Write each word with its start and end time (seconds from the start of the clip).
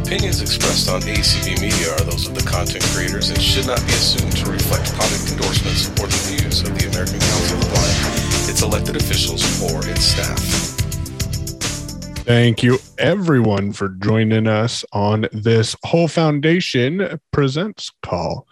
Opinions 0.00 0.40
expressed 0.40 0.88
on 0.88 1.02
ACB 1.02 1.60
Media 1.60 1.92
are 1.92 2.00
those 2.00 2.26
of 2.26 2.34
the 2.34 2.42
content 2.42 2.82
creators 2.94 3.28
and 3.28 3.40
should 3.40 3.66
not 3.66 3.78
be 3.86 3.92
assumed 3.92 4.36
to 4.36 4.50
reflect 4.50 4.92
product 4.94 5.30
endorsements 5.30 5.88
or 6.00 6.06
the 6.06 6.36
views 6.36 6.62
of 6.62 6.76
the 6.76 6.88
American 6.88 7.20
Council 7.20 7.58
of 7.58 7.68
Blind, 7.68 8.50
its 8.50 8.62
elected 8.62 8.96
officials, 8.96 9.42
or 9.62 9.86
its 9.88 10.02
staff. 10.02 10.38
Thank 12.24 12.62
you, 12.62 12.78
everyone, 12.98 13.72
for 13.72 13.88
joining 13.88 14.46
us 14.46 14.84
on 14.92 15.28
this 15.32 15.76
Hull 15.84 16.08
Foundation 16.08 17.20
Presents 17.30 17.92
call. 18.02 18.46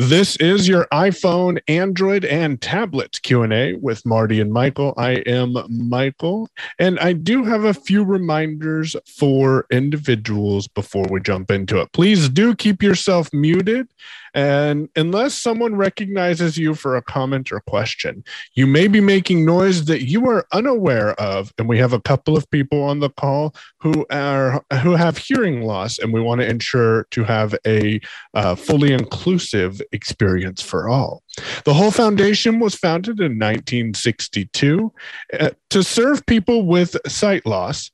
This 0.00 0.36
is 0.36 0.66
your 0.66 0.86
iPhone, 0.94 1.60
Android, 1.68 2.24
and 2.24 2.58
tablet 2.58 3.20
Q&A 3.22 3.74
with 3.74 4.06
Marty 4.06 4.40
and 4.40 4.50
Michael. 4.50 4.94
I 4.96 5.16
am 5.26 5.58
Michael, 5.68 6.48
and 6.78 6.98
I 7.00 7.12
do 7.12 7.44
have 7.44 7.64
a 7.64 7.74
few 7.74 8.02
reminders 8.02 8.96
for 9.18 9.66
individuals 9.70 10.68
before 10.68 11.04
we 11.10 11.20
jump 11.20 11.50
into 11.50 11.78
it. 11.82 11.92
Please 11.92 12.30
do 12.30 12.54
keep 12.54 12.82
yourself 12.82 13.28
muted 13.34 13.88
and 14.34 14.88
unless 14.96 15.34
someone 15.34 15.74
recognizes 15.74 16.56
you 16.56 16.74
for 16.74 16.96
a 16.96 17.02
comment 17.02 17.50
or 17.52 17.60
question, 17.60 18.24
you 18.54 18.66
may 18.66 18.86
be 18.86 19.00
making 19.00 19.44
noise 19.44 19.86
that 19.86 20.02
you 20.02 20.28
are 20.28 20.46
unaware 20.52 21.12
of. 21.20 21.52
And 21.58 21.68
we 21.68 21.78
have 21.78 21.92
a 21.92 22.00
couple 22.00 22.36
of 22.36 22.50
people 22.50 22.82
on 22.82 23.00
the 23.00 23.10
call 23.10 23.54
who 23.80 24.06
are 24.10 24.64
who 24.82 24.94
have 24.94 25.18
hearing 25.18 25.62
loss, 25.62 25.98
and 25.98 26.12
we 26.12 26.20
want 26.20 26.40
to 26.40 26.48
ensure 26.48 27.06
to 27.10 27.24
have 27.24 27.54
a 27.66 28.00
uh, 28.34 28.54
fully 28.54 28.92
inclusive 28.92 29.80
experience 29.92 30.62
for 30.62 30.88
all. 30.88 31.22
The 31.64 31.74
Hull 31.74 31.90
foundation 31.90 32.60
was 32.60 32.74
founded 32.74 33.20
in 33.20 33.38
1962 33.38 34.92
uh, 35.38 35.50
to 35.70 35.82
serve 35.82 36.24
people 36.26 36.66
with 36.66 36.96
sight 37.06 37.46
loss 37.46 37.90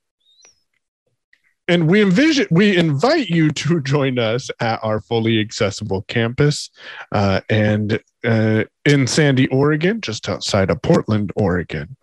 and 1.69 1.89
we 1.89 2.03
envision 2.03 2.47
we 2.51 2.77
invite 2.77 3.29
you 3.29 3.51
to 3.51 3.81
join 3.83 4.19
us 4.19 4.51
at 4.61 4.79
our 4.83 5.01
fully 5.01 5.41
accessible 5.41 6.03
campus 6.09 6.71
uh, 7.13 7.41
and 7.49 8.01
uh, 8.25 8.65
in 8.85 9.07
sandy 9.07 9.47
oregon 9.49 10.01
just 10.01 10.29
outside 10.29 10.71
of 10.71 10.81
portland 10.83 11.33
oregon. 11.37 11.97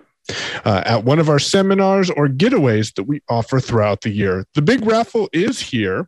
Uh, 0.63 0.81
at 0.85 1.03
one 1.03 1.19
of 1.19 1.27
our 1.27 1.37
seminars 1.37 2.09
or 2.09 2.29
getaways 2.29 2.95
that 2.95 3.03
we 3.03 3.21
offer 3.27 3.59
throughout 3.59 3.99
the 3.99 4.09
year. 4.09 4.45
The 4.53 4.61
big 4.61 4.85
raffle 4.85 5.27
is 5.33 5.59
here 5.59 6.07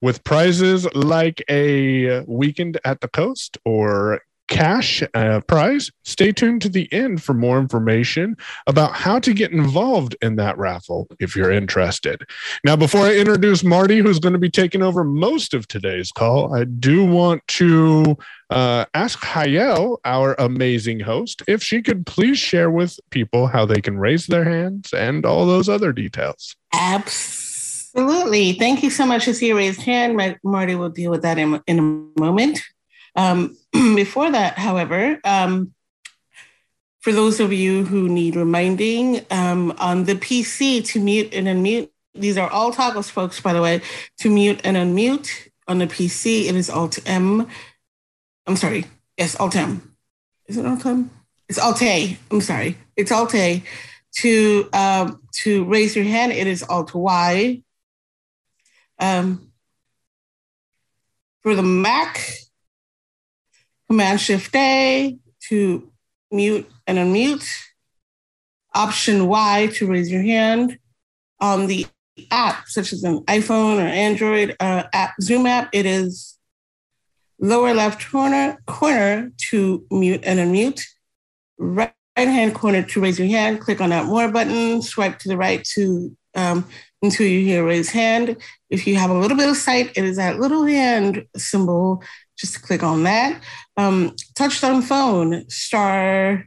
with 0.00 0.24
prizes 0.24 0.92
like 0.92 1.40
a 1.48 2.24
weekend 2.26 2.80
at 2.84 3.00
the 3.00 3.06
coast 3.06 3.58
or 3.64 4.22
cash 4.48 5.02
uh, 5.14 5.40
prize. 5.46 5.90
Stay 6.04 6.32
tuned 6.32 6.62
to 6.62 6.68
the 6.68 6.92
end 6.92 7.22
for 7.22 7.34
more 7.34 7.58
information 7.58 8.36
about 8.66 8.92
how 8.92 9.18
to 9.18 9.32
get 9.32 9.52
involved 9.52 10.16
in 10.20 10.36
that 10.36 10.58
raffle 10.58 11.06
if 11.20 11.34
you're 11.34 11.50
interested. 11.50 12.22
Now, 12.64 12.76
before 12.76 13.02
I 13.02 13.16
introduce 13.16 13.64
Marty, 13.64 13.98
who's 13.98 14.18
going 14.18 14.34
to 14.34 14.38
be 14.38 14.50
taking 14.50 14.82
over 14.82 15.04
most 15.04 15.54
of 15.54 15.68
today's 15.68 16.12
call, 16.12 16.54
I 16.54 16.64
do 16.64 17.04
want 17.04 17.46
to 17.48 18.16
uh, 18.50 18.84
ask 18.94 19.18
Hayel, 19.20 19.96
our 20.04 20.34
amazing 20.38 21.00
host, 21.00 21.42
if 21.48 21.62
she 21.62 21.80
could 21.80 22.04
please 22.04 22.38
share 22.38 22.70
with 22.70 22.98
people 23.10 23.46
how 23.46 23.64
they 23.64 23.80
can 23.80 23.98
raise 23.98 24.26
their 24.26 24.44
hands 24.44 24.92
and 24.92 25.24
all 25.24 25.46
those 25.46 25.68
other 25.68 25.92
details. 25.92 26.54
Absolutely. 26.74 28.52
Thank 28.54 28.82
you 28.82 28.90
so 28.90 29.06
much 29.06 29.24
to 29.24 29.34
see 29.34 29.52
raised 29.52 29.80
hand. 29.80 30.38
Marty 30.44 30.74
will 30.74 30.90
deal 30.90 31.10
with 31.10 31.22
that 31.22 31.38
in, 31.38 31.60
in 31.66 31.78
a 31.78 32.20
moment. 32.20 32.60
Um, 33.14 33.56
before 33.72 34.30
that, 34.30 34.58
however, 34.58 35.20
um, 35.24 35.74
for 37.00 37.12
those 37.12 37.40
of 37.40 37.52
you 37.52 37.84
who 37.84 38.08
need 38.08 38.36
reminding, 38.36 39.26
um, 39.30 39.74
on 39.78 40.04
the 40.04 40.14
PC 40.14 40.84
to 40.86 41.00
mute 41.00 41.34
and 41.34 41.46
unmute, 41.48 41.90
these 42.14 42.38
are 42.38 42.50
all 42.50 42.72
toggles, 42.72 43.10
folks, 43.10 43.40
by 43.40 43.52
the 43.52 43.62
way, 43.62 43.80
to 44.18 44.30
mute 44.30 44.60
and 44.64 44.76
unmute 44.76 45.48
on 45.68 45.78
the 45.78 45.86
PC, 45.86 46.48
it 46.48 46.54
is 46.54 46.68
Alt 46.70 46.98
M. 47.06 47.48
I'm 48.46 48.56
sorry, 48.56 48.84
yes, 49.16 49.36
Alt 49.36 49.56
M. 49.56 49.96
Is 50.46 50.56
it 50.56 50.66
Alt 50.66 50.84
M? 50.86 51.10
It's 51.48 51.58
Alt 51.58 51.82
A. 51.82 52.18
I'm 52.30 52.40
sorry, 52.40 52.76
it's 52.96 53.12
Alt 53.12 53.34
A. 53.34 53.62
To 54.16 54.68
um, 54.74 55.22
to 55.42 55.64
raise 55.64 55.96
your 55.96 56.04
hand, 56.04 56.32
it 56.32 56.46
is 56.46 56.62
Alt 56.62 56.94
Y. 56.94 57.62
Um, 58.98 59.50
for 61.42 61.54
the 61.54 61.62
Mac, 61.62 62.20
Command 63.92 64.22
Shift 64.22 64.56
A 64.56 65.18
to 65.50 65.92
mute 66.30 66.66
and 66.86 66.96
unmute. 66.96 67.46
Option 68.74 69.28
Y 69.28 69.68
to 69.74 69.86
raise 69.86 70.10
your 70.10 70.22
hand. 70.22 70.78
On 71.40 71.66
the 71.66 71.84
app, 72.30 72.68
such 72.68 72.94
as 72.94 73.04
an 73.04 73.20
iPhone 73.26 73.76
or 73.76 73.86
Android 73.86 74.56
uh, 74.60 74.84
app, 74.94 75.12
Zoom 75.20 75.44
app, 75.44 75.68
it 75.74 75.84
is 75.84 76.38
lower 77.38 77.74
left 77.74 78.10
corner 78.10 78.56
corner 78.66 79.30
to 79.50 79.84
mute 79.90 80.22
and 80.24 80.38
unmute. 80.38 80.80
Right 81.58 81.92
hand 82.16 82.54
corner 82.54 82.82
to 82.82 83.00
raise 83.02 83.18
your 83.18 83.28
hand. 83.28 83.60
Click 83.60 83.82
on 83.82 83.90
that 83.90 84.06
more 84.06 84.28
button. 84.28 84.80
Swipe 84.80 85.18
to 85.18 85.28
the 85.28 85.36
right 85.36 85.62
to 85.74 86.16
um, 86.34 86.64
until 87.02 87.26
you 87.26 87.44
hear 87.44 87.62
raise 87.62 87.90
hand. 87.90 88.38
If 88.70 88.86
you 88.86 88.96
have 88.96 89.10
a 89.10 89.18
little 89.18 89.36
bit 89.36 89.50
of 89.50 89.56
sight, 89.58 89.92
it 89.96 90.04
is 90.06 90.16
that 90.16 90.38
little 90.38 90.64
hand 90.64 91.26
symbol 91.36 92.02
just 92.42 92.60
click 92.60 92.82
on 92.82 93.04
that. 93.04 93.40
Um, 93.76 94.16
touchtone 94.34 94.82
phone, 94.82 95.48
star 95.48 96.44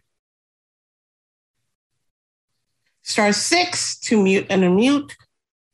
star 3.01 3.31
six 3.31 3.97
to 3.99 4.21
mute 4.21 4.45
and 4.49 4.63
unmute, 4.63 5.13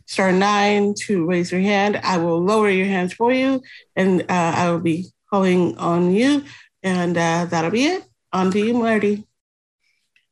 star 0.06 0.32
nine 0.32 0.94
to 1.06 1.26
raise 1.26 1.52
your 1.52 1.62
hand. 1.62 2.00
I 2.04 2.18
will 2.18 2.40
lower 2.40 2.70
your 2.70 2.86
hands 2.86 3.14
for 3.14 3.34
you, 3.34 3.64
and 3.96 4.22
uh, 4.22 4.54
I 4.56 4.70
will 4.70 4.80
be 4.80 5.08
calling 5.32 5.76
on 5.80 6.14
you, 6.14 6.44
and 6.84 7.18
uh, 7.18 7.48
that'll 7.50 7.72
be 7.72 7.86
it. 7.86 8.04
On 8.32 8.52
to 8.52 8.60
you, 8.60 8.76
Marty. 8.76 9.26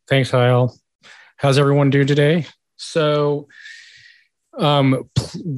Thanks, 0.08 0.30
Kyle. 0.30 0.80
How's 1.36 1.58
everyone 1.58 1.90
doing 1.90 2.08
today? 2.08 2.46
So, 2.78 3.48
um, 4.60 5.10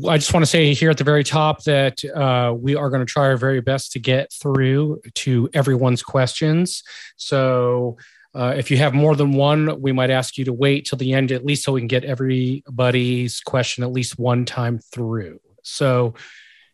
I 0.07 0.17
just 0.17 0.33
want 0.33 0.43
to 0.43 0.49
say 0.49 0.73
here 0.73 0.89
at 0.89 0.97
the 0.97 1.03
very 1.03 1.23
top 1.23 1.63
that 1.63 2.03
uh, 2.05 2.53
we 2.55 2.75
are 2.75 2.89
going 2.89 3.05
to 3.05 3.11
try 3.11 3.25
our 3.25 3.37
very 3.37 3.61
best 3.61 3.91
to 3.93 3.99
get 3.99 4.31
through 4.31 5.01
to 5.15 5.49
everyone's 5.53 6.03
questions. 6.03 6.83
So, 7.17 7.97
uh, 8.33 8.53
if 8.55 8.71
you 8.71 8.77
have 8.77 8.93
more 8.93 9.13
than 9.13 9.33
one, 9.33 9.81
we 9.81 9.91
might 9.91 10.09
ask 10.09 10.37
you 10.37 10.45
to 10.45 10.53
wait 10.53 10.85
till 10.85 10.97
the 10.97 11.13
end, 11.13 11.33
at 11.33 11.43
least 11.43 11.63
so 11.63 11.73
we 11.73 11.81
can 11.81 11.87
get 11.87 12.05
everybody's 12.05 13.41
question 13.41 13.83
at 13.83 13.91
least 13.91 14.17
one 14.17 14.45
time 14.45 14.79
through. 14.79 15.41
So, 15.63 16.13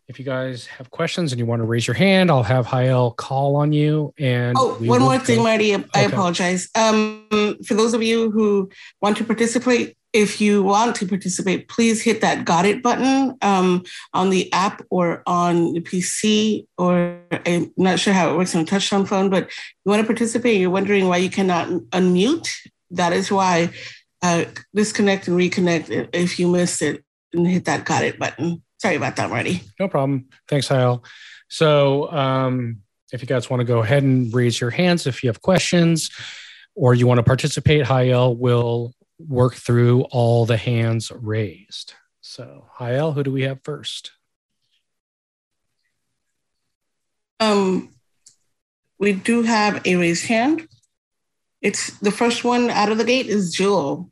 if 0.08 0.20
you 0.20 0.24
guys 0.26 0.66
have 0.68 0.90
questions 0.90 1.34
and 1.34 1.40
you 1.40 1.46
want 1.46 1.60
to 1.62 1.66
raise 1.66 1.86
your 1.86 1.96
hand, 1.96 2.32
I'll 2.32 2.44
have 2.44 2.66
Hael 2.66 3.12
call 3.12 3.58
on 3.58 3.74
you. 3.74 4.14
And 4.18 4.56
oh, 4.58 4.76
one 4.76 5.02
more 5.02 5.20
thing, 5.20 5.44
Marty. 5.44 5.74
I 5.74 5.78
okay. 5.78 6.06
apologize. 6.06 6.70
Um, 6.76 7.26
for 7.66 7.74
those 7.74 7.94
of 7.94 8.02
you 8.02 8.32
who 8.32 8.70
want 9.02 9.18
to 9.18 9.26
participate, 9.26 9.98
if 10.18 10.42
you 10.42 10.64
want 10.64 10.96
to 10.96 11.06
participate, 11.06 11.68
please 11.68 12.02
hit 12.02 12.22
that 12.22 12.44
got 12.44 12.66
it 12.66 12.82
button 12.82 13.38
um, 13.44 13.84
on 14.16 14.32
the 14.32 14.52
app 14.52 14.82
or 14.90 15.22
on 15.28 15.74
the 15.74 15.80
PC, 15.80 16.66
or 16.76 17.20
I'm 17.46 17.72
not 17.78 18.00
sure 18.00 18.14
how 18.14 18.32
it 18.32 18.36
works 18.36 18.56
on 18.56 18.64
a 18.64 18.66
touchtone 18.66 19.08
phone, 19.08 19.30
but 19.30 19.44
you 19.86 19.92
want 19.92 20.02
to 20.02 20.08
participate, 20.08 20.60
you're 20.60 20.72
wondering 20.72 21.08
why 21.08 21.18
you 21.18 21.30
cannot 21.30 21.68
unmute. 21.92 22.50
That 22.90 23.14
is 23.14 23.32
why 23.32 23.70
uh, 24.24 24.46
disconnect 24.74 25.28
and 25.28 25.38
reconnect 25.38 26.10
if 26.14 26.40
you 26.40 26.48
missed 26.48 26.82
it 26.82 27.04
and 27.32 27.48
hit 27.48 27.66
that 27.66 27.86
got 27.86 28.04
it 28.04 28.18
button. 28.18 28.64
Sorry 28.80 28.96
about 28.96 29.18
that, 29.18 29.30
Marty. 29.30 29.62
No 29.80 29.88
problem. 29.88 30.30
Thanks, 30.48 30.68
Kyle. 30.68 31.04
So, 31.48 32.12
um, 32.12 32.78
if 33.14 33.22
you 33.22 33.28
guys 33.28 33.52
want 33.52 33.62
to 33.62 33.66
go 33.66 33.84
ahead 33.84 34.02
and 34.02 34.34
raise 34.34 34.60
your 34.60 34.72
hands 34.72 35.06
if 35.06 35.24
you 35.24 35.30
have 35.30 35.44
questions 35.44 36.10
or 36.74 36.96
you 36.96 37.06
want 37.06 37.20
to 37.20 37.24
participate, 37.24 37.86
Hayel 37.86 38.36
will 38.36 38.94
work 39.20 39.56
through 39.56 40.02
all 40.04 40.46
the 40.46 40.58
hands 40.58 41.12
raised. 41.12 41.94
So, 42.22 42.66
Hayel, 42.80 43.14
who 43.14 43.24
do 43.24 43.32
we 43.32 43.44
have 43.44 43.64
first? 43.64 44.12
Um, 47.40 47.94
we 49.00 49.14
do 49.14 49.44
have 49.44 49.86
a 49.86 49.96
raised 49.96 50.26
hand. 50.26 50.68
It's 51.62 51.98
the 52.00 52.12
first 52.12 52.44
one 52.44 52.70
out 52.70 52.92
of 52.92 52.98
the 52.98 53.04
gate 53.04 53.28
is 53.28 53.54
Jewel. 53.54 54.12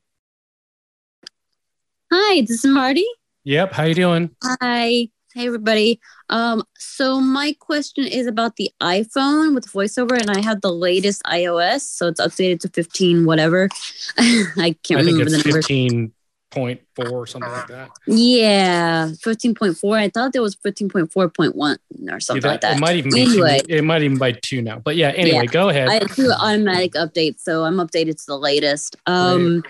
Hi, 2.12 2.41
this 2.41 2.63
is 2.63 2.71
Marty. 2.71 3.06
Yep. 3.44 3.74
How 3.74 3.83
you 3.83 3.95
doing? 3.95 4.35
Hi. 4.44 5.09
Hey 5.33 5.47
everybody. 5.47 6.00
Um, 6.30 6.63
so 6.77 7.19
my 7.19 7.56
question 7.60 8.06
is 8.06 8.27
about 8.27 8.56
the 8.56 8.72
iPhone 8.81 9.54
with 9.54 9.72
voiceover, 9.72 10.19
and 10.19 10.30
I 10.30 10.42
have 10.42 10.62
the 10.62 10.72
latest 10.72 11.22
iOS, 11.24 11.81
so 11.81 12.07
it's 12.07 12.22
updated 12.22 12.62
to 12.62 12.69
15 12.69 13.25
whatever. 13.25 13.69
I 14.18 14.75
can't 14.83 15.01
I 15.01 15.04
remember 15.04 15.25
the 15.25 15.38
number. 15.38 15.51
15 15.51 16.12
point 16.51 16.80
four 16.95 17.10
or 17.10 17.27
something 17.27 17.51
like 17.51 17.68
that. 17.68 17.89
Yeah, 18.07 19.07
15.4. 19.07 19.98
I 19.98 20.07
thought 20.07 20.31
there 20.31 20.42
was 20.42 20.56
15.4.1 20.56 21.77
or 22.10 22.19
something 22.22 22.42
yeah, 22.42 22.42
that, 22.42 22.48
like 22.48 22.62
that. 22.62 22.78
It 22.78 22.80
might 22.80 22.95
even 22.95 23.13
anyway. 23.13 23.60
be 23.60 23.68
two, 23.68 23.75
it 23.75 23.81
might 23.83 24.04
even 24.04 24.18
by 24.18 24.31
two 24.31 24.62
now. 24.62 24.80
But 24.80 24.95
yeah, 24.95 25.10
anyway, 25.10 25.44
yeah. 25.44 25.51
go 25.51 25.68
ahead. 25.68 25.89
I 25.89 26.00
do 26.00 26.31
automatic 26.31 26.94
updates, 26.94 27.42
so 27.42 27.66
I'm 27.66 27.75
updated 27.75 28.18
to 28.19 28.25
the 28.28 28.38
latest. 28.38 28.95
Um 29.06 29.63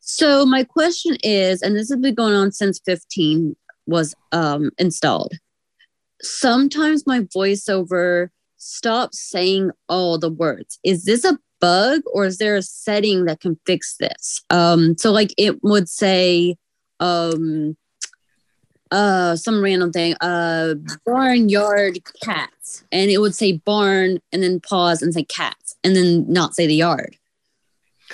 so 0.00 0.44
my 0.44 0.64
question 0.64 1.16
is, 1.22 1.62
and 1.62 1.76
this 1.76 1.88
has 1.88 1.98
been 1.98 2.14
going 2.14 2.34
on 2.34 2.52
since 2.52 2.80
15, 2.84 3.56
was 3.86 4.14
um, 4.32 4.70
installed. 4.76 5.32
Sometimes 6.22 7.06
my 7.06 7.20
voiceover 7.20 8.28
stops 8.56 9.20
saying 9.20 9.70
all 9.88 10.18
the 10.18 10.30
words. 10.30 10.78
Is 10.84 11.04
this 11.04 11.24
a 11.24 11.38
bug 11.60 12.02
or 12.12 12.24
is 12.24 12.38
there 12.38 12.56
a 12.56 12.62
setting 12.62 13.24
that 13.24 13.40
can 13.40 13.58
fix 13.66 13.96
this? 13.96 14.42
Um, 14.50 14.96
so 14.96 15.10
like 15.12 15.34
it 15.36 15.62
would 15.62 15.88
say 15.88 16.56
um 17.00 17.76
uh 18.90 19.34
some 19.36 19.62
random 19.62 19.90
thing, 19.90 20.14
uh 20.20 20.74
barnyard 21.04 21.98
cats. 22.22 22.84
And 22.92 23.10
it 23.10 23.18
would 23.18 23.34
say 23.34 23.52
barn 23.52 24.18
and 24.32 24.42
then 24.42 24.60
pause 24.60 25.02
and 25.02 25.12
say 25.12 25.24
cats 25.24 25.76
and 25.82 25.96
then 25.96 26.30
not 26.30 26.54
say 26.54 26.66
the 26.66 26.74
yard. 26.74 27.16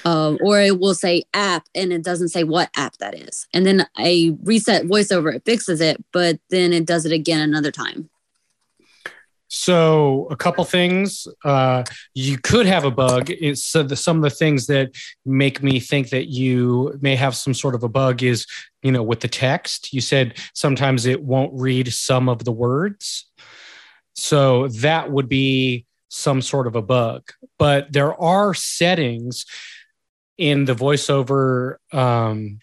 Um, 0.05 0.39
or 0.43 0.61
it 0.61 0.79
will 0.79 0.95
say 0.95 1.25
app 1.35 1.67
and 1.75 1.93
it 1.93 2.03
doesn't 2.03 2.29
say 2.29 2.45
what 2.45 2.71
app 2.77 2.97
that 2.99 3.15
is. 3.15 3.47
And 3.53 3.67
then 3.67 3.87
I 3.97 4.37
reset 4.43 4.85
voiceover, 4.85 5.35
it 5.35 5.45
fixes 5.45 5.81
it, 5.81 6.03
but 6.13 6.39
then 6.51 6.73
it 6.73 6.87
does 6.87 7.07
it 7.07 7.13
again 7.13 7.41
another 7.41 7.71
time. 7.71 8.11
So 9.49 10.29
a 10.31 10.37
couple 10.37 10.63
things. 10.65 11.27
Uh, 11.43 11.83
you 12.15 12.39
could 12.39 12.67
have 12.67 12.85
a 12.85 12.91
bug. 12.91 13.31
It's 13.31 13.65
so 13.65 13.83
the, 13.83 13.97
some 13.97 14.19
of 14.19 14.23
the 14.23 14.31
things 14.31 14.67
that 14.67 14.91
make 15.25 15.63
me 15.63 15.81
think 15.81 16.11
that 16.11 16.27
you 16.27 16.99
may 17.01 17.17
have 17.17 17.35
some 17.35 17.55
sort 17.55 17.75
of 17.75 17.83
a 17.83 17.89
bug 17.89 18.23
is, 18.23 18.47
you 18.83 18.93
know, 18.93 19.03
with 19.03 19.21
the 19.21 19.29
text. 19.29 19.93
You 19.93 20.03
said 20.03 20.37
sometimes 20.53 21.07
it 21.07 21.23
won't 21.23 21.53
read 21.55 21.93
some 21.93 22.29
of 22.29 22.45
the 22.45 22.53
words. 22.53 23.27
So 24.15 24.69
that 24.69 25.11
would 25.11 25.29
be 25.29 25.87
some 26.09 26.43
sort 26.43 26.67
of 26.67 26.77
a 26.77 26.83
bug. 26.83 27.31
But 27.59 27.93
there 27.93 28.15
are 28.21 28.53
settings 28.53 29.47
in 30.39 30.65
the 30.65 30.75
voiceover 30.75 31.77
um, 31.93 32.61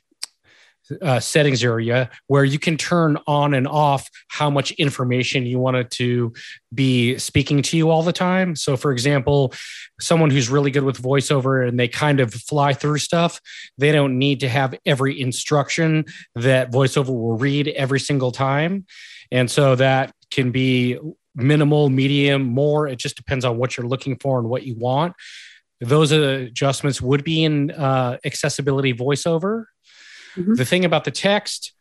uh, 1.01 1.19
settings 1.19 1.63
area 1.63 2.09
where 2.27 2.43
you 2.43 2.59
can 2.59 2.77
turn 2.77 3.17
on 3.27 3.53
and 3.53 3.67
off 3.67 4.09
how 4.27 4.49
much 4.49 4.71
information 4.73 5.45
you 5.45 5.59
want 5.59 5.75
it 5.75 5.89
to 5.89 6.33
be 6.73 7.17
speaking 7.17 7.61
to 7.61 7.77
you 7.77 7.89
all 7.89 8.03
the 8.03 8.13
time. 8.13 8.55
So, 8.55 8.77
for 8.77 8.91
example, 8.91 9.53
someone 9.99 10.29
who's 10.29 10.49
really 10.49 10.71
good 10.71 10.83
with 10.83 11.01
voiceover 11.01 11.67
and 11.67 11.79
they 11.79 11.87
kind 11.87 12.19
of 12.19 12.33
fly 12.33 12.73
through 12.73 12.99
stuff, 12.99 13.41
they 13.77 13.91
don't 13.91 14.17
need 14.17 14.41
to 14.41 14.49
have 14.49 14.75
every 14.85 15.19
instruction 15.19 16.05
that 16.35 16.71
voiceover 16.71 17.07
will 17.07 17.37
read 17.37 17.67
every 17.69 17.99
single 17.99 18.31
time. 18.31 18.85
And 19.31 19.49
so 19.49 19.75
that 19.75 20.13
can 20.29 20.51
be 20.51 20.99
minimal, 21.35 21.89
medium, 21.89 22.43
more. 22.43 22.87
It 22.87 22.97
just 22.97 23.15
depends 23.15 23.43
on 23.43 23.57
what 23.57 23.75
you're 23.75 23.87
looking 23.87 24.17
for 24.17 24.39
and 24.39 24.49
what 24.49 24.63
you 24.63 24.75
want. 24.75 25.13
Those 25.81 26.11
adjustments 26.11 27.01
would 27.01 27.23
be 27.23 27.43
in 27.43 27.71
uh, 27.71 28.17
accessibility 28.23 28.93
voiceover 28.93 29.65
Mm-hmm. 30.37 30.55
The 30.55 30.65
thing 30.65 30.85
about 30.85 31.03
the 31.03 31.11
text, 31.11 31.73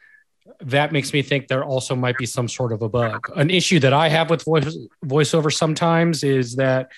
that 0.60 0.92
makes 0.92 1.12
me 1.12 1.22
think 1.22 1.48
there 1.48 1.64
also 1.64 1.96
might 1.96 2.16
be 2.18 2.26
some 2.26 2.48
sort 2.48 2.72
of 2.72 2.82
a 2.82 2.88
bug. 2.88 3.28
An 3.34 3.50
issue 3.50 3.80
that 3.80 3.92
I 3.92 4.08
have 4.08 4.30
with 4.30 4.44
voice 4.44 4.76
voiceover 5.04 5.52
sometimes 5.52 6.22
is 6.22 6.56
that 6.56 6.92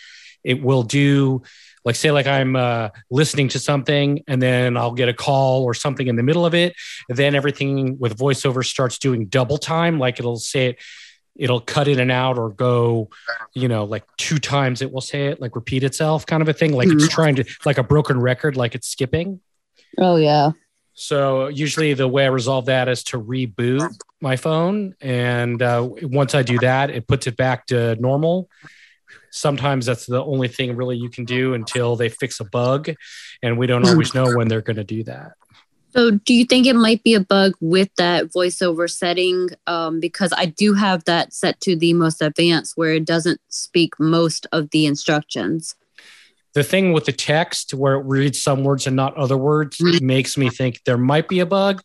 it 0.44 0.62
will 0.62 0.82
do 0.82 1.42
like 1.84 1.94
say 1.94 2.10
like 2.10 2.26
i'm 2.26 2.56
uh, 2.56 2.88
listening 3.10 3.48
to 3.48 3.58
something 3.58 4.22
and 4.26 4.42
then 4.42 4.76
i'll 4.76 4.92
get 4.92 5.08
a 5.08 5.14
call 5.14 5.64
or 5.64 5.74
something 5.74 6.08
in 6.08 6.16
the 6.16 6.22
middle 6.22 6.44
of 6.44 6.54
it 6.54 6.74
then 7.08 7.34
everything 7.34 7.98
with 7.98 8.16
voiceover 8.16 8.64
starts 8.64 8.98
doing 8.98 9.26
double 9.26 9.58
time 9.58 9.98
like 9.98 10.18
it'll 10.18 10.36
say 10.36 10.66
it 10.66 10.78
it'll 11.38 11.60
cut 11.60 11.88
in 11.88 11.98
and 11.98 12.10
out 12.10 12.38
or 12.38 12.50
go 12.50 13.08
you 13.54 13.68
know 13.68 13.84
like 13.84 14.04
two 14.16 14.38
times 14.38 14.82
it 14.82 14.92
will 14.92 15.00
say 15.00 15.26
it 15.26 15.40
like 15.40 15.54
repeat 15.54 15.82
itself 15.84 16.26
kind 16.26 16.42
of 16.42 16.48
a 16.48 16.52
thing 16.52 16.72
like 16.72 16.88
mm-hmm. 16.88 16.98
it's 16.98 17.08
trying 17.08 17.34
to 17.34 17.44
like 17.64 17.78
a 17.78 17.82
broken 17.82 18.20
record 18.20 18.56
like 18.56 18.74
it's 18.74 18.88
skipping 18.88 19.40
oh 19.98 20.16
yeah 20.16 20.52
so 20.98 21.48
usually 21.48 21.92
the 21.92 22.08
way 22.08 22.24
I 22.24 22.28
resolve 22.28 22.66
that 22.66 22.88
is 22.88 23.04
to 23.04 23.20
reboot 23.20 23.94
my 24.22 24.36
phone, 24.36 24.94
and 25.02 25.60
uh, 25.60 25.86
once 26.00 26.34
I 26.34 26.42
do 26.42 26.58
that, 26.60 26.88
it 26.88 27.06
puts 27.06 27.26
it 27.26 27.36
back 27.36 27.66
to 27.66 27.96
normal. 27.96 28.48
Sometimes 29.30 29.84
that's 29.84 30.06
the 30.06 30.24
only 30.24 30.48
thing 30.48 30.74
really 30.74 30.96
you 30.96 31.10
can 31.10 31.26
do 31.26 31.52
until 31.52 31.96
they 31.96 32.08
fix 32.08 32.40
a 32.40 32.44
bug, 32.44 32.94
and 33.42 33.58
we 33.58 33.66
don't 33.66 33.82
hmm. 33.82 33.90
always 33.90 34.14
know 34.14 34.34
when 34.36 34.48
they're 34.48 34.62
going 34.62 34.78
to 34.78 34.84
do 34.84 35.04
that. 35.04 35.32
So, 35.96 36.10
do 36.10 36.34
you 36.34 36.44
think 36.44 36.66
it 36.66 36.76
might 36.76 37.02
be 37.02 37.14
a 37.14 37.20
bug 37.20 37.54
with 37.60 37.88
that 37.96 38.26
voiceover 38.26 38.90
setting? 38.90 39.48
Um, 39.66 39.98
because 39.98 40.32
I 40.36 40.46
do 40.46 40.74
have 40.74 41.04
that 41.04 41.32
set 41.32 41.60
to 41.62 41.74
the 41.74 41.94
most 41.94 42.20
advanced, 42.20 42.76
where 42.76 42.92
it 42.92 43.06
doesn't 43.06 43.40
speak 43.48 43.94
most 43.98 44.46
of 44.52 44.70
the 44.70 44.86
instructions 44.86 45.74
the 46.56 46.64
thing 46.64 46.94
with 46.94 47.04
the 47.04 47.12
text 47.12 47.74
where 47.74 47.96
it 47.96 48.06
reads 48.06 48.40
some 48.40 48.64
words 48.64 48.86
and 48.86 48.96
not 48.96 49.14
other 49.18 49.36
words 49.36 49.76
mm-hmm. 49.76 50.06
makes 50.06 50.38
me 50.38 50.48
think 50.48 50.82
there 50.84 50.96
might 50.96 51.28
be 51.28 51.40
a 51.40 51.44
bug. 51.44 51.82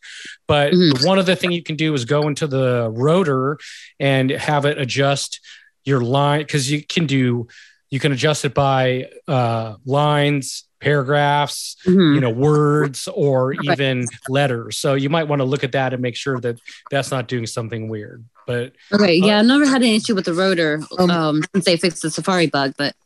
But 0.48 0.72
mm-hmm. 0.72 1.06
one 1.06 1.18
of 1.18 1.26
the 1.26 1.36
things 1.36 1.52
you 1.52 1.62
can 1.62 1.76
do 1.76 1.92
is 1.92 2.06
go 2.06 2.26
into 2.26 2.46
the 2.46 2.88
rotor 2.90 3.58
and 4.00 4.30
have 4.30 4.64
it 4.64 4.78
adjust 4.78 5.40
your 5.84 6.00
line 6.00 6.40
because 6.40 6.70
you 6.70 6.82
can 6.82 7.04
do 7.04 7.48
you 7.92 8.00
can 8.00 8.10
adjust 8.10 8.46
it 8.46 8.54
by 8.54 9.10
uh, 9.28 9.74
lines 9.84 10.64
paragraphs 10.80 11.76
mm-hmm. 11.86 12.14
you 12.14 12.20
know 12.20 12.30
words 12.30 13.06
or 13.14 13.52
even 13.62 14.04
letters 14.28 14.76
so 14.76 14.94
you 14.94 15.08
might 15.08 15.28
want 15.28 15.38
to 15.38 15.44
look 15.44 15.62
at 15.62 15.70
that 15.70 15.92
and 15.92 16.02
make 16.02 16.16
sure 16.16 16.40
that 16.40 16.58
that's 16.90 17.12
not 17.12 17.28
doing 17.28 17.46
something 17.46 17.88
weird 17.88 18.24
but 18.48 18.72
okay 18.92 19.14
yeah 19.14 19.36
uh, 19.36 19.40
i've 19.40 19.46
never 19.46 19.64
had 19.64 19.82
an 19.82 19.88
issue 19.88 20.12
with 20.12 20.24
the 20.24 20.34
rotor 20.34 20.80
um, 20.98 21.10
um, 21.10 21.42
since 21.54 21.64
they 21.66 21.76
fixed 21.76 22.02
the 22.02 22.10
safari 22.10 22.48
bug 22.48 22.74
but 22.76 22.96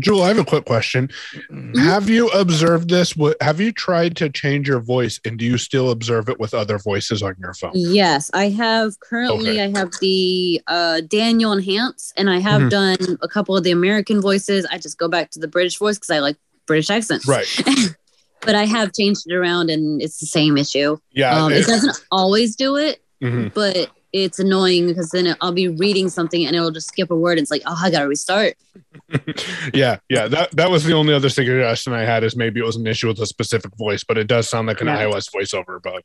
Jewel, 0.00 0.22
I 0.22 0.28
have 0.28 0.38
a 0.38 0.44
quick 0.44 0.64
question. 0.64 1.08
Mm-hmm. 1.50 1.78
Have 1.78 2.08
you 2.08 2.28
observed 2.28 2.88
this? 2.88 3.14
Have 3.40 3.60
you 3.60 3.72
tried 3.72 4.16
to 4.16 4.28
change 4.30 4.68
your 4.68 4.80
voice 4.80 5.20
and 5.24 5.38
do 5.38 5.44
you 5.44 5.58
still 5.58 5.90
observe 5.90 6.28
it 6.28 6.40
with 6.40 6.54
other 6.54 6.78
voices 6.78 7.22
on 7.22 7.36
your 7.38 7.54
phone? 7.54 7.72
Yes, 7.74 8.30
I 8.32 8.48
have. 8.50 8.98
Currently, 9.00 9.60
okay. 9.60 9.64
I 9.64 9.78
have 9.78 9.90
the 10.00 10.60
uh, 10.66 11.00
Daniel 11.02 11.52
Enhance 11.52 12.12
and 12.16 12.30
I 12.30 12.38
have 12.38 12.62
mm-hmm. 12.62 12.68
done 12.68 13.18
a 13.22 13.28
couple 13.28 13.56
of 13.56 13.64
the 13.64 13.70
American 13.70 14.20
voices. 14.20 14.66
I 14.70 14.78
just 14.78 14.98
go 14.98 15.08
back 15.08 15.30
to 15.32 15.38
the 15.38 15.48
British 15.48 15.78
voice 15.78 15.96
because 15.96 16.10
I 16.10 16.20
like 16.20 16.36
British 16.66 16.90
accents. 16.90 17.28
Right. 17.28 17.46
but 18.40 18.54
I 18.54 18.64
have 18.64 18.92
changed 18.92 19.24
it 19.26 19.34
around 19.34 19.70
and 19.70 20.00
it's 20.00 20.20
the 20.20 20.26
same 20.26 20.56
issue. 20.56 20.96
Yeah. 21.12 21.44
Um, 21.44 21.52
it 21.52 21.66
doesn't 21.66 22.04
always 22.10 22.56
do 22.56 22.76
it, 22.76 23.02
mm-hmm. 23.22 23.48
but 23.54 23.90
it's 24.12 24.38
annoying 24.38 24.86
because 24.86 25.10
then 25.10 25.36
I'll 25.40 25.52
be 25.52 25.68
reading 25.68 26.08
something 26.08 26.46
and 26.46 26.54
it'll 26.56 26.70
just 26.70 26.88
skip 26.88 27.10
a 27.10 27.16
word. 27.16 27.32
And 27.32 27.40
it's 27.40 27.50
like, 27.50 27.62
oh, 27.66 27.78
I 27.80 27.90
gotta 27.90 28.08
restart. 28.08 28.54
yeah, 29.74 29.98
yeah. 30.08 30.28
That 30.28 30.50
that 30.52 30.70
was 30.70 30.84
the 30.84 30.94
only 30.94 31.14
other 31.14 31.28
suggestion 31.28 31.92
I 31.92 32.02
had 32.02 32.24
is 32.24 32.36
maybe 32.36 32.60
it 32.60 32.66
was 32.66 32.76
an 32.76 32.86
issue 32.86 33.08
with 33.08 33.20
a 33.20 33.26
specific 33.26 33.76
voice, 33.76 34.04
but 34.04 34.18
it 34.18 34.26
does 34.26 34.48
sound 34.48 34.68
like 34.68 34.80
an 34.80 34.86
yeah. 34.86 35.04
iOS 35.04 35.30
voiceover 35.30 35.82
bug. 35.82 36.02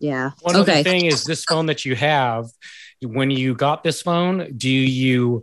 Yeah. 0.00 0.30
One 0.42 0.56
okay. 0.56 0.72
other 0.72 0.82
thing 0.82 1.06
is 1.06 1.24
this 1.24 1.44
phone 1.44 1.66
that 1.66 1.84
you 1.84 1.96
have. 1.96 2.46
When 3.02 3.30
you 3.30 3.54
got 3.54 3.84
this 3.84 4.02
phone, 4.02 4.52
do 4.56 4.68
you 4.68 5.42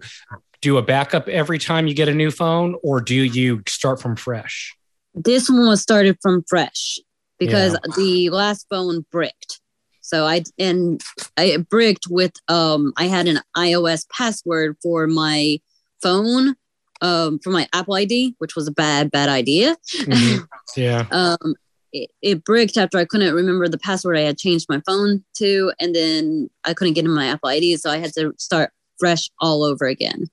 do 0.61 0.77
a 0.77 0.81
backup 0.81 1.27
every 1.29 1.59
time 1.59 1.87
you 1.87 1.93
get 1.93 2.09
a 2.09 2.13
new 2.13 2.31
phone, 2.31 2.75
or 2.83 2.99
do 2.99 3.15
you 3.15 3.61
start 3.67 4.01
from 4.01 4.15
fresh? 4.15 4.75
This 5.13 5.49
one 5.49 5.67
was 5.67 5.81
started 5.81 6.17
from 6.21 6.43
fresh 6.47 6.99
because 7.39 7.73
yeah. 7.73 7.93
the 7.95 8.29
last 8.29 8.67
phone 8.69 9.05
bricked. 9.11 9.61
So 10.05 10.25
I 10.25 10.43
and 10.59 11.01
I 11.35 11.57
bricked 11.57 12.05
with 12.07 12.33
um 12.47 12.93
I 12.95 13.05
had 13.05 13.27
an 13.27 13.39
iOS 13.57 14.05
password 14.15 14.77
for 14.83 15.07
my 15.07 15.57
phone 15.99 16.55
um 17.01 17.39
for 17.39 17.49
my 17.49 17.67
Apple 17.73 17.95
ID, 17.95 18.35
which 18.37 18.55
was 18.55 18.67
a 18.67 18.71
bad 18.71 19.09
bad 19.09 19.29
idea. 19.29 19.75
Mm-hmm. 19.97 20.43
Yeah. 20.77 21.05
um 21.11 21.55
it, 21.93 22.09
it, 22.21 22.43
bricked 22.43 22.75
after 22.75 22.97
I 22.97 23.05
couldn't 23.05 23.33
remember 23.33 23.69
the 23.69 23.77
password 23.77 24.17
I 24.17 24.21
had 24.21 24.37
changed 24.37 24.65
my 24.67 24.81
phone 24.85 25.23
to, 25.37 25.71
and 25.79 25.95
then 25.95 26.49
I 26.65 26.73
couldn't 26.73 26.95
get 26.95 27.05
in 27.05 27.11
my 27.11 27.27
Apple 27.27 27.47
ID, 27.47 27.77
so 27.77 27.89
I 27.89 27.99
had 27.99 28.11
to 28.15 28.33
start 28.37 28.71
fresh 28.99 29.29
all 29.39 29.63
over 29.63 29.85
again. 29.85 30.25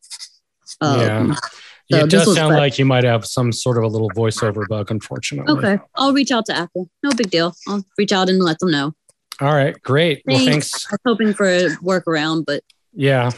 Um, 0.81 0.99
yeah. 1.01 1.35
So 1.93 2.05
it 2.05 2.11
does 2.11 2.35
sound 2.35 2.57
like 2.57 2.81
you 2.81 2.85
might 2.85 3.05
have 3.05 3.25
some 3.25 3.53
sort 3.53 3.79
of 3.79 3.85
a 3.85 3.87
little 3.87 4.11
voiceover 4.11 4.67
bug, 4.67 4.91
unfortunately. 4.91 5.55
Okay. 5.55 5.81
I'll 5.95 6.13
reach 6.13 6.33
out 6.33 6.47
to 6.47 6.57
Apple. 6.57 6.91
No 7.05 7.13
big 7.13 7.31
deal. 7.31 7.55
I'll 7.69 7.85
reach 7.97 8.13
out 8.13 8.29
and 8.29 8.43
let 8.43 8.59
them 8.59 8.73
know. 8.73 8.93
All 9.41 9.55
right, 9.55 9.81
great. 9.83 10.23
Thanks. 10.27 10.45
Well, 10.45 10.53
thanks. 10.53 10.87
I 10.87 10.95
was 10.95 11.01
hoping 11.05 11.35
for 11.35 11.47
a 11.47 11.71
workaround, 11.77 12.45
but 12.47 12.63
yeah, 12.93 13.31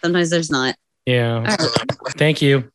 sometimes 0.00 0.30
there's 0.30 0.50
not. 0.50 0.76
Yeah. 1.06 1.44
Right. 1.44 1.70
Thank 2.16 2.40
you. 2.42 2.70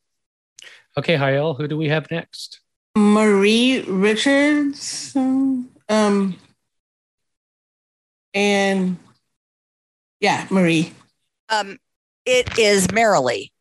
Okay, 0.98 1.16
Hayel, 1.16 1.56
who 1.56 1.68
do 1.68 1.78
we 1.78 1.90
have 1.90 2.10
next? 2.12 2.60
Marie 2.96 3.82
Richards. 3.88 5.16
Um, 5.16 6.36
and 8.34 8.98
yeah, 10.20 10.48
Marie. 10.50 10.94
Um, 11.50 11.78
it 12.26 12.58
is 12.58 12.88
Marilee. 12.88 13.52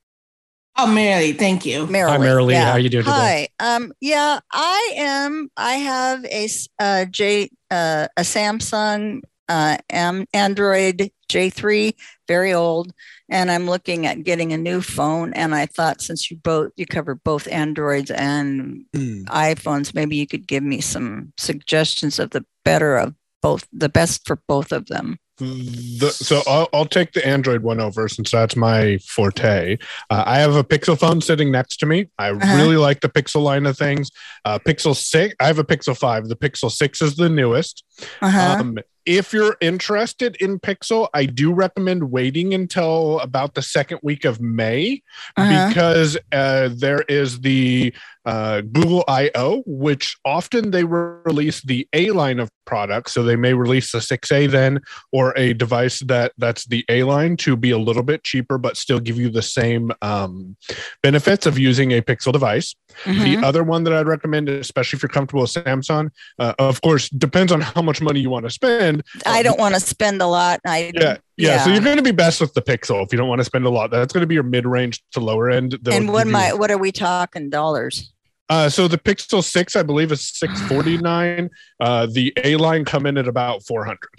Oh, 0.79 0.87
Mary, 0.87 1.33
thank 1.33 1.65
you. 1.65 1.87
Marilee. 1.87 2.09
Hi, 2.09 2.19
Marilee. 2.19 2.53
Yeah. 2.53 2.65
How 2.67 2.73
are 2.73 2.79
you 2.79 2.91
doing 2.91 3.05
today? 3.05 3.49
Hi. 3.61 3.77
Um, 3.77 3.93
yeah, 4.01 4.41
I 4.53 4.93
am. 4.97 5.51
I 5.57 5.73
have 5.75 6.25
a 6.27 6.49
uh, 6.79 7.05
J, 7.07 7.49
uh, 7.71 8.09
a 8.17 8.21
Samsung 8.21 9.23
uh, 9.49 9.79
M- 9.91 10.27
Android 10.35 11.11
J3, 11.31 11.95
very 12.29 12.53
old, 12.53 12.93
and 13.29 13.51
I'm 13.51 13.67
looking 13.67 14.07
at 14.07 14.25
getting 14.25 14.53
a 14.53 14.59
new 14.59 14.81
phone. 14.81 15.33
And 15.33 15.55
I 15.55 15.67
thought 15.67 16.01
since 16.01 16.31
you 16.31 16.37
both 16.37 16.73
you 16.77 16.87
cover 16.87 17.15
both 17.15 17.49
Androids 17.49 18.11
and 18.11 18.85
mm. 18.95 19.25
iPhones, 19.25 19.95
maybe 19.95 20.17
you 20.17 20.27
could 20.27 20.47
give 20.47 20.63
me 20.63 20.81
some 20.81 21.33
suggestions 21.39 22.19
of 22.19 22.31
the 22.31 22.45
better 22.65 22.97
of 22.97 23.15
both, 23.41 23.67
the 23.73 23.89
best 23.89 24.27
for 24.27 24.41
both 24.47 24.73
of 24.73 24.87
them. 24.87 25.19
The, 25.39 26.11
so 26.11 26.43
I'll, 26.47 26.69
I'll 26.73 26.87
take 26.87 27.13
the 27.13 27.27
Android 27.27 27.63
one 27.63 27.81
over 27.81 28.09
since 28.09 28.31
that's 28.31 28.57
my 28.57 28.99
forte. 28.99 29.77
Uh, 30.09 30.25
I 30.27 30.39
have 30.39 30.57
a 30.57 30.65
Pixel 30.65 30.99
phone 30.99 31.21
sitting 31.21 31.51
next 31.51 31.77
to 31.79 31.87
me. 31.87 32.09
I 32.19 32.31
Uh-huh. 32.31 32.57
really 32.57 32.77
like 32.77 33.01
the 33.01 33.09
Pixel 33.09 33.43
line 33.43 33.67
of 33.67 33.77
things. 33.77 34.11
Uh, 34.45 34.59
Pixel 34.59 34.97
six. 34.97 35.35
I 35.41 35.47
have 35.47 35.59
a 35.59 35.65
Pixel 35.65 35.97
five. 35.97 36.29
The 36.29 36.37
Pixel 36.37 36.71
six 36.73 37.03
is 37.03 37.17
the 37.17 37.29
newest. 37.29 37.85
Uh-huh. 38.23 38.57
Um, 38.61 38.79
if 39.07 39.33
you're 39.33 39.57
interested 39.61 40.37
in 40.41 40.59
Pixel, 40.59 41.09
I 41.15 41.27
do 41.27 41.53
recommend 41.53 42.11
waiting 42.11 42.53
until 42.55 43.21
about 43.21 43.55
the 43.55 43.63
second 43.63 44.01
week 44.03 44.25
of 44.25 44.41
May 44.41 45.03
Uh-huh. 45.37 45.69
because 45.69 46.17
uh, 46.33 46.69
there 46.75 47.03
is 47.09 47.41
the 47.41 47.95
uh, 48.25 48.61
Google 48.63 49.05
I/O, 49.07 49.63
which 49.67 50.17
often 50.25 50.73
they 50.73 50.83
re- 50.83 51.21
release 51.25 51.63
the 51.63 51.87
A 51.93 52.11
line 52.11 52.41
of 52.41 52.51
products. 52.65 53.13
So 53.15 53.23
they 53.23 53.37
may 53.37 53.55
release 53.55 53.93
the 53.93 53.99
6A 53.99 54.51
then, 54.51 54.81
or 55.13 55.33
a 55.39 55.53
device 55.53 56.01
that 56.01 56.33
that's 56.37 56.65
the 56.67 56.85
A 56.89 57.05
line 57.05 57.37
to 57.39 57.55
be 57.57 57.71
a 57.71 57.79
little 57.79 58.03
bit 58.03 58.25
cheaper, 58.25 58.59
but 58.59 58.77
still 58.77 58.99
give 58.99 59.17
you 59.17 59.31
the 59.31 59.43
same 59.43 59.93
um, 60.03 60.57
benefits 61.05 61.47
of 61.47 61.57
using 61.57 61.93
a 61.93 62.03
Pixel 62.03 62.33
device. 62.33 62.75
Mhm. 63.05 63.23
The 63.41 63.47
other 63.47 63.63
one 63.63 63.85
that 63.85 63.93
I'd 63.93 64.09
recommend, 64.09 64.49
especially 64.49 64.97
if 64.97 65.03
you're 65.05 65.09
comfortable 65.09 65.43
with 65.43 65.53
Samsung, 65.53 66.11
uh, 66.41 66.55
of 66.59 66.81
course, 66.81 67.09
depends 67.11 67.53
on 67.53 67.61
how 67.61 67.83
much 67.83 68.01
money 68.03 68.19
you 68.19 68.31
want 68.31 68.45
to 68.47 68.51
spend. 68.51 68.96
I 69.25 69.43
don't 69.43 69.59
want 69.59 69.75
to 69.75 69.81
spend 69.81 70.21
a 70.23 70.27
lot. 70.27 70.61
I 70.65 70.93
Yeah, 70.95 71.17
yeah. 71.37 71.65
So 71.65 71.71
you're 71.71 71.83
going 71.83 71.97
to 71.97 72.03
be 72.03 72.13
best 72.13 72.41
with 72.41 72.55
the 72.55 72.63
Pixel 72.63 73.05
if 73.05 73.13
you 73.13 73.19
don't 73.19 73.29
want 73.29 73.41
to 73.41 73.45
spend 73.45 73.65
a 73.65 73.71
lot. 73.71 73.91
That's 73.91 74.13
going 74.13 74.23
to 74.23 74.27
be 74.27 74.35
your 74.35 74.43
mid-range 74.43 75.03
to 75.13 75.21
lower 75.21 75.51
end. 75.51 75.79
and 75.89 76.13
what 76.13 76.27
my 76.27 76.53
what 76.53 76.71
are 76.71 76.79
we 76.79 76.93
talking 76.93 77.51
dollars? 77.51 78.13
Uh, 78.49 78.69
so 78.69 78.87
the 78.87 78.99
Pixel 78.99 79.43
Six, 79.43 79.75
I 79.75 79.83
believe, 79.83 80.13
is 80.13 80.21
six 80.21 80.61
forty 80.69 80.99
nine. 80.99 81.51
Uh, 81.81 82.07
the 82.07 82.33
A 82.45 82.57
line 82.57 82.85
come 82.85 83.07
in 83.07 83.19
at 83.19 83.29
about 83.29 83.65
four 83.65 83.85
hundred. 83.85 84.11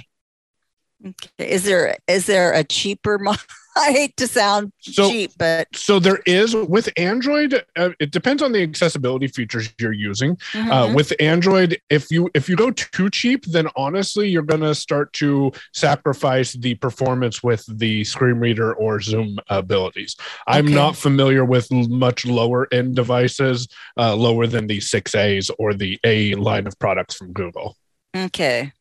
Okay. 1.05 1.29
Is 1.51 1.63
there 1.63 1.97
is 2.07 2.25
there 2.25 2.53
a 2.53 2.63
cheaper? 2.63 3.17
Mo- 3.21 3.35
I 3.87 3.91
hate 3.91 4.15
to 4.17 4.27
sound 4.27 4.71
So- 4.81 5.09
cheap, 5.09 5.31
but 5.37 5.67
So 5.75 5.99
there 5.99 6.19
is 6.25 6.55
with 6.55 6.89
Android. 6.97 7.63
Uh, 7.75 7.89
it 7.99 8.11
depends 8.11 8.41
on 8.41 8.51
the 8.51 8.61
accessibility 8.63 9.27
features 9.27 9.69
you're 9.79 9.93
using. 9.93 10.31
Uh, 10.53 10.87
Mhm. 10.87 10.95
with 10.95 11.13
Android, 11.19 11.79
if 11.89 12.09
you 12.11 12.29
if 12.33 12.49
you 12.49 12.55
go 12.55 12.71
too 12.71 13.09
cheap, 13.09 13.45
then 13.45 13.67
honestly, 13.75 14.27
you're 14.29 14.41
going 14.43 14.61
to 14.61 14.75
start 14.75 15.13
to 15.13 15.51
sacrifice 15.73 16.53
the 16.53 16.75
performance 16.75 17.41
with 17.43 17.63
the 17.79 18.03
screen 18.03 18.35
reader 18.37 18.73
or 18.73 18.99
Zoom 18.99 19.37
abilities. 19.49 20.15
I'm 20.47 20.65
Okay. 20.65 20.73
not 20.75 20.95
familiar 20.95 21.45
with 21.45 21.71
much 21.71 22.25
lower 22.25 22.67
end 22.71 22.95
devices, 22.95 23.67
uh, 23.97 24.15
lower 24.15 24.47
than 24.47 24.67
the 24.67 24.79
6As 24.79 25.49
or 25.59 25.73
the 25.73 25.99
A 26.03 26.35
line 26.35 26.67
of 26.67 26.77
products 26.79 27.15
from 27.15 27.33
Google. 27.33 27.77
okay. 28.15 28.71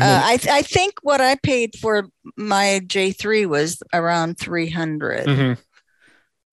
Uh, 0.00 0.20
I 0.24 0.36
th- 0.36 0.52
I 0.52 0.62
think 0.62 0.94
what 1.02 1.20
I 1.20 1.36
paid 1.36 1.74
for 1.80 2.08
my 2.36 2.80
J3 2.86 3.46
was 3.46 3.82
around 3.92 4.38
300, 4.38 5.26
Mhm. 5.26 5.58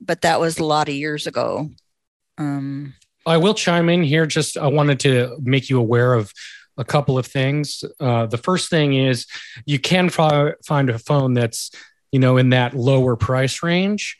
but 0.01 0.21
that 0.21 0.39
was 0.39 0.57
a 0.57 0.63
lot 0.65 0.87
of 0.89 0.95
years 0.95 1.27
ago. 1.27 1.69
Um, 2.37 2.93
I 3.25 3.37
will 3.37 3.53
chime 3.53 3.89
in 3.89 4.03
here. 4.03 4.25
Just 4.25 4.57
I 4.57 4.67
wanted 4.67 4.99
to 5.01 5.37
make 5.41 5.69
you 5.69 5.79
aware 5.79 6.13
of 6.13 6.31
a 6.77 6.85
couple 6.85 7.17
of 7.17 7.25
things. 7.25 7.83
Uh, 7.99 8.25
the 8.27 8.37
first 8.37 8.69
thing 8.69 8.93
is 8.93 9.25
you 9.65 9.79
can 9.79 10.09
fi- 10.09 10.53
find 10.65 10.89
a 10.89 10.99
phone 10.99 11.33
that's 11.33 11.71
you 12.11 12.19
know 12.19 12.37
in 12.37 12.49
that 12.51 12.73
lower 12.75 13.15
price 13.15 13.61
range. 13.63 14.17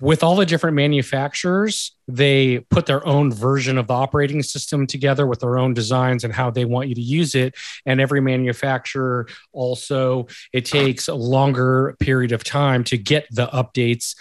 With 0.00 0.22
all 0.22 0.36
the 0.36 0.46
different 0.46 0.76
manufacturers, 0.76 1.92
they 2.06 2.60
put 2.70 2.86
their 2.86 3.04
own 3.04 3.32
version 3.32 3.78
of 3.78 3.88
the 3.88 3.94
operating 3.94 4.44
system 4.44 4.86
together 4.86 5.26
with 5.26 5.40
their 5.40 5.58
own 5.58 5.74
designs 5.74 6.22
and 6.22 6.32
how 6.32 6.50
they 6.50 6.64
want 6.64 6.88
you 6.88 6.94
to 6.94 7.00
use 7.00 7.34
it. 7.34 7.56
And 7.84 8.00
every 8.00 8.20
manufacturer 8.20 9.26
also, 9.52 10.28
it 10.52 10.64
takes 10.64 11.08
a 11.08 11.14
longer 11.14 11.96
period 11.98 12.30
of 12.30 12.44
time 12.44 12.84
to 12.84 12.96
get 12.96 13.26
the 13.32 13.48
updates 13.48 14.14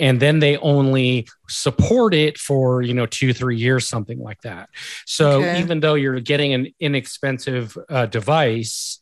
and 0.00 0.18
then 0.18 0.40
they 0.40 0.56
only 0.58 1.28
support 1.48 2.14
it 2.14 2.38
for 2.38 2.82
you 2.82 2.94
know 2.94 3.06
two 3.06 3.32
three 3.32 3.56
years 3.56 3.86
something 3.86 4.18
like 4.18 4.40
that. 4.42 4.68
So 5.06 5.42
Okay. 5.42 5.60
even 5.60 5.80
though 5.80 5.94
you're 5.94 6.20
getting 6.20 6.52
an 6.52 6.68
inexpensive 6.80 7.76
uh, 7.88 8.06
device 8.06 8.98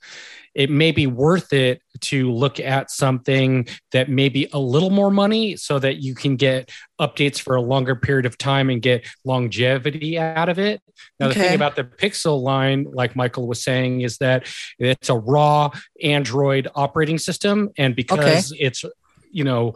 it 0.54 0.70
may 0.70 0.90
be 0.90 1.06
worth 1.06 1.52
it 1.52 1.80
to 2.00 2.32
look 2.32 2.58
at 2.58 2.90
something 2.90 3.66
that 3.92 4.08
may 4.08 4.28
be 4.28 4.48
a 4.52 4.58
little 4.58 4.90
more 4.90 5.10
money 5.10 5.54
so 5.56 5.78
that 5.78 5.98
you 6.02 6.16
can 6.16 6.34
get 6.34 6.70
updates 7.00 7.38
for 7.38 7.54
a 7.54 7.60
longer 7.60 7.94
period 7.94 8.26
of 8.26 8.36
time 8.38 8.68
and 8.68 8.82
get 8.82 9.06
longevity 9.24 10.18
out 10.18 10.48
of 10.48 10.58
it. 10.58 10.80
Now 11.20 11.28
the 11.28 11.34
thing 11.34 11.54
about 11.54 11.76
the 11.76 11.84
pixel 11.84 12.42
line 12.42 12.86
like 12.92 13.14
michael 13.14 13.46
was 13.46 13.62
saying 13.62 14.00
is 14.00 14.18
that 14.18 14.46
it's 14.80 15.08
a 15.08 15.16
raw 15.16 15.70
android 16.02 16.66
operating 16.74 17.18
system 17.18 17.70
and 17.78 17.94
because 17.94 18.52
it's 18.58 18.84
you 19.30 19.44
know 19.44 19.74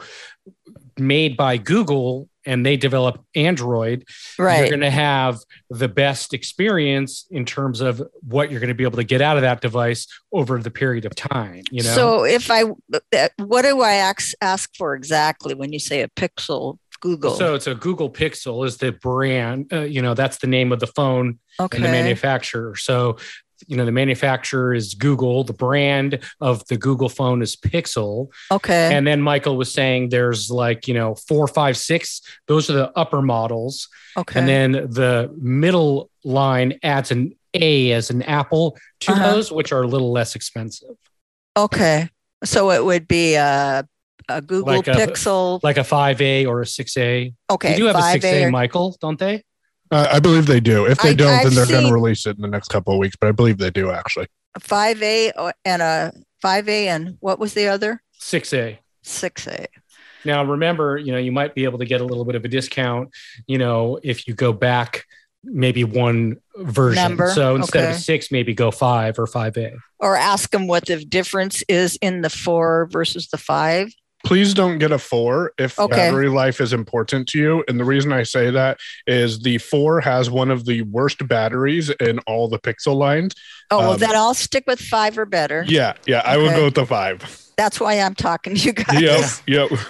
made 0.99 1.37
by 1.37 1.57
google 1.57 2.29
and 2.45 2.67
they 2.67 2.77
develop 2.77 3.25
android 3.35 4.05
right. 4.39 4.61
you're 4.61 4.69
going 4.69 4.81
to 4.81 4.91
have 4.91 5.39
the 5.71 5.89
best 5.89 6.35
experience 6.35 7.27
in 7.31 7.45
terms 7.45 7.81
of 7.81 8.03
what 8.23 8.51
you're 8.51 8.61
going 8.61 8.69
to 8.69 8.75
be 8.75 8.85
able 8.85 8.97
to 8.97 9.05
get 9.05 9.21
out 9.21 9.37
of 9.37 9.43
that 9.43 9.61
device 9.61 10.07
over 10.33 10.59
the 10.59 10.71
period 10.71 11.05
of 11.05 11.15
time 11.15 11.63
you 11.71 11.83
know 11.83 11.95
So 11.95 12.25
if 12.25 12.51
I, 12.51 12.65
uh, 12.65 13.29
what 13.39 13.63
do 13.63 13.81
I 13.81 13.93
ask, 13.93 14.33
ask 14.41 14.75
for 14.77 14.95
exactly 14.95 15.55
when 15.55 15.73
you 15.73 15.79
say 15.79 16.03
a 16.03 16.09
Pixel 16.09 16.79
Google? 17.01 17.35
so 17.35 17.57
it's 17.57 17.67
a 17.67 17.75
google 17.75 18.09
pixel 18.09 18.65
is 18.65 18.77
the 18.77 18.93
brand 18.93 19.73
uh, 19.73 19.81
you 19.81 20.01
know 20.01 20.15
that's 20.15 20.39
the 20.39 20.47
name 20.47 20.71
of 20.71 20.79
the 20.79 20.87
phone 20.87 21.41
okay. 21.59 21.77
and 21.77 21.85
the 21.85 21.89
manufacturer 21.91 22.77
so 22.77 23.17
you 23.69 23.77
know 23.77 23.85
the 23.85 23.93
manufacturer 23.93 24.75
is 24.75 24.95
google 24.95 25.45
the 25.45 25.53
brand 25.53 26.19
of 26.41 26.65
the 26.67 26.77
google 26.77 27.09
phone 27.09 27.43
is 27.43 27.57
pixel 27.57 28.29
okay. 28.51 28.95
and 28.95 29.07
then 29.07 29.21
michael 29.21 29.57
was 29.57 29.73
saying 29.73 30.09
there's 30.09 30.51
like 30.51 30.87
you 30.89 30.95
know 30.95 31.15
four 31.15 31.47
five 31.49 31.77
six 31.77 32.21
those 32.49 32.69
are 32.71 32.75
the 32.75 32.93
upper 32.99 33.23
models 33.23 33.89
okay. 34.17 34.39
and 34.41 34.49
then 34.49 34.73
the 34.73 35.33
middle 35.41 36.11
line 36.25 36.79
adds 36.83 37.11
an 37.11 37.35
A 37.55 37.93
as 37.93 38.11
an 38.11 38.23
apple 38.23 38.77
to 39.01 39.13
Uh-huh. 39.13 39.33
those, 39.35 39.53
which 39.53 39.73
are 39.73 39.83
a 39.83 39.87
little 39.87 40.11
less 40.13 40.35
expensive, 40.37 40.97
okay. 41.57 42.09
So 42.45 42.71
it 42.71 42.83
would 42.85 43.07
be 43.07 43.35
a, 43.35 43.87
a 44.29 44.41
Google 44.41 44.77
Like 44.77 44.89
a- 44.89 44.93
Pixel. 44.93 45.61
like 45.63 45.77
a 45.77 45.83
5A 45.83 46.47
or 46.47 46.63
a 46.63 46.65
6A. 46.65 47.35
okay. 47.51 47.73
They 47.73 47.77
do 47.77 47.85
have 47.87 47.97
a 47.97 48.01
5A 48.01 48.21
6A, 48.21 48.47
or- 48.47 48.51
Michael, 48.51 48.97
don't 49.01 49.19
they? 49.19 49.45
Uh, 49.93 50.09
I 50.11 50.21
believe 50.21 50.47
they 50.47 50.59
do. 50.61 50.87
If 50.87 50.99
they 50.99 51.11
I- 51.11 51.15
don't, 51.15 51.29
then 51.29 51.47
I've 51.47 51.55
they're 51.55 51.67
going 51.67 51.87
to 51.87 51.93
release 51.93 52.27
it 52.27 52.37
in 52.37 52.43
the 52.43 52.49
next 52.49 52.69
couple 52.69 52.95
of 52.95 52.99
weeks. 52.99 53.15
But 53.21 53.29
I 53.29 53.33
believe 53.33 53.59
they 53.59 53.71
do 53.71 53.91
actually. 53.91 54.27
5A 54.59 55.53
and 55.65 55.83
a 55.83 56.13
5A 56.45 56.87
and 56.87 57.17
what 57.21 57.39
was 57.39 57.55
the 57.55 57.69
other? 57.69 58.03
6A. 58.21 58.79
6A. 59.05 59.67
Now, 60.25 60.45
remember, 60.45 60.99
you 60.99 61.13
know, 61.13 61.19
you 61.19 61.33
might 61.33 61.55
be 61.55 61.65
able 61.65 61.79
to 61.79 61.85
get 61.85 62.01
a 62.01 62.05
little 62.05 62.25
bit 62.25 62.35
of 62.37 62.45
a 62.45 62.49
discount, 62.49 63.11
you 63.47 63.59
know, 63.59 63.99
if 64.03 64.27
you 64.27 64.35
go 64.35 64.53
back 64.53 65.05
maybe 65.45 65.83
one 65.83 66.37
version. 66.57 67.03
Number, 67.03 67.31
So 67.31 67.57
instead 67.57 67.83
okay. 67.85 67.91
of 67.91 67.97
six, 67.97 68.31
maybe 68.31 68.55
go 68.55 68.71
five 68.71 69.19
or 69.19 69.27
5A. 69.27 69.77
Or 69.99 70.15
ask 70.17 70.51
them 70.53 70.69
what 70.69 70.87
the 70.87 71.05
difference 71.05 71.63
is 71.69 71.99
in 72.01 72.21
the 72.21 72.31
four 72.31 72.89
versus 72.93 73.29
the 73.29 73.39
five. 73.39 73.93
Please 74.25 74.55
don't 74.55 74.79
get 74.79 74.93
a 74.93 74.99
four 74.99 75.53
if 75.59 75.79
Okay. 75.79 75.91
battery 75.97 76.29
life 76.29 76.61
is 76.61 76.73
important 76.73 77.29
to 77.31 77.39
you. 77.39 77.65
And 77.69 77.79
the 77.79 77.85
reason 77.85 78.13
I 78.13 78.23
say 78.23 78.51
that 78.51 78.79
is 79.07 79.41
the 79.41 79.59
four 79.59 80.01
has 80.01 80.31
one 80.31 80.51
of 80.51 80.65
the 80.65 80.83
worst 80.83 81.27
batteries 81.27 81.91
in 81.91 82.19
all 82.21 82.49
the 82.49 82.59
Pixel 82.59 82.95
lines. 82.97 83.35
Oh, 83.71 83.79
well, 83.79 83.93
Um, 83.93 83.99
then 83.99 84.15
I'll 84.15 84.35
stick 84.35 84.65
with 84.67 84.81
five 84.81 85.19
or 85.19 85.27
better. 85.27 85.65
Yeah, 85.67 85.95
yeah, 86.07 86.23
I 86.25 86.37
would 86.37 86.55
go 86.55 86.65
with 86.67 86.75
the 86.75 86.87
five. 86.87 87.23
That's 87.57 87.81
why 87.81 87.95
I'm 87.95 88.15
talking 88.15 88.55
to 88.55 88.61
you 88.61 88.73
guys. 88.73 89.43
Yep, 89.47 89.71
yep. 89.71 89.81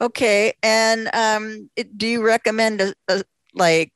Okay. 0.00 0.52
And 0.62 1.08
um, 1.14 1.70
it, 1.76 1.96
do 1.96 2.06
you 2.06 2.22
recommend 2.24 2.80
a, 2.80 2.94
a 3.08 3.22
like 3.54 3.92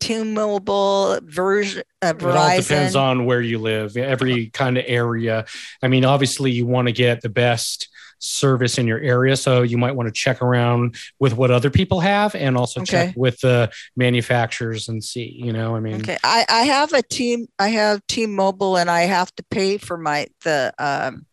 T-Mobile 0.00 1.20
version, 1.24 1.82
uh, 2.02 2.14
It 2.16 2.24
all 2.24 2.56
depends 2.56 2.96
on 2.96 3.24
where 3.24 3.40
you 3.40 3.58
live, 3.58 3.96
every 3.96 4.48
kind 4.50 4.78
of 4.78 4.84
area. 4.86 5.44
I 5.82 5.88
mean, 5.88 6.04
obviously, 6.04 6.50
you 6.52 6.66
want 6.66 6.86
to 6.88 6.92
get 6.92 7.20
the 7.20 7.28
best 7.28 7.88
service 8.18 8.78
in 8.78 8.86
your 8.86 8.98
area. 8.98 9.36
So 9.36 9.62
you 9.62 9.78
might 9.78 9.92
want 9.92 10.08
to 10.08 10.12
check 10.12 10.42
around 10.42 10.96
with 11.18 11.36
what 11.36 11.50
other 11.50 11.70
people 11.70 12.00
have 12.00 12.34
and 12.34 12.56
also 12.56 12.82
check 12.82 13.14
with 13.16 13.40
the 13.40 13.70
manufacturers 13.96 14.88
and 14.88 15.02
see, 15.02 15.32
you 15.42 15.52
know, 15.52 15.76
I 15.76 15.80
mean, 15.80 15.96
Okay, 15.96 16.18
I, 16.24 16.44
I 16.48 16.62
have 16.62 16.92
a 16.92 17.02
team. 17.02 17.46
I 17.58 17.68
have 17.68 18.06
T-Mobile 18.08 18.76
and 18.76 18.90
I 18.90 19.02
have 19.02 19.34
to 19.36 19.44
pay 19.50 19.78
for 19.78 19.96
my 19.96 20.26
the 20.44 20.72
um 20.78 21.26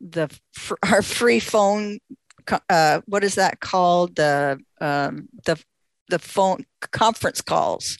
the 0.00 0.28
our 0.90 1.02
free 1.02 1.40
phone. 1.40 1.98
Uh, 2.68 3.00
what 3.06 3.24
is 3.24 3.34
that 3.34 3.60
called? 3.60 4.16
The 4.16 4.60
um 4.80 5.28
the 5.44 5.62
the 6.08 6.18
phone 6.18 6.64
conference 6.92 7.40
calls. 7.40 7.98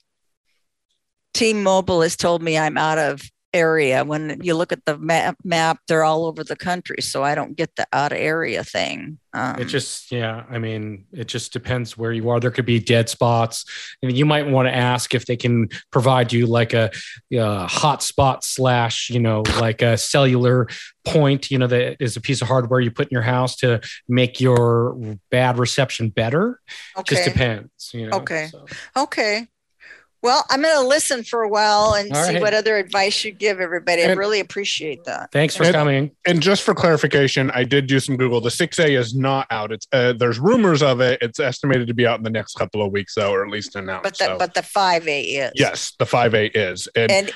T-Mobile 1.34 2.02
has 2.02 2.16
told 2.16 2.42
me 2.42 2.56
I'm 2.56 2.78
out 2.78 2.98
of 2.98 3.22
area. 3.56 4.04
When 4.04 4.40
you 4.42 4.54
look 4.54 4.72
at 4.72 4.84
the 4.84 4.98
map, 4.98 5.36
map, 5.44 5.78
they're 5.88 6.04
all 6.04 6.26
over 6.26 6.44
the 6.44 6.56
country. 6.56 7.00
So 7.00 7.24
I 7.24 7.34
don't 7.34 7.56
get 7.56 7.74
the 7.76 7.86
out 7.92 8.12
of 8.12 8.18
area 8.18 8.62
thing. 8.62 9.18
Um, 9.36 9.60
it 9.60 9.66
just 9.66 10.10
yeah 10.10 10.44
i 10.48 10.58
mean 10.58 11.04
it 11.12 11.26
just 11.26 11.52
depends 11.52 11.98
where 11.98 12.10
you 12.10 12.30
are 12.30 12.40
there 12.40 12.50
could 12.50 12.64
be 12.64 12.78
dead 12.78 13.10
spots 13.10 13.66
and 14.00 14.16
you 14.16 14.24
might 14.24 14.46
want 14.46 14.66
to 14.66 14.74
ask 14.74 15.14
if 15.14 15.26
they 15.26 15.36
can 15.36 15.68
provide 15.90 16.32
you 16.32 16.46
like 16.46 16.72
a, 16.72 16.90
a 17.32 17.66
hotspot 17.66 18.42
slash 18.42 19.10
you 19.10 19.20
know 19.20 19.42
like 19.60 19.82
a 19.82 19.98
cellular 19.98 20.68
point 21.04 21.50
you 21.50 21.58
know 21.58 21.66
that 21.66 21.98
is 22.00 22.16
a 22.16 22.20
piece 22.22 22.40
of 22.40 22.48
hardware 22.48 22.80
you 22.80 22.90
put 22.90 23.08
in 23.08 23.14
your 23.14 23.20
house 23.20 23.56
to 23.56 23.78
make 24.08 24.40
your 24.40 24.96
bad 25.30 25.58
reception 25.58 26.08
better 26.08 26.58
okay. 26.96 27.16
just 27.16 27.28
depends 27.28 27.90
you 27.92 28.06
know 28.06 28.16
okay 28.16 28.48
so. 28.50 28.64
okay 28.96 29.46
well, 30.26 30.44
I'm 30.50 30.60
going 30.60 30.74
to 30.74 30.88
listen 30.88 31.22
for 31.22 31.42
a 31.42 31.48
while 31.48 31.94
and 31.94 32.12
All 32.12 32.24
see 32.24 32.32
right. 32.34 32.42
what 32.42 32.52
other 32.52 32.76
advice 32.78 33.24
you 33.24 33.30
give 33.30 33.60
everybody. 33.60 34.02
And 34.02 34.10
I 34.10 34.14
really 34.16 34.40
appreciate 34.40 35.04
that. 35.04 35.30
Thanks 35.30 35.54
for 35.54 35.62
and, 35.62 35.72
coming. 35.72 36.10
And 36.26 36.42
just 36.42 36.64
for 36.64 36.74
clarification, 36.74 37.52
I 37.52 37.62
did 37.62 37.86
do 37.86 38.00
some 38.00 38.16
Google. 38.16 38.40
The 38.40 38.48
6A 38.48 38.98
is 38.98 39.14
not 39.14 39.46
out. 39.52 39.70
It's 39.70 39.86
uh, 39.92 40.14
there's 40.14 40.40
rumors 40.40 40.82
of 40.82 41.00
it. 41.00 41.22
It's 41.22 41.38
estimated 41.38 41.86
to 41.86 41.94
be 41.94 42.08
out 42.08 42.18
in 42.18 42.24
the 42.24 42.30
next 42.30 42.54
couple 42.54 42.84
of 42.84 42.90
weeks, 42.90 43.14
though, 43.14 43.32
or 43.32 43.44
at 43.44 43.52
least 43.52 43.76
announced. 43.76 44.02
But 44.02 44.18
the 44.18 44.24
so. 44.24 44.36
but 44.36 44.54
the 44.54 44.62
5A 44.62 45.46
is. 45.46 45.52
Yes, 45.54 45.92
the 45.96 46.06
5A 46.06 46.50
is. 46.56 46.88
And, 46.96 47.12
and 47.12 47.32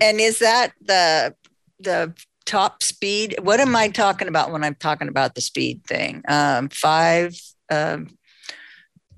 and 0.00 0.20
is 0.20 0.38
that 0.38 0.72
the 0.80 1.34
the 1.80 2.14
top 2.46 2.82
speed? 2.82 3.36
What 3.42 3.60
am 3.60 3.76
I 3.76 3.88
talking 3.88 4.28
about 4.28 4.52
when 4.52 4.64
I'm 4.64 4.74
talking 4.74 5.08
about 5.08 5.34
the 5.34 5.42
speed 5.42 5.84
thing? 5.84 6.22
Um, 6.26 6.70
five. 6.70 7.38
Um, 7.70 8.08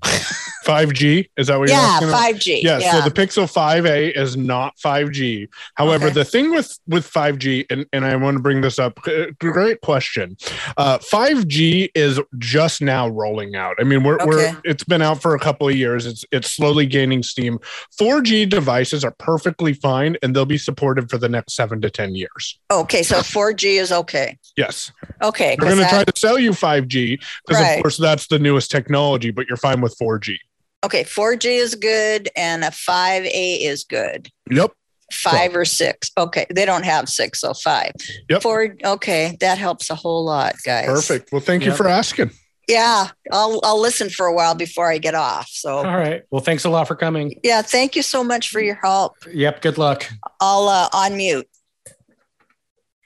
5G 0.63 1.29
is 1.37 1.47
that 1.47 1.59
what 1.59 1.69
you're 1.69 1.77
yeah, 1.77 1.99
asking? 2.01 2.09
5G. 2.09 2.63
Yeah, 2.63 2.79
yeah, 2.79 2.91
so 2.91 3.09
the 3.09 3.13
Pixel 3.13 3.51
5a 3.51 4.15
is 4.17 4.37
not 4.37 4.75
5G. 4.77 5.49
However, 5.75 6.05
okay. 6.05 6.13
the 6.13 6.25
thing 6.25 6.51
with 6.51 6.79
with 6.87 7.09
5G, 7.09 7.65
and, 7.69 7.85
and 7.93 8.05
I 8.05 8.15
want 8.15 8.37
to 8.37 8.41
bring 8.41 8.61
this 8.61 8.79
up, 8.79 8.99
great 9.39 9.81
question. 9.81 10.37
Uh, 10.77 10.97
5G 10.99 11.89
is 11.93 12.19
just 12.37 12.81
now 12.81 13.09
rolling 13.09 13.55
out. 13.55 13.75
I 13.79 13.83
mean, 13.83 14.03
we're, 14.03 14.15
okay. 14.15 14.25
we're 14.25 14.61
it's 14.63 14.83
been 14.83 15.01
out 15.01 15.21
for 15.21 15.35
a 15.35 15.39
couple 15.39 15.67
of 15.67 15.75
years. 15.75 16.05
It's 16.05 16.25
it's 16.31 16.51
slowly 16.51 16.85
gaining 16.85 17.23
steam. 17.23 17.59
4G 17.99 18.49
devices 18.49 19.03
are 19.03 19.15
perfectly 19.19 19.73
fine, 19.73 20.17
and 20.23 20.35
they'll 20.35 20.45
be 20.45 20.57
supported 20.57 21.09
for 21.09 21.17
the 21.17 21.29
next 21.29 21.55
seven 21.55 21.81
to 21.81 21.89
ten 21.89 22.15
years. 22.15 22.59
Okay, 22.71 23.03
so 23.03 23.17
4G 23.17 23.81
is 23.81 23.91
okay. 23.91 24.37
Yes. 24.55 24.91
Okay. 25.21 25.57
We're 25.59 25.67
going 25.67 25.79
to 25.79 25.89
try 25.89 26.03
to 26.03 26.19
sell 26.19 26.37
you 26.37 26.51
5G 26.51 27.19
because, 27.45 27.61
right. 27.61 27.77
of 27.77 27.81
course, 27.81 27.97
that's 27.97 28.27
the 28.27 28.39
newest 28.39 28.71
technology. 28.71 29.31
But 29.31 29.47
you're 29.47 29.57
fine 29.57 29.81
with 29.81 29.92
4G. 30.01 30.37
Okay, 30.83 31.03
4G 31.03 31.45
is 31.45 31.75
good 31.75 32.29
and 32.35 32.63
a 32.63 32.67
5A 32.67 33.61
is 33.61 33.83
good. 33.83 34.29
Yep. 34.51 34.71
Five 35.11 35.51
so. 35.51 35.59
or 35.59 35.65
six. 35.65 36.11
Okay. 36.17 36.47
They 36.53 36.65
don't 36.65 36.85
have 36.85 37.07
six, 37.07 37.41
so 37.41 37.53
five. 37.53 37.91
Yep. 38.29 38.41
Four. 38.41 38.75
Okay. 38.83 39.37
That 39.41 39.59
helps 39.59 39.89
a 39.89 39.95
whole 39.95 40.25
lot, 40.25 40.55
guys. 40.65 40.87
Perfect. 40.87 41.31
Well, 41.31 41.41
thank 41.41 41.63
yep. 41.63 41.71
you 41.71 41.77
for 41.77 41.87
asking. 41.87 42.31
Yeah. 42.67 43.09
I'll 43.31 43.59
I'll 43.63 43.79
listen 43.79 44.09
for 44.09 44.25
a 44.25 44.33
while 44.33 44.55
before 44.55 44.89
I 44.89 44.97
get 44.97 45.13
off. 45.13 45.49
So 45.49 45.77
all 45.77 45.83
right. 45.83 46.23
Well, 46.31 46.41
thanks 46.41 46.65
a 46.65 46.69
lot 46.69 46.87
for 46.87 46.95
coming. 46.95 47.39
Yeah, 47.43 47.61
thank 47.61 47.95
you 47.95 48.01
so 48.01 48.23
much 48.23 48.49
for 48.49 48.59
your 48.59 48.79
help. 48.81 49.13
Yep, 49.31 49.61
good 49.61 49.77
luck. 49.77 50.09
I'll 50.39 50.67
uh 50.67 50.89
unmute. 50.89 51.45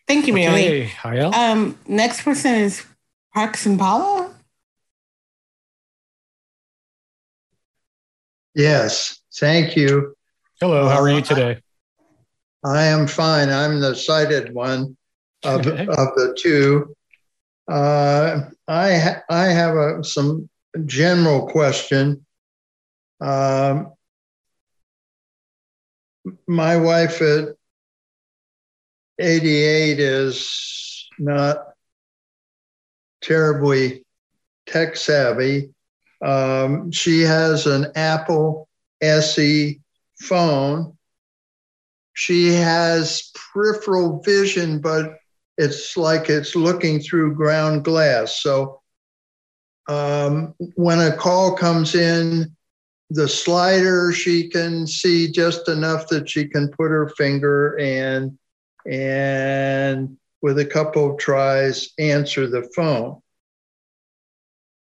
Thank 0.07 0.27
you, 0.27 0.33
Mary. 0.33 0.53
Okay. 0.63 0.83
Hi, 0.85 1.19
Um, 1.19 1.77
next 1.87 2.21
person 2.21 2.55
is 2.55 2.85
Parks 3.33 3.65
and 3.65 3.77
Paula. 3.77 4.31
Yes, 8.57 9.21
thank 9.35 9.75
you. 9.75 10.15
Hello, 10.59 10.89
how 10.89 10.99
are 10.99 11.09
you 11.09 11.19
uh, 11.19 11.21
today? 11.21 11.61
I, 12.65 12.69
I 12.79 12.83
am 12.85 13.05
fine. 13.05 13.49
I'm 13.51 13.79
the 13.79 13.95
sighted 13.95 14.51
one 14.51 14.97
of, 15.43 15.67
okay. 15.67 15.85
of 15.85 16.15
the 16.15 16.35
two. 16.41 16.95
Uh, 17.71 18.49
I 18.67 18.97
ha- 18.97 19.21
I 19.29 19.45
have 19.45 19.75
a, 19.75 20.03
some 20.03 20.49
general 20.87 21.47
question. 21.47 22.25
Um, 23.21 23.93
my 26.47 26.77
wife 26.77 27.21
at 27.21 27.49
88 29.19 29.99
is 29.99 31.07
not 31.19 31.57
terribly 33.21 34.03
tech 34.65 34.95
savvy. 34.95 35.75
Um, 36.21 36.91
she 36.91 37.21
has 37.21 37.67
an 37.67 37.87
Apple 37.95 38.67
SE 39.01 39.79
phone. 40.19 40.97
She 42.13 42.53
has 42.53 43.31
peripheral 43.53 44.21
vision, 44.21 44.79
but 44.79 45.17
it's 45.57 45.95
like 45.97 46.29
it's 46.29 46.55
looking 46.55 46.99
through 46.99 47.35
ground 47.35 47.83
glass. 47.83 48.41
So 48.41 48.81
um, 49.87 50.55
when 50.75 50.99
a 50.99 51.15
call 51.15 51.55
comes 51.55 51.95
in, 51.95 52.55
the 53.09 53.27
slider 53.27 54.11
she 54.11 54.49
can 54.49 54.85
see 54.85 55.31
just 55.31 55.69
enough 55.69 56.07
that 56.09 56.29
she 56.29 56.45
can 56.47 56.67
put 56.69 56.89
her 56.89 57.09
finger 57.09 57.77
and 57.79 58.37
and 58.85 60.17
with 60.41 60.59
a 60.59 60.65
couple 60.65 61.11
of 61.11 61.17
tries 61.17 61.89
answer 61.99 62.47
the 62.47 62.69
phone 62.75 63.21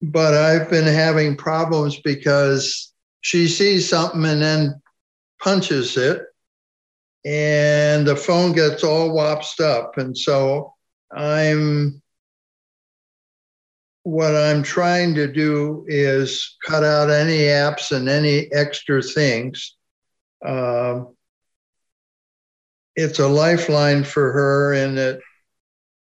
but 0.01 0.35
I've 0.35 0.71
been 0.71 0.87
having 0.87 1.37
problems 1.37 2.01
because 2.01 2.93
she 3.21 3.49
sees 3.49 3.89
something 3.89 4.25
and 4.25 4.43
then 4.43 4.83
punches 5.41 5.97
it, 5.97 6.23
and 7.25 8.07
the 8.07 8.17
phone 8.17 8.53
gets 8.53 8.85
all 8.85 9.11
wopsed 9.11 9.61
up. 9.61 9.99
And 9.99 10.17
so 10.17 10.75
I'm 11.15 12.01
what 14.05 14.35
I'm 14.35 14.63
trying 14.63 15.15
to 15.17 15.31
do 15.31 15.85
is 15.87 16.57
cut 16.65 16.83
out 16.83 17.11
any 17.11 17.41
apps 17.41 17.93
and 17.95 18.09
any 18.09 18.51
extra 18.53 19.03
things. 19.03 19.77
Um, 20.47 21.15
it's 22.97 23.19
a 23.19 23.29
lifeline 23.29 24.05
for 24.05 24.33
her 24.33 24.73
in 24.73 24.95
that 24.95 25.21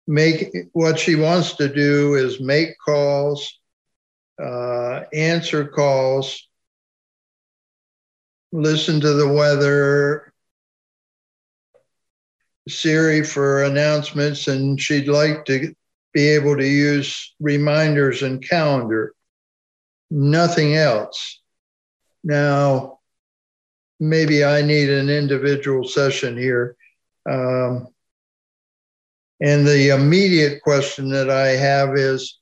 make 0.06 0.54
what 0.72 0.98
she 0.98 1.14
wants 1.14 1.54
to 1.56 1.68
do 1.72 2.14
is 2.14 2.40
make 2.40 2.76
calls 2.84 3.58
uh, 4.42 5.02
answer 5.12 5.66
calls, 5.66 6.48
listen 8.52 9.00
to 9.00 9.14
the 9.14 9.28
weather, 9.28 10.32
Siri 12.68 13.22
for 13.22 13.64
announcements, 13.64 14.48
and 14.48 14.80
she'd 14.80 15.08
like 15.08 15.44
to 15.46 15.74
be 16.12 16.28
able 16.28 16.56
to 16.56 16.66
use 16.66 17.34
reminders 17.40 18.22
and 18.22 18.46
calendar. 18.48 19.14
Nothing 20.10 20.76
else. 20.76 21.40
Now, 22.22 23.00
maybe 24.00 24.44
I 24.44 24.62
need 24.62 24.88
an 24.88 25.10
individual 25.10 25.86
session 25.86 26.38
here. 26.38 26.76
Um, 27.28 27.88
and 29.40 29.66
the 29.66 29.90
immediate 29.90 30.62
question 30.62 31.08
that 31.10 31.28
I 31.28 31.48
have 31.48 31.96
is 31.96 32.38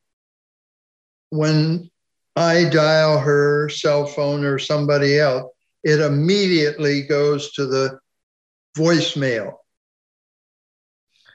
when 1.32 1.90
I 2.36 2.68
dial 2.68 3.18
her 3.18 3.70
cell 3.70 4.04
phone 4.04 4.44
or 4.44 4.58
somebody 4.58 5.18
else, 5.18 5.50
it 5.82 5.98
immediately 5.98 7.02
goes 7.02 7.52
to 7.52 7.64
the 7.64 7.98
voicemail. 8.76 9.54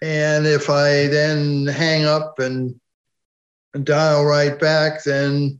And 0.04 0.46
if 0.46 0.70
I 0.70 1.08
then 1.08 1.66
hang 1.66 2.06
up 2.06 2.38
and 2.38 2.80
dial 3.84 4.24
right 4.24 4.58
back, 4.60 5.04
then 5.04 5.60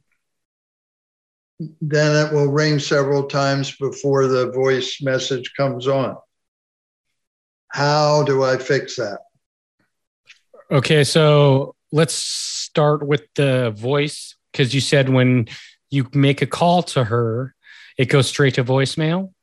then 1.82 2.28
it 2.28 2.32
will 2.32 2.52
ring 2.52 2.78
several 2.78 3.24
times 3.24 3.76
before 3.78 4.28
the 4.28 4.52
voice 4.52 5.02
message 5.02 5.52
comes 5.58 5.88
on. 5.88 6.16
How 7.70 8.22
do 8.22 8.44
I 8.44 8.58
fix 8.58 8.98
that? 8.98 9.22
Okay, 10.70 11.04
so 11.04 11.74
let's 11.92 12.14
start 12.14 13.06
with 13.06 13.24
the 13.36 13.72
voice 13.72 14.36
because 14.52 14.74
you 14.74 14.82
said 14.82 15.10
when 15.10 15.48
you 15.90 16.08
make 16.14 16.42
a 16.42 16.46
call 16.46 16.84
to 16.84 17.04
her, 17.06 17.56
it 17.98 18.06
goes 18.06 18.28
straight 18.28 18.56
to 18.56 18.64
voicemail. 18.64 19.34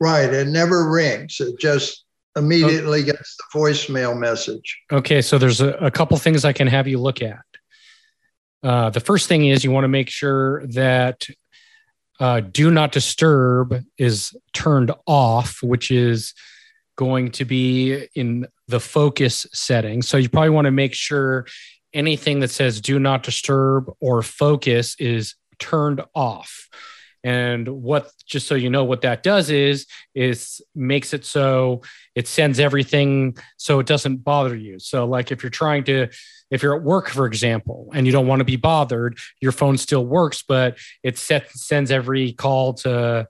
Right. 0.00 0.32
It 0.32 0.48
never 0.48 0.88
rings. 0.90 1.40
It 1.40 1.58
just 1.58 2.04
immediately 2.36 3.00
okay. 3.00 3.12
gets 3.12 3.36
the 3.36 3.58
voicemail 3.58 4.16
message. 4.16 4.78
Okay. 4.92 5.22
So 5.22 5.38
there's 5.38 5.60
a, 5.60 5.70
a 5.74 5.90
couple 5.90 6.16
things 6.18 6.44
I 6.44 6.52
can 6.52 6.68
have 6.68 6.86
you 6.86 6.98
look 6.98 7.22
at. 7.22 7.40
Uh, 8.62 8.90
the 8.90 9.00
first 9.00 9.28
thing 9.28 9.46
is 9.46 9.64
you 9.64 9.70
want 9.70 9.84
to 9.84 9.88
make 9.88 10.10
sure 10.10 10.66
that 10.68 11.26
uh, 12.20 12.40
do 12.40 12.70
not 12.70 12.92
disturb 12.92 13.82
is 13.96 14.36
turned 14.52 14.92
off, 15.06 15.62
which 15.62 15.90
is 15.90 16.34
going 16.96 17.30
to 17.30 17.44
be 17.44 18.08
in 18.14 18.46
the 18.68 18.80
focus 18.80 19.46
setting. 19.52 20.02
So 20.02 20.16
you 20.16 20.28
probably 20.28 20.50
want 20.50 20.66
to 20.66 20.70
make 20.70 20.94
sure 20.94 21.46
anything 21.92 22.40
that 22.40 22.50
says 22.50 22.80
do 22.80 22.98
not 22.98 23.22
disturb 23.22 23.90
or 24.00 24.22
focus 24.22 24.94
is 24.98 25.34
turned 25.58 26.02
off. 26.14 26.68
And 27.24 27.66
what, 27.68 28.12
just 28.26 28.46
so 28.46 28.54
you 28.54 28.70
know, 28.70 28.84
what 28.84 29.00
that 29.00 29.22
does 29.22 29.50
is, 29.50 29.86
is 30.14 30.60
makes 30.74 31.12
it 31.12 31.24
so 31.24 31.82
it 32.14 32.28
sends 32.28 32.60
everything 32.60 33.36
so 33.56 33.80
it 33.80 33.86
doesn't 33.86 34.18
bother 34.18 34.54
you. 34.54 34.78
So, 34.78 35.04
like 35.04 35.32
if 35.32 35.42
you're 35.42 35.50
trying 35.50 35.84
to, 35.84 36.08
if 36.50 36.62
you're 36.62 36.76
at 36.76 36.82
work, 36.82 37.08
for 37.08 37.26
example, 37.26 37.90
and 37.92 38.06
you 38.06 38.12
don't 38.12 38.28
want 38.28 38.40
to 38.40 38.44
be 38.44 38.56
bothered, 38.56 39.18
your 39.40 39.52
phone 39.52 39.78
still 39.78 40.06
works, 40.06 40.44
but 40.46 40.78
it 41.02 41.18
set, 41.18 41.50
sends 41.50 41.90
every 41.90 42.32
call 42.32 42.74
to, 42.74 43.26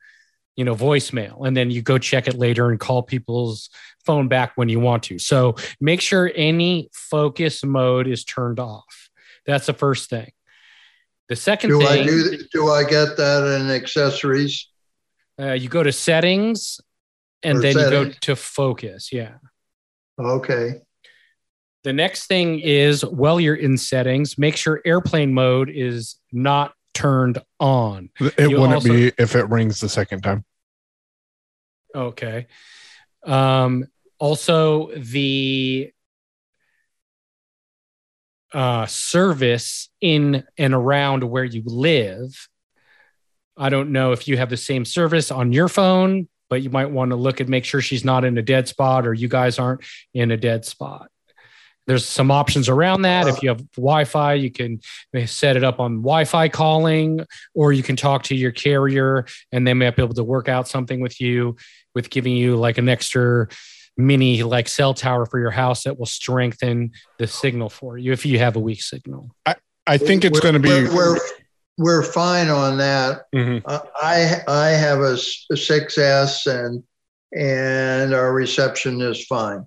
you 0.58 0.64
know, 0.64 0.74
voicemail, 0.74 1.46
and 1.46 1.56
then 1.56 1.70
you 1.70 1.80
go 1.82 1.98
check 1.98 2.26
it 2.26 2.34
later 2.34 2.68
and 2.68 2.80
call 2.80 3.00
people's 3.00 3.70
phone 4.04 4.26
back 4.26 4.52
when 4.56 4.68
you 4.68 4.80
want 4.80 5.04
to. 5.04 5.16
So 5.16 5.54
make 5.80 6.00
sure 6.00 6.32
any 6.34 6.88
focus 6.92 7.62
mode 7.64 8.08
is 8.08 8.24
turned 8.24 8.58
off. 8.58 9.08
That's 9.46 9.66
the 9.66 9.72
first 9.72 10.10
thing. 10.10 10.32
The 11.28 11.36
second 11.36 11.70
Do 11.70 11.82
I 11.82 11.86
thing, 11.86 12.06
do, 12.08 12.38
do 12.52 12.68
I 12.70 12.82
get 12.82 13.16
that 13.18 13.60
in 13.60 13.70
accessories? 13.70 14.68
uh, 15.40 15.52
you 15.52 15.68
go 15.68 15.84
to 15.84 15.92
settings 15.92 16.80
and 17.44 17.58
Or 17.58 17.60
then 17.60 17.76
you 17.78 17.90
go 17.90 18.10
to 18.22 18.34
focus. 18.34 19.12
Yeah. 19.12 19.34
Okay, 20.18 20.80
The 21.84 21.92
next 21.92 22.26
thing 22.26 22.58
is 22.58 23.04
while 23.04 23.38
you're 23.38 23.54
in 23.54 23.78
settings, 23.78 24.36
make 24.36 24.56
sure 24.56 24.80
airplane 24.84 25.32
mode 25.32 25.70
is 25.72 26.16
not 26.32 26.72
turned 26.94 27.38
on. 27.60 28.10
It 28.18 28.50
You 28.50 28.58
wouldn't 28.60 28.74
also- 28.74 28.88
be 28.92 29.12
if 29.18 29.36
it 29.36 29.48
rings 29.48 29.78
the 29.80 29.88
second 29.88 30.22
time. 30.22 30.44
Okay. 31.94 32.46
Um, 33.24 33.86
also, 34.18 34.90
the 34.96 35.92
uh, 38.52 38.86
service 38.86 39.90
in 40.00 40.44
and 40.56 40.74
around 40.74 41.24
where 41.24 41.44
you 41.44 41.62
live. 41.64 42.48
I 43.56 43.68
don't 43.68 43.92
know 43.92 44.12
if 44.12 44.28
you 44.28 44.36
have 44.36 44.50
the 44.50 44.56
same 44.56 44.84
service 44.84 45.30
on 45.30 45.52
your 45.52 45.68
phone, 45.68 46.28
but 46.48 46.62
you 46.62 46.70
might 46.70 46.90
want 46.90 47.10
to 47.10 47.16
look 47.16 47.40
and 47.40 47.48
make 47.48 47.64
sure 47.64 47.80
she's 47.80 48.04
not 48.04 48.24
in 48.24 48.38
a 48.38 48.42
dead 48.42 48.68
spot 48.68 49.06
or 49.06 49.12
you 49.12 49.28
guys 49.28 49.58
aren't 49.58 49.82
in 50.14 50.30
a 50.30 50.36
dead 50.36 50.64
spot. 50.64 51.10
There's 51.88 52.04
some 52.06 52.30
options 52.30 52.68
around 52.68 53.02
that. 53.02 53.26
If 53.28 53.42
you 53.42 53.48
have 53.48 53.62
Wi 53.72 54.04
Fi, 54.04 54.34
you 54.34 54.50
can 54.50 54.80
set 55.26 55.56
it 55.56 55.64
up 55.64 55.80
on 55.80 55.96
Wi 56.02 56.24
Fi 56.26 56.48
calling, 56.50 57.24
or 57.54 57.72
you 57.72 57.82
can 57.82 57.96
talk 57.96 58.24
to 58.24 58.34
your 58.36 58.52
carrier 58.52 59.24
and 59.52 59.66
they 59.66 59.72
might 59.72 59.96
be 59.96 60.02
able 60.02 60.14
to 60.14 60.22
work 60.22 60.48
out 60.50 60.68
something 60.68 61.00
with 61.00 61.18
you 61.18 61.56
with 61.94 62.10
giving 62.10 62.36
you 62.36 62.56
like 62.56 62.76
an 62.76 62.90
extra 62.90 63.48
mini 63.96 64.42
like 64.42 64.68
cell 64.68 64.92
tower 64.92 65.24
for 65.24 65.40
your 65.40 65.50
house 65.50 65.84
that 65.84 65.98
will 65.98 66.06
strengthen 66.06 66.92
the 67.18 67.26
signal 67.26 67.70
for 67.70 67.96
you 67.98 68.12
if 68.12 68.24
you 68.26 68.38
have 68.38 68.54
a 68.54 68.60
weak 68.60 68.82
signal. 68.82 69.34
I 69.86 69.96
think 69.96 70.24
it's 70.26 70.38
going 70.40 70.52
to 70.54 70.60
be. 70.60 70.68
We're, 70.68 70.94
we're, 71.14 71.18
we're 71.78 72.02
fine 72.02 72.48
on 72.48 72.76
that. 72.78 73.22
Mhm. 73.34 73.62
Uh, 73.64 73.80
I 73.96 74.42
I 74.46 74.66
have 74.72 75.00
a, 75.00 75.12
s- 75.14 75.46
a 75.50 75.54
6S 75.54 76.46
and 76.46 76.82
and 77.34 78.12
our 78.12 78.30
reception 78.32 79.00
is 79.00 79.24
fine. 79.24 79.66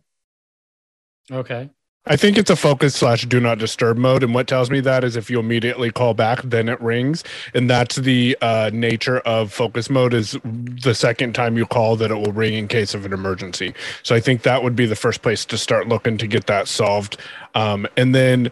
Okay. 1.31 1.71
I 2.07 2.15
think 2.15 2.39
it's 2.39 2.49
a 2.49 2.55
focus 2.55 2.95
slash 2.95 3.25
do 3.27 3.39
not 3.39 3.59
disturb 3.59 3.95
mode. 3.95 4.23
And 4.23 4.33
what 4.33 4.47
tells 4.47 4.71
me 4.71 4.79
that 4.79 5.03
is 5.03 5.15
if 5.15 5.29
you 5.29 5.39
immediately 5.39 5.91
call 5.91 6.15
back, 6.15 6.41
then 6.41 6.67
it 6.67 6.81
rings. 6.81 7.23
And 7.53 7.69
that's 7.69 7.95
the 7.95 8.35
uh, 8.41 8.71
nature 8.73 9.19
of 9.19 9.53
focus 9.53 9.87
mode 9.87 10.15
is 10.15 10.35
the 10.43 10.95
second 10.95 11.35
time 11.35 11.57
you 11.57 11.67
call 11.67 11.95
that 11.97 12.09
it 12.09 12.15
will 12.15 12.31
ring 12.31 12.55
in 12.55 12.67
case 12.67 12.95
of 12.95 13.05
an 13.05 13.13
emergency. 13.13 13.75
So 14.01 14.15
I 14.15 14.19
think 14.19 14.41
that 14.41 14.63
would 14.63 14.75
be 14.75 14.87
the 14.87 14.95
first 14.95 15.21
place 15.21 15.45
to 15.45 15.59
start 15.59 15.87
looking 15.87 16.17
to 16.17 16.25
get 16.25 16.47
that 16.47 16.67
solved. 16.67 17.17
Um, 17.53 17.85
and 17.95 18.15
then 18.15 18.51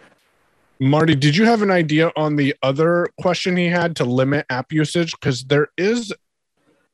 Marty, 0.80 1.16
did 1.16 1.36
you 1.36 1.46
have 1.46 1.64
an 1.64 1.72
idea 1.72 2.12
on 2.16 2.36
the 2.36 2.56
other 2.62 3.08
question 3.20 3.58
he 3.58 3.66
had 3.66 3.96
to 3.96 4.06
limit 4.06 4.46
app 4.52 4.72
usage? 4.72 5.12
Because 5.12 5.44
there 5.46 5.70
is, 5.76 6.14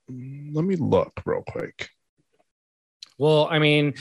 let 0.07 0.63
me 0.63 0.77
look 0.77 1.21
real 1.25 1.43
quick. 1.45 1.89
Well, 3.17 3.47
I 3.51 3.59
mean, 3.59 3.95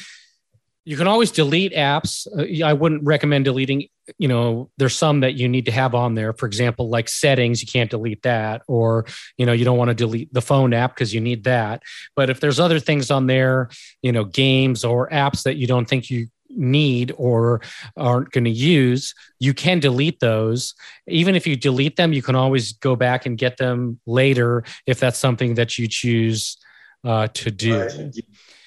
you 0.84 0.96
can 0.96 1.06
always 1.06 1.30
delete 1.30 1.72
apps. 1.72 2.26
Uh, 2.26 2.64
I 2.64 2.72
wouldn't 2.72 3.04
recommend 3.04 3.46
deleting, 3.46 3.88
you 4.18 4.28
know, 4.28 4.70
there's 4.76 4.96
some 4.96 5.20
that 5.20 5.34
you 5.34 5.48
need 5.48 5.64
to 5.66 5.72
have 5.72 5.94
on 5.94 6.14
there. 6.14 6.32
For 6.34 6.46
example, 6.46 6.88
like 6.90 7.08
settings, 7.08 7.62
you 7.62 7.68
can't 7.68 7.90
delete 7.90 8.22
that. 8.22 8.62
Or, 8.68 9.06
you 9.38 9.46
know, 9.46 9.52
you 9.52 9.64
don't 9.64 9.78
want 9.78 9.88
to 9.88 9.94
delete 9.94 10.32
the 10.32 10.42
phone 10.42 10.74
app 10.74 10.94
because 10.94 11.14
you 11.14 11.20
need 11.20 11.44
that. 11.44 11.82
But 12.14 12.28
if 12.28 12.40
there's 12.40 12.60
other 12.60 12.78
things 12.78 13.10
on 13.10 13.26
there, 13.26 13.70
you 14.02 14.12
know, 14.12 14.24
games 14.24 14.84
or 14.84 15.08
apps 15.08 15.42
that 15.44 15.56
you 15.56 15.66
don't 15.66 15.88
think 15.88 16.10
you 16.10 16.28
need 16.50 17.12
or 17.16 17.62
aren't 17.96 18.30
going 18.30 18.44
to 18.44 18.50
use, 18.50 19.14
you 19.38 19.54
can 19.54 19.80
delete 19.80 20.20
those. 20.20 20.74
Even 21.08 21.34
if 21.34 21.46
you 21.46 21.56
delete 21.56 21.96
them, 21.96 22.12
you 22.12 22.22
can 22.22 22.36
always 22.36 22.74
go 22.74 22.94
back 22.94 23.24
and 23.24 23.38
get 23.38 23.56
them 23.56 23.98
later 24.06 24.64
if 24.86 25.00
that's 25.00 25.18
something 25.18 25.54
that 25.54 25.78
you 25.78 25.88
choose 25.88 26.58
uh, 27.04 27.28
to 27.28 27.50
do. 27.50 28.10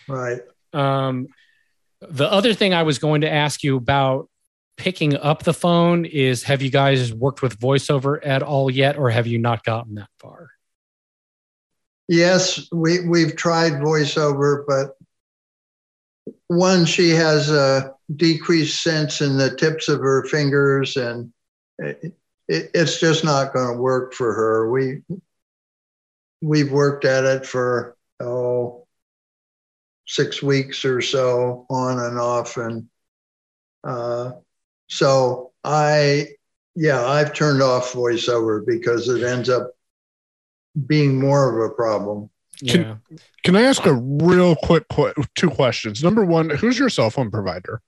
Right. 0.08 0.42
Um, 0.74 1.28
the 2.02 2.32
other 2.32 2.54
thing 2.54 2.74
I 2.74 2.84
was 2.84 3.00
going 3.00 3.22
to 3.22 3.32
ask 3.32 3.64
you 3.64 3.78
about 3.78 4.30
picking 4.78 5.18
up 5.18 5.44
the 5.44 5.54
phone 5.54 6.06
is 6.06 6.44
have 6.44 6.62
you 6.62 6.70
guys 6.70 7.14
worked 7.14 7.42
with 7.42 7.60
voiceover 7.60 8.20
at 8.24 8.44
all 8.44 8.70
yet, 8.70 8.98
or 8.98 9.10
have 9.10 9.28
you 9.28 9.40
not 9.40 9.64
gotten 9.64 9.96
that 9.96 10.10
far? 10.20 10.52
Yes, 12.08 12.68
we 12.72 13.06
we've 13.06 13.36
tried 13.36 13.74
voiceover, 13.74 14.64
but 14.68 14.92
one, 16.48 16.86
she 16.86 17.10
has 17.10 17.50
a 17.50 17.94
decreased 18.16 18.82
sense 18.82 19.22
in 19.22 19.38
the 19.38 19.56
tips 19.56 19.90
of 19.90 20.00
her 20.00 20.26
fingers, 20.26 20.96
and 20.96 21.34
it, 21.80 22.16
it, 22.48 22.72
it's 22.74 23.00
just 23.00 23.26
not 23.26 23.54
going 23.54 23.76
to 23.76 23.82
work 23.82 24.14
for 24.14 24.34
her. 24.34 24.72
We 24.72 25.02
we've 26.42 26.72
worked 26.72 27.04
at 27.04 27.26
it 27.26 27.46
for 27.46 27.98
oh 28.22 28.87
six 30.08 30.42
weeks 30.42 30.84
or 30.86 31.02
so, 31.02 31.66
on 31.70 32.00
and 32.00 32.18
off, 32.20 32.58
and 32.58 32.88
uh, 33.84 34.32
so 34.88 35.52
I 35.64 36.28
yeah 36.76 37.06
I've 37.06 37.34
turned 37.34 37.62
off 37.62 37.94
voiceover 37.94 38.66
because 38.66 39.08
it 39.10 39.24
ends 39.24 39.50
up 39.50 39.72
being 40.86 41.20
more 41.20 41.64
of 41.64 41.72
a 41.72 41.74
problem. 41.74 42.30
Can- 42.60 42.82
Yeah. 42.82 42.96
Can 43.44 43.56
I 43.56 43.62
ask 43.62 43.86
a 43.86 43.94
real 43.94 44.56
quick 44.58 44.86
qu- 44.90 45.14
two 45.36 45.50
questions? 45.50 46.04
Number 46.04 46.26
one, 46.26 46.50
who's 46.50 46.78
your 46.78 46.90
cell 46.90 47.10
phone 47.10 47.32
provider? 47.32 47.82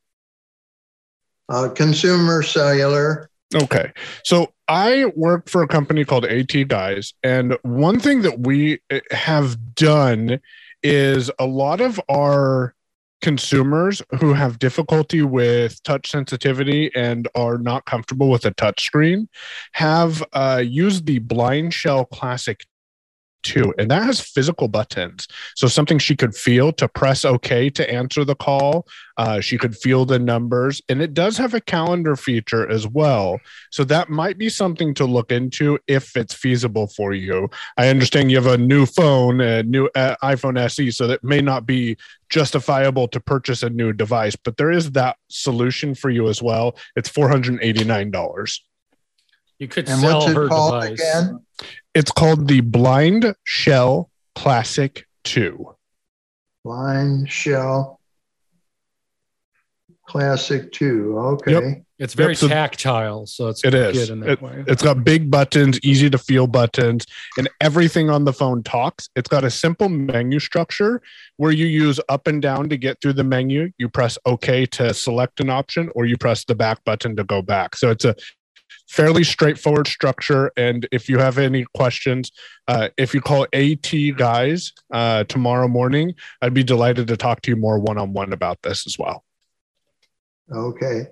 Uh, 1.49 1.67
consumer 1.69 2.43
cellular. 2.43 3.29
Okay. 3.53 3.91
So 4.23 4.53
I 4.67 5.05
work 5.15 5.49
for 5.49 5.63
a 5.63 5.67
company 5.67 6.05
called 6.05 6.25
AT 6.25 6.67
Guys. 6.67 7.13
And 7.23 7.58
one 7.63 7.99
thing 7.99 8.21
that 8.21 8.39
we 8.39 8.79
eh, 8.89 9.01
have 9.12 9.75
done 9.75 10.39
is 10.84 11.32
a 11.39 11.46
lot 11.46 11.82
of 11.82 12.00
our 12.10 12.76
consumers 13.22 14.02
who 14.20 14.34
have 14.34 14.60
difficulty 14.60 15.22
with 15.22 15.82
touch 15.84 16.10
sensitivity 16.10 16.89
and 16.96 17.28
are 17.36 17.58
not 17.58 17.86
comfortable 17.86 18.30
with 18.30 18.46
a 18.46 18.52
touch 18.52 18.86
screen 18.86 19.28
have 19.74 20.24
uh, 20.34 20.63
used 20.65 21.06
the 21.06 21.20
BlindShell 21.20 22.10
Classic 22.10 22.65
2, 23.43 23.73
and 23.78 23.89
that 23.91 24.04
has 24.04 24.19
physical 24.19 24.67
buttons. 24.67 25.28
So 25.56 25.67
something 25.67 25.97
she 25.99 26.15
could 26.15 26.36
feel 26.36 26.71
to 26.73 26.88
press 26.88 27.25
OK 27.25 27.69
to 27.71 27.89
answer 27.91 28.23
the 28.25 28.36
call. 28.36 28.88
Uh, 29.17 29.41
she 29.41 29.58
could 29.58 29.75
feel 29.75 30.06
the 30.06 30.17
numbers, 30.19 30.82
and 30.88 31.02
it 31.02 31.13
does 31.13 31.38
have 31.38 31.54
a 31.54 31.60
calendar 31.60 32.15
feature 32.15 32.69
as 32.69 32.88
well. 32.88 33.39
So 33.69 33.84
that 33.86 34.10
might 34.10 34.38
be 34.38 34.47
something 34.49 34.93
to 34.93 35.06
look 35.06 35.32
into 35.32 35.78
if 35.88 36.15
it's 36.15 36.34
feasible 36.34 36.88
for 36.88 37.13
you. 37.13 37.49
I 37.78 37.89
understand 37.89 38.32
you 38.32 38.38
have 38.38 38.45
a 38.45 38.58
new 38.58 38.86
phone, 38.86 39.41
a 39.41 39.63
new 39.63 39.89
uh, 39.95 40.15
iPhone 40.23 40.58
SE, 40.60 40.91
so 40.91 41.08
that 41.08 41.23
may 41.23 41.41
not 41.41 41.65
be 41.65 41.97
justifiable 42.30 43.08
to 43.10 43.19
purchase 43.19 43.63
a 43.63 43.69
new 43.69 43.91
device, 43.91 44.36
but 44.36 44.56
there 44.58 44.71
is 44.71 44.91
that 44.91 45.17
solution 45.28 45.95
for 45.95 46.10
you 46.10 46.30
as 46.30 46.41
well. 46.41 46.78
It's 46.95 47.10
four 47.10 47.28
hundred 47.28 47.60
eighty 47.62 47.84
nine 47.84 48.12
dollars. 48.12 48.63
You 49.58 49.67
could 49.67 49.89
And 49.89 49.99
sell 49.99 50.19
what's 50.19 50.32
it 50.32 50.36
her 50.38 50.47
called 50.47 50.82
device. 50.84 50.99
again? 51.02 51.45
It's 51.93 52.12
called 52.12 52.48
the 52.48 52.62
Blind 52.62 53.36
Shell 53.45 54.10
Classic 54.36 55.06
Two. 55.24 55.76
BlindShell 56.65 57.98
Classic 60.08 60.72
2. 60.72 61.17
Okay. 61.17 61.84
It's 62.00 62.13
very 62.15 62.32
Yep, 62.32 62.38
so- 62.38 62.48
tactile, 62.48 63.26
so 63.28 63.48
it's 63.48 63.63
It 63.63 63.74
is. 63.76 63.98
good 63.98 64.10
in 64.13 64.19
that 64.22 64.41
way. 64.41 64.63
It's 64.67 64.82
got 64.82 65.04
big 65.04 65.30
buttons, 65.30 65.80
easy 65.84 66.10
to 66.10 66.17
feel 66.17 66.48
buttons, 66.48 67.06
and 67.38 67.48
everything 67.62 68.10
on 68.10 68.24
the 68.26 68.34
phone 68.34 68.63
talks. 68.63 69.10
It's 69.15 69.28
got 69.30 69.43
a 69.43 69.52
simple 69.52 69.88
menu 69.89 70.39
structure 70.39 71.02
where 71.38 71.52
you 71.52 71.65
use 71.67 72.00
up 72.10 72.26
and 72.26 72.41
down 72.41 72.69
to 72.69 72.78
get 72.78 72.98
through 73.02 73.13
the 73.13 73.24
menu. 73.24 73.72
You 73.78 73.88
press 73.89 74.17
OK 74.26 74.65
to 74.67 74.93
select 74.93 75.39
an 75.41 75.50
option, 75.52 75.89
or 75.93 76.06
you 76.06 76.17
press 76.17 76.43
the 76.45 76.56
back 76.56 76.84
button 76.86 77.15
to 77.17 77.24
go 77.24 77.41
back. 77.43 77.76
So 77.76 77.91
it's 77.91 78.06
a 78.06 78.15
fairly 78.89 79.23
straightforward 79.23 79.88
structure. 79.88 80.52
And 80.58 80.88
if 80.91 81.08
you 81.08 81.19
have 81.19 81.38
any 81.38 81.65
questions, 81.75 82.32
uh, 82.67 82.89
if 82.97 83.13
you 83.13 83.21
call 83.21 83.45
AT 83.54 83.93
Guys 84.17 84.73
uh, 84.91 85.23
tomorrow 85.25 85.67
morning, 85.67 86.15
I'd 86.41 86.56
be 86.56 86.63
delighted 86.63 87.08
to 87.08 87.17
talk 87.17 87.41
to 87.43 87.52
you 87.52 87.56
more 87.56 87.80
one 87.80 87.99
on 87.99 88.13
one 88.13 88.34
about 88.34 88.62
this 88.63 88.88
as 88.88 88.97
well. 88.97 89.23
Okay. 90.52 91.08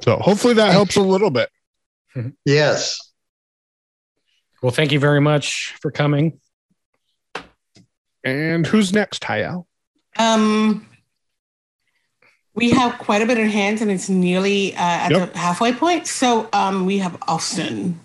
So 0.00 0.16
hopefully 0.16 0.54
that 0.54 0.72
helps 0.72 0.96
a 0.96 1.02
little 1.02 1.30
bit. 1.30 1.48
Yes. 2.44 3.00
Well, 4.62 4.70
thank 4.70 4.92
you 4.92 5.00
very 5.00 5.20
much 5.20 5.74
for 5.82 5.90
coming. 5.90 6.38
And 8.22 8.64
who's 8.64 8.92
next, 8.92 9.24
Hayal? 9.24 9.66
Um, 10.16 10.86
we 12.54 12.70
have 12.70 12.98
quite 12.98 13.20
a 13.22 13.26
bit 13.26 13.38
in 13.38 13.48
hands, 13.48 13.82
and 13.82 13.90
it's 13.90 14.08
nearly 14.08 14.74
uh, 14.74 14.78
at 14.78 15.10
Yep. 15.10 15.32
the 15.32 15.38
halfway 15.38 15.72
point. 15.72 16.06
So 16.06 16.48
um, 16.52 16.86
we 16.86 16.98
have 16.98 17.16
Austin. 17.26 18.00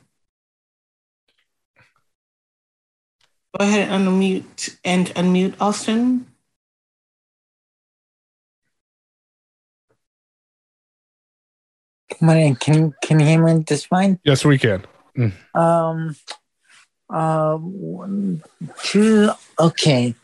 Go 3.57 3.65
ahead 3.65 3.89
and 3.89 4.07
unmute 4.07 4.77
and 4.83 5.07
unmute 5.15 5.55
Austin. 5.59 6.25
Morning. 12.21 12.55
Can 12.55 12.93
can 13.01 13.19
you 13.19 13.25
hear 13.25 13.43
me 13.43 13.63
just 13.63 13.87
fine? 13.87 14.19
Yes, 14.23 14.43
we 14.43 14.57
can. 14.57 14.83
Um, 15.53 16.15
uh, 17.09 17.55
one, 17.57 18.43
two. 18.83 19.29
Okay. 19.59 20.15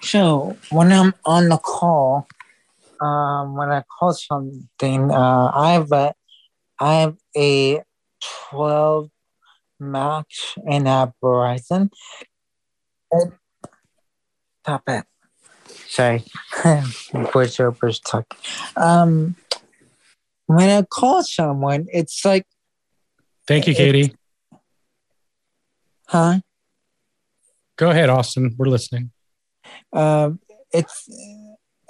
So 0.00 0.56
when 0.70 0.92
I'm 0.92 1.14
on 1.24 1.48
the 1.48 1.58
call, 1.58 2.26
um, 3.04 3.56
when 3.56 3.70
I 3.70 3.82
call 3.82 4.12
something, 4.12 5.10
uh, 5.10 5.50
I 5.54 5.72
have 5.72 5.90
a, 5.92 6.14
I 6.80 6.94
have 7.00 7.16
a 7.36 7.82
twelve 8.50 9.08
Max 9.80 10.54
and 10.68 10.86
a 10.88 11.12
Verizon. 11.22 11.90
And- 13.10 13.32
Stop 14.64 14.82
it. 14.86 15.04
Sorry, 15.88 16.24
voiceover's 16.54 17.98
talking. 17.98 18.38
Um, 18.76 19.34
when 20.46 20.68
I 20.70 20.82
call 20.82 21.24
someone, 21.24 21.86
it's 21.92 22.24
like, 22.24 22.46
Thank 23.48 23.66
you, 23.66 23.74
Katie. 23.74 24.14
huh? 26.06 26.38
Go 27.76 27.90
ahead, 27.90 28.08
Austin. 28.08 28.54
We're 28.56 28.66
listening. 28.68 29.10
um 29.92 30.38
it's 30.72 31.08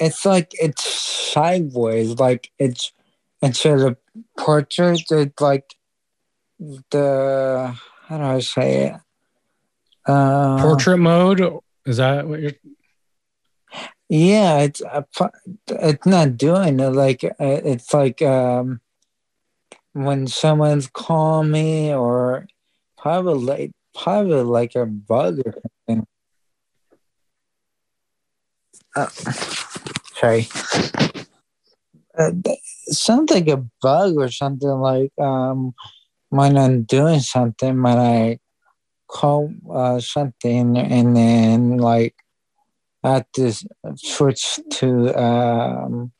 it's 0.03 0.27
like 0.27 0.53
it's 0.61 0.85
sideways 0.85 2.19
like 2.19 2.51
it's 2.59 2.93
instead 3.41 3.79
of 3.81 3.97
portrait 4.37 5.01
it's 5.11 5.41
like 5.41 5.75
the 6.91 7.77
how 8.07 8.19
do 8.19 8.25
i 8.25 8.41
say 8.41 8.87
it 8.87 8.95
uh 10.07 10.61
Portrait 10.61 10.99
mode. 10.99 11.41
Is 11.87 11.99
that 11.99 12.27
what 12.27 12.41
you're? 12.41 12.53
yeah 14.09 14.59
it's 14.59 14.83
it's 15.69 16.07
not 16.07 16.37
doing 16.37 16.81
it 16.81 16.91
like 16.91 17.25
uh, 17.25 17.31
it's 17.39 17.95
like 17.95 18.21
um 18.23 18.81
when 19.93 20.27
someone's 20.27 20.89
calling 20.89 21.51
me 21.51 21.95
or 21.95 22.47
probably 22.99 23.35
like 23.35 23.71
probably 23.95 24.43
like 24.43 24.75
a 24.75 24.87
bug 24.87 25.41
or 25.47 25.55
something 25.87 26.07
uh, 28.97 29.09
sorry 30.23 30.47
uh, 32.19 32.31
sounds 32.87 33.31
like 33.31 33.49
a 33.49 33.65
bug 33.81 34.15
or 34.17 34.31
something 34.31 34.69
like 34.69 35.13
um 35.21 35.75
when 36.29 36.57
i'm 36.57 36.83
doing 36.85 37.21
something 37.21 37.83
when 37.83 37.99
i 37.99 38.39
call 39.09 39.53
uh, 39.71 40.01
something 40.01 40.79
and 40.79 41.15
then 41.15 41.77
like 41.77 42.15
I 43.05 43.15
have 43.15 43.27
to 43.35 43.53
switch 43.97 44.61
to 44.71 45.21
um 45.21 46.13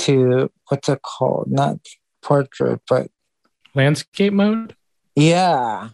to 0.00 0.50
what's 0.68 0.88
it 0.88 1.02
called? 1.02 1.48
Not 1.50 1.78
portrait 2.22 2.80
but 2.88 3.10
Landscape 3.74 4.32
mode. 4.32 4.74
yeah. 5.14 5.90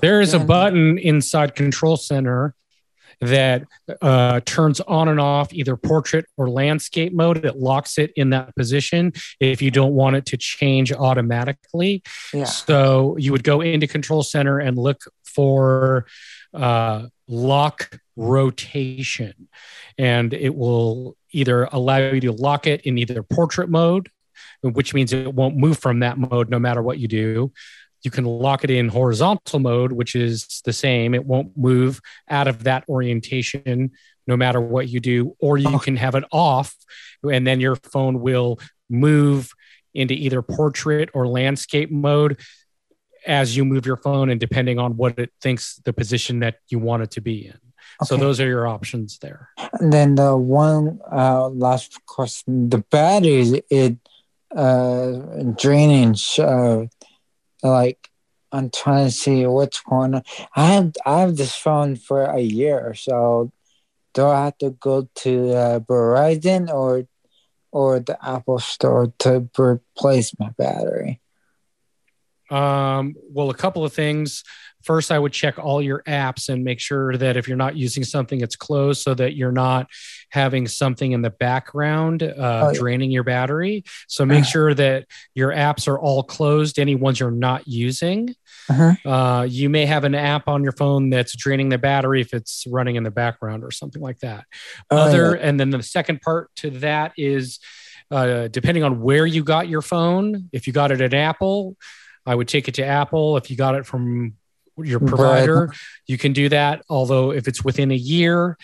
There 0.00 0.20
is 0.20 0.34
a 0.34 0.38
button 0.38 0.98
inside 0.98 1.56
Control 1.56 1.96
Center 1.96 2.54
that 3.20 3.64
uh, 4.00 4.40
turns 4.44 4.80
on 4.80 5.08
and 5.08 5.20
off 5.20 5.52
either 5.52 5.76
portrait 5.76 6.26
or 6.36 6.48
landscape 6.48 7.12
mode. 7.12 7.44
It 7.44 7.56
locks 7.56 7.98
it 7.98 8.12
in 8.16 8.30
that 8.30 8.54
position 8.56 9.12
if 9.38 9.60
you 9.60 9.70
don't 9.70 9.92
want 9.92 10.16
it 10.16 10.26
to 10.26 10.36
change 10.36 10.92
automatically. 10.92 12.02
yeah 12.32 12.44
So 12.44 13.16
you 13.18 13.32
would 13.32 13.44
go 13.44 13.60
into 13.60 13.86
Control 13.86 14.22
Center 14.22 14.58
and 14.58 14.78
look 14.78 15.02
for 15.24 16.06
uh, 16.54 17.06
lock 17.28 18.00
rotation, 18.16 19.48
and 19.98 20.32
it 20.34 20.54
will 20.54 21.16
either 21.32 21.64
allow 21.64 21.98
you 21.98 22.20
to 22.20 22.32
lock 22.32 22.66
it 22.66 22.82
in 22.82 22.98
either 22.98 23.22
portrait 23.22 23.68
mode, 23.70 24.10
which 24.62 24.94
means 24.94 25.12
it 25.12 25.32
won't 25.32 25.56
move 25.56 25.78
from 25.78 26.00
that 26.00 26.18
mode 26.18 26.50
no 26.50 26.58
matter 26.58 26.82
what 26.82 26.98
you 26.98 27.08
do. 27.08 27.52
You 28.02 28.10
can 28.10 28.24
lock 28.24 28.64
it 28.64 28.70
in 28.70 28.88
horizontal 28.88 29.58
mode, 29.58 29.92
which 29.92 30.14
is 30.14 30.60
the 30.64 30.72
same. 30.72 31.14
It 31.14 31.24
won't 31.24 31.56
move 31.56 32.00
out 32.28 32.48
of 32.48 32.64
that 32.64 32.84
orientation 32.88 33.90
no 34.26 34.36
matter 34.36 34.60
what 34.60 34.88
you 34.88 35.00
do, 35.00 35.34
or 35.40 35.58
you 35.58 35.68
Okay. 35.68 35.84
can 35.86 35.96
have 35.96 36.14
it 36.14 36.24
off, 36.30 36.74
and 37.28 37.46
then 37.46 37.60
your 37.60 37.76
phone 37.76 38.20
will 38.20 38.58
move 38.88 39.50
into 39.92 40.14
either 40.14 40.40
portrait 40.40 41.08
or 41.14 41.26
landscape 41.26 41.90
mode 41.90 42.38
as 43.26 43.56
you 43.56 43.64
move 43.64 43.84
your 43.86 43.96
phone 43.96 44.30
and 44.30 44.40
depending 44.40 44.78
on 44.78 44.96
what 44.96 45.18
it 45.18 45.30
thinks 45.42 45.80
the 45.84 45.92
position 45.92 46.40
that 46.40 46.56
you 46.68 46.78
want 46.78 47.02
it 47.02 47.10
to 47.10 47.20
be 47.20 47.46
in. 47.46 47.58
So 48.04 48.16
those 48.16 48.40
are 48.40 48.46
your 48.46 48.66
options 48.66 49.18
there. 49.18 49.48
And 49.80 49.92
then 49.92 50.14
the 50.14 50.36
one 50.36 51.00
uh, 51.10 51.48
last 51.48 51.98
question: 52.06 52.70
the 52.70 52.78
battery 52.90 53.62
it 53.68 53.96
uh, 54.56 55.12
draining. 55.58 56.14
Uh, 56.38 56.86
like 57.62 58.08
I'm 58.52 58.70
trying 58.70 59.06
to 59.06 59.12
see 59.12 59.46
what's 59.46 59.80
going 59.80 60.14
on. 60.14 60.22
I 60.56 60.66
have 60.66 60.92
I 61.06 61.20
have 61.20 61.36
this 61.36 61.54
phone 61.54 61.96
for 61.96 62.24
a 62.24 62.40
year, 62.40 62.94
so 62.94 63.52
do 64.14 64.26
I 64.26 64.46
have 64.46 64.58
to 64.58 64.70
go 64.70 65.08
to 65.16 65.52
uh, 65.54 65.80
Verizon 65.80 66.68
or 66.68 67.06
or 67.72 68.00
the 68.00 68.18
Apple 68.24 68.58
Store 68.58 69.12
to 69.20 69.48
replace 69.58 70.36
my 70.38 70.50
battery? 70.58 71.20
Um, 72.50 73.14
well, 73.30 73.50
a 73.50 73.54
couple 73.54 73.84
of 73.84 73.92
things. 73.92 74.42
First, 74.82 75.12
I 75.12 75.18
would 75.18 75.32
check 75.32 75.58
all 75.58 75.82
your 75.82 76.02
apps 76.04 76.48
and 76.48 76.64
make 76.64 76.80
sure 76.80 77.16
that 77.16 77.36
if 77.36 77.46
you're 77.46 77.56
not 77.56 77.76
using 77.76 78.04
something, 78.04 78.40
it's 78.40 78.56
closed 78.56 79.02
so 79.02 79.14
that 79.14 79.34
you're 79.34 79.52
not 79.52 79.88
having 80.30 80.66
something 80.68 81.12
in 81.12 81.22
the 81.22 81.30
background 81.30 82.22
uh, 82.22 82.70
Oh, 82.70 82.74
draining 82.74 83.10
your 83.10 83.24
battery. 83.24 83.84
So 84.08 84.24
make 84.24 84.44
sure 84.44 84.74
that 84.74 85.06
your 85.34 85.50
apps 85.50 85.88
are 85.88 85.98
all 85.98 86.22
closed, 86.22 86.78
any 86.78 86.94
ones 86.94 87.20
you're 87.20 87.30
not 87.30 87.66
using. 87.66 88.34
Uh-huh. 88.68 88.94
Uh, 89.08 89.42
you 89.42 89.68
may 89.68 89.86
have 89.86 90.04
an 90.04 90.14
app 90.14 90.48
on 90.48 90.62
your 90.62 90.72
phone 90.72 91.10
that's 91.10 91.36
draining 91.36 91.68
the 91.68 91.78
battery 91.78 92.20
if 92.20 92.32
it's 92.32 92.64
running 92.68 92.96
in 92.96 93.02
the 93.02 93.10
background 93.10 93.64
or 93.64 93.70
something 93.70 94.00
like 94.00 94.18
that. 94.20 94.44
Oh, 94.90 94.96
Other, 94.96 95.36
yeah. 95.36 95.42
and 95.42 95.58
then 95.58 95.70
the 95.70 95.82
second 95.82 96.20
part 96.20 96.50
to 96.56 96.70
that 96.70 97.12
is 97.16 97.58
uh, 98.10 98.48
depending 98.48 98.82
on 98.82 99.00
where 99.00 99.26
you 99.26 99.44
got 99.44 99.68
your 99.68 99.82
phone. 99.82 100.48
If 100.52 100.66
you 100.66 100.72
got 100.72 100.90
it 100.90 101.00
at 101.00 101.14
Apple, 101.14 101.76
I 102.26 102.34
would 102.34 102.48
take 102.48 102.68
it 102.68 102.74
to 102.74 102.84
Apple. 102.84 103.36
If 103.36 103.50
you 103.50 103.56
got 103.56 103.74
it 103.74 103.86
from 103.86 104.34
your 104.76 105.00
provider, 105.00 105.72
you 106.06 106.18
can 106.18 106.32
do 106.32 106.48
that. 106.48 106.82
Although 106.88 107.32
if 107.32 107.48
it's 107.48 107.64
within 107.64 107.90
a 107.90 107.96
year, 107.96 108.56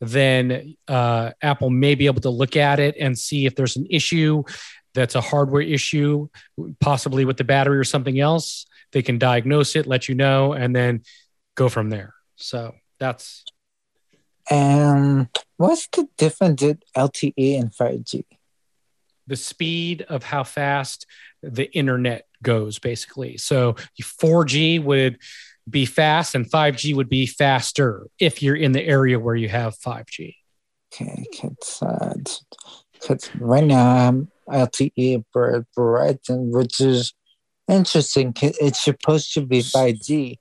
then 0.00 0.76
uh, 0.86 1.30
Apple 1.42 1.70
may 1.70 1.94
be 1.94 2.06
able 2.06 2.20
to 2.22 2.30
look 2.30 2.56
at 2.56 2.78
it 2.78 2.96
and 2.98 3.18
see 3.18 3.46
if 3.46 3.56
there's 3.56 3.76
an 3.76 3.86
issue 3.90 4.44
that's 4.94 5.14
a 5.14 5.20
hardware 5.20 5.62
issue, 5.62 6.28
possibly 6.80 7.24
with 7.24 7.36
the 7.36 7.44
battery 7.44 7.78
or 7.78 7.84
something 7.84 8.18
else. 8.18 8.66
They 8.92 9.02
can 9.02 9.18
diagnose 9.18 9.76
it, 9.76 9.86
let 9.86 10.08
you 10.08 10.14
know, 10.14 10.52
and 10.52 10.74
then 10.74 11.02
go 11.56 11.68
from 11.68 11.90
there. 11.90 12.14
So 12.36 12.74
that's 12.98 13.44
And 14.50 15.28
what's 15.56 15.88
the 15.88 16.08
difference 16.16 16.62
in 16.62 16.78
LTE 16.96 17.60
and 17.60 17.70
5G? 17.72 18.24
the 19.28 19.36
speed 19.36 20.02
of 20.08 20.24
how 20.24 20.42
fast 20.42 21.06
the 21.42 21.70
internet 21.76 22.26
goes, 22.42 22.78
basically. 22.78 23.36
So 23.36 23.74
4G 24.00 24.82
would 24.82 25.18
be 25.68 25.84
fast 25.86 26.34
and 26.34 26.50
5G 26.50 26.94
would 26.94 27.08
be 27.08 27.26
faster 27.26 28.06
if 28.18 28.42
you're 28.42 28.56
in 28.56 28.72
the 28.72 28.82
area 28.84 29.18
where 29.18 29.36
you 29.36 29.48
have 29.48 29.76
5G. 29.78 30.34
Okay, 30.94 31.24
because 31.30 31.82
uh, 31.82 32.14
it's- 32.18 32.44
'cause 33.00 33.30
right 33.38 33.64
now 33.64 34.08
I'm 34.08 34.28
LTE 34.50 35.24
for 35.32 35.66
Verizon, 35.76 36.50
which 36.50 36.80
is 36.80 37.12
interesting. 37.68 38.32
It's 38.40 38.82
supposed 38.82 39.34
to 39.34 39.42
be 39.42 39.60
5G. 39.60 40.38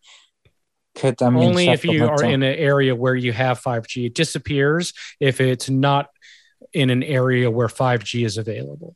Because 0.94 1.16
I'm 1.22 1.38
Only 1.38 1.68
if 1.68 1.86
you 1.86 2.08
are 2.08 2.24
in 2.24 2.42
an 2.42 2.56
area 2.56 2.96
where 2.96 3.14
you 3.16 3.32
have 3.34 3.60
5G. 3.62 4.06
It 4.08 4.16
disappears 4.16 4.94
if 5.20 5.40
it's 5.40 5.70
not 5.70 6.10
in 6.74 6.90
an 6.90 7.04
area 7.04 7.52
where 7.52 7.68
5G 7.68 8.26
is 8.26 8.38
available. 8.38 8.96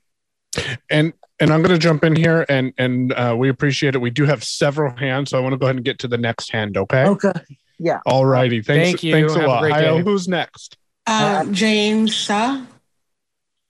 And 0.90 1.14
and 1.42 1.52
I'm 1.52 1.62
going 1.62 1.74
to 1.74 1.78
jump 1.78 2.04
in 2.06 2.16
here, 2.16 2.46
and 2.48 2.74
and 2.78 3.12
uh, 3.14 3.36
we 3.38 3.50
appreciate 3.50 3.96
it. 3.96 3.98
We 4.00 4.12
do 4.12 4.26
have 4.26 4.44
several 4.44 4.96
hands, 4.96 5.32
so 5.32 5.38
I 5.38 5.42
want 5.42 5.54
to 5.54 5.58
go 5.58 5.66
ahead 5.66 5.76
and 5.76 5.84
get 5.84 6.00
to 6.00 6.08
the 6.08 6.18
next 6.18 6.52
hand. 6.52 6.78
Okay. 6.78 7.06
Okay. 7.06 7.34
Yeah. 7.80 8.00
All 8.06 8.26
righty. 8.26 8.62
Thanks. 8.62 8.90
Thank 8.90 9.04
you. 9.04 9.12
Thanks 9.14 9.34
a 9.36 9.40
Have 9.40 9.46
a 9.46 9.48
lot. 9.50 9.62
great 9.64 9.74
Hayo, 9.74 9.98
day. 9.98 10.04
who's 10.04 10.28
next? 10.28 10.78
Uh, 11.08 11.46
Jane 11.46 12.08
Sa. 12.08 12.64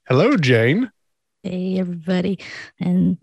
Hello, 0.06 0.36
Jane. 0.36 0.90
Hey 1.42 1.78
everybody, 1.78 2.38
and 2.78 3.18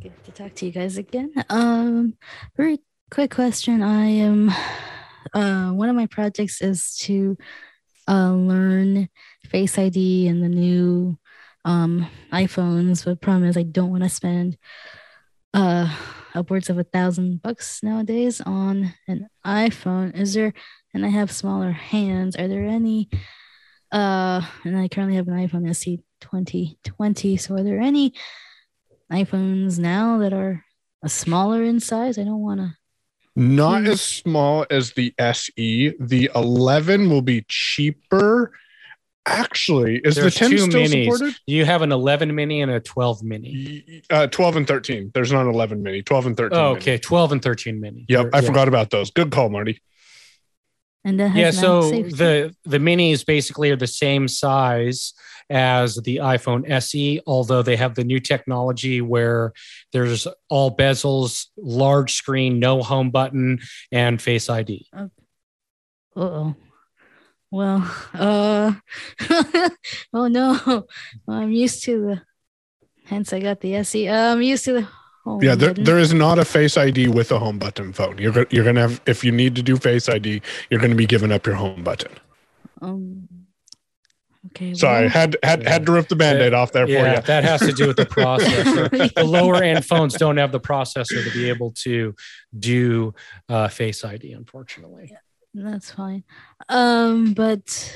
Good 0.00 0.24
to 0.24 0.32
talk 0.32 0.54
to 0.54 0.66
you 0.66 0.72
guys 0.72 0.96
again. 0.96 1.30
Um, 1.50 2.14
very 2.56 2.78
quick 3.10 3.30
question. 3.34 3.82
I 3.82 4.06
am 4.06 4.50
uh, 5.34 5.72
one 5.72 5.90
of 5.90 5.94
my 5.94 6.06
projects 6.06 6.62
is 6.62 6.96
to 7.00 7.36
uh, 8.08 8.32
learn 8.32 9.10
Face 9.50 9.76
ID 9.78 10.26
and 10.26 10.42
the 10.42 10.48
new 10.48 11.18
um, 11.64 12.06
iPhones. 12.32 13.04
But 13.04 13.12
the 13.12 13.16
problem 13.16 13.48
is, 13.48 13.56
I 13.56 13.62
don't 13.62 13.90
want 13.90 14.02
to 14.02 14.08
spend 14.08 14.58
uh, 15.54 15.94
upwards 16.34 16.70
of 16.70 16.78
a 16.78 16.84
thousand 16.84 17.42
bucks 17.42 17.82
nowadays 17.82 18.40
on 18.40 18.94
an 19.08 19.28
iPhone. 19.44 20.16
Is 20.16 20.34
there? 20.34 20.52
And 20.94 21.04
I 21.04 21.08
have 21.08 21.30
smaller 21.30 21.72
hands. 21.72 22.36
Are 22.36 22.48
there 22.48 22.66
any? 22.66 23.08
Uh, 23.92 24.42
and 24.64 24.76
I 24.76 24.88
currently 24.88 25.16
have 25.16 25.28
an 25.28 25.34
iPhone 25.34 25.68
SE 25.70 26.00
2020. 26.20 27.36
So 27.36 27.54
are 27.54 27.62
there 27.62 27.80
any 27.80 28.12
iPhones 29.10 29.78
now 29.78 30.18
that 30.18 30.32
are 30.32 30.64
a 31.02 31.08
smaller 31.08 31.62
in 31.62 31.80
size? 31.80 32.18
I 32.18 32.24
don't 32.24 32.42
want 32.42 32.60
to. 32.60 32.74
Not 33.36 33.86
as 33.86 34.00
small 34.00 34.66
as 34.70 34.92
the 34.92 35.14
SE. 35.18 35.94
The 35.98 36.30
11 36.34 37.08
will 37.08 37.22
be 37.22 37.44
cheaper. 37.48 38.52
Actually, 39.26 39.98
is 40.02 40.16
There's 40.16 40.32
the 40.34 40.38
10 40.40 40.50
two 40.50 40.58
still 40.58 40.80
minis. 40.80 41.04
supported? 41.04 41.36
You 41.46 41.64
have 41.64 41.82
an 41.82 41.92
11 41.92 42.34
mini 42.34 42.62
and 42.62 42.70
a 42.70 42.80
12 42.80 43.22
mini. 43.22 44.02
Uh, 44.08 44.26
12 44.26 44.56
and 44.56 44.66
13. 44.66 45.10
There's 45.14 45.30
not 45.30 45.42
an 45.46 45.52
11 45.52 45.82
mini. 45.82 46.02
12 46.02 46.26
and 46.26 46.36
13. 46.36 46.58
Oh, 46.58 46.68
mini. 46.70 46.76
okay, 46.80 46.98
12 46.98 47.32
and 47.32 47.42
13 47.42 47.80
mini. 47.80 48.06
Yep, 48.08 48.30
I 48.32 48.38
Yeah. 48.40 48.46
forgot 48.46 48.66
about 48.68 48.90
those. 48.90 49.10
Good 49.10 49.30
call, 49.30 49.50
Marty. 49.50 49.80
And 51.04 51.20
that 51.20 51.34
Yeah, 51.36 51.44
yeah, 51.46 51.50
so 51.50 51.90
the 51.90 52.54
the 52.64 52.78
minis 52.78 53.24
basically 53.24 53.70
are 53.70 53.76
the 53.76 53.86
same 53.86 54.26
size 54.28 55.12
as 55.48 55.96
the 55.96 56.16
iPhone 56.18 56.68
SE, 56.70 57.20
although 57.26 57.62
they 57.62 57.76
have 57.76 57.94
the 57.96 58.04
new 58.04 58.20
technology 58.20 59.00
where 59.00 59.52
there's 59.92 60.26
all 60.48 60.74
bezels, 60.76 61.46
large 61.56 62.12
screen, 62.14 62.58
no 62.58 62.82
home 62.82 63.10
button, 63.10 63.60
and 63.90 64.20
Face 64.20 64.48
ID. 64.50 64.86
oh. 66.16 66.54
Well, 67.50 67.82
uh, 68.14 68.72
oh 70.12 70.28
no, 70.28 70.58
well, 70.66 70.86
I'm 71.28 71.50
used 71.52 71.82
to 71.84 72.00
the. 72.00 72.22
Hence, 73.06 73.32
I 73.32 73.40
got 73.40 73.60
the 73.60 73.74
SE. 73.76 74.06
Uh, 74.08 74.32
I'm 74.34 74.42
used 74.42 74.64
to 74.66 74.72
the. 74.74 74.88
home 75.24 75.42
Yeah, 75.42 75.56
there, 75.56 75.70
button. 75.70 75.84
there 75.84 75.98
is 75.98 76.14
not 76.14 76.38
a 76.38 76.44
Face 76.44 76.76
ID 76.76 77.08
with 77.08 77.32
a 77.32 77.38
home 77.40 77.58
button 77.58 77.92
phone. 77.92 78.18
You're 78.18 78.46
you're 78.50 78.64
gonna 78.64 78.82
have 78.82 79.00
if 79.06 79.24
you 79.24 79.32
need 79.32 79.56
to 79.56 79.62
do 79.62 79.76
Face 79.76 80.08
ID, 80.08 80.40
you're 80.70 80.80
gonna 80.80 80.94
be 80.94 81.06
giving 81.06 81.32
up 81.32 81.44
your 81.44 81.56
home 81.56 81.82
button. 81.82 82.12
Um, 82.80 83.28
okay. 84.52 84.72
Sorry, 84.74 85.02
well, 85.02 85.10
had 85.10 85.36
had 85.42 85.66
had 85.66 85.86
to 85.86 85.92
rip 85.92 86.06
the 86.08 86.14
band-aid 86.16 86.54
off 86.54 86.70
there 86.70 86.86
for 86.86 86.92
Yeah, 86.92 87.16
you. 87.16 87.22
that 87.22 87.42
has 87.42 87.60
to 87.62 87.72
do 87.72 87.88
with 87.88 87.96
the 87.96 88.06
processor. 88.06 89.12
the 89.14 89.24
lower 89.24 89.56
end 89.60 89.84
phones 89.84 90.14
don't 90.14 90.36
have 90.36 90.52
the 90.52 90.60
processor 90.60 91.24
to 91.24 91.30
be 91.32 91.48
able 91.48 91.72
to 91.82 92.14
do 92.56 93.12
uh, 93.48 93.66
Face 93.66 94.04
ID, 94.04 94.32
unfortunately. 94.34 95.12
That's 95.54 95.90
fine. 95.90 96.24
Um, 96.68 97.34
but 97.34 97.92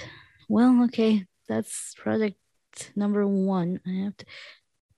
well, 0.48 0.84
okay, 0.84 1.26
that's 1.48 1.94
project 1.96 2.36
number 2.96 3.26
one. 3.26 3.80
I 3.86 4.04
have 4.04 4.16
to. 4.18 4.26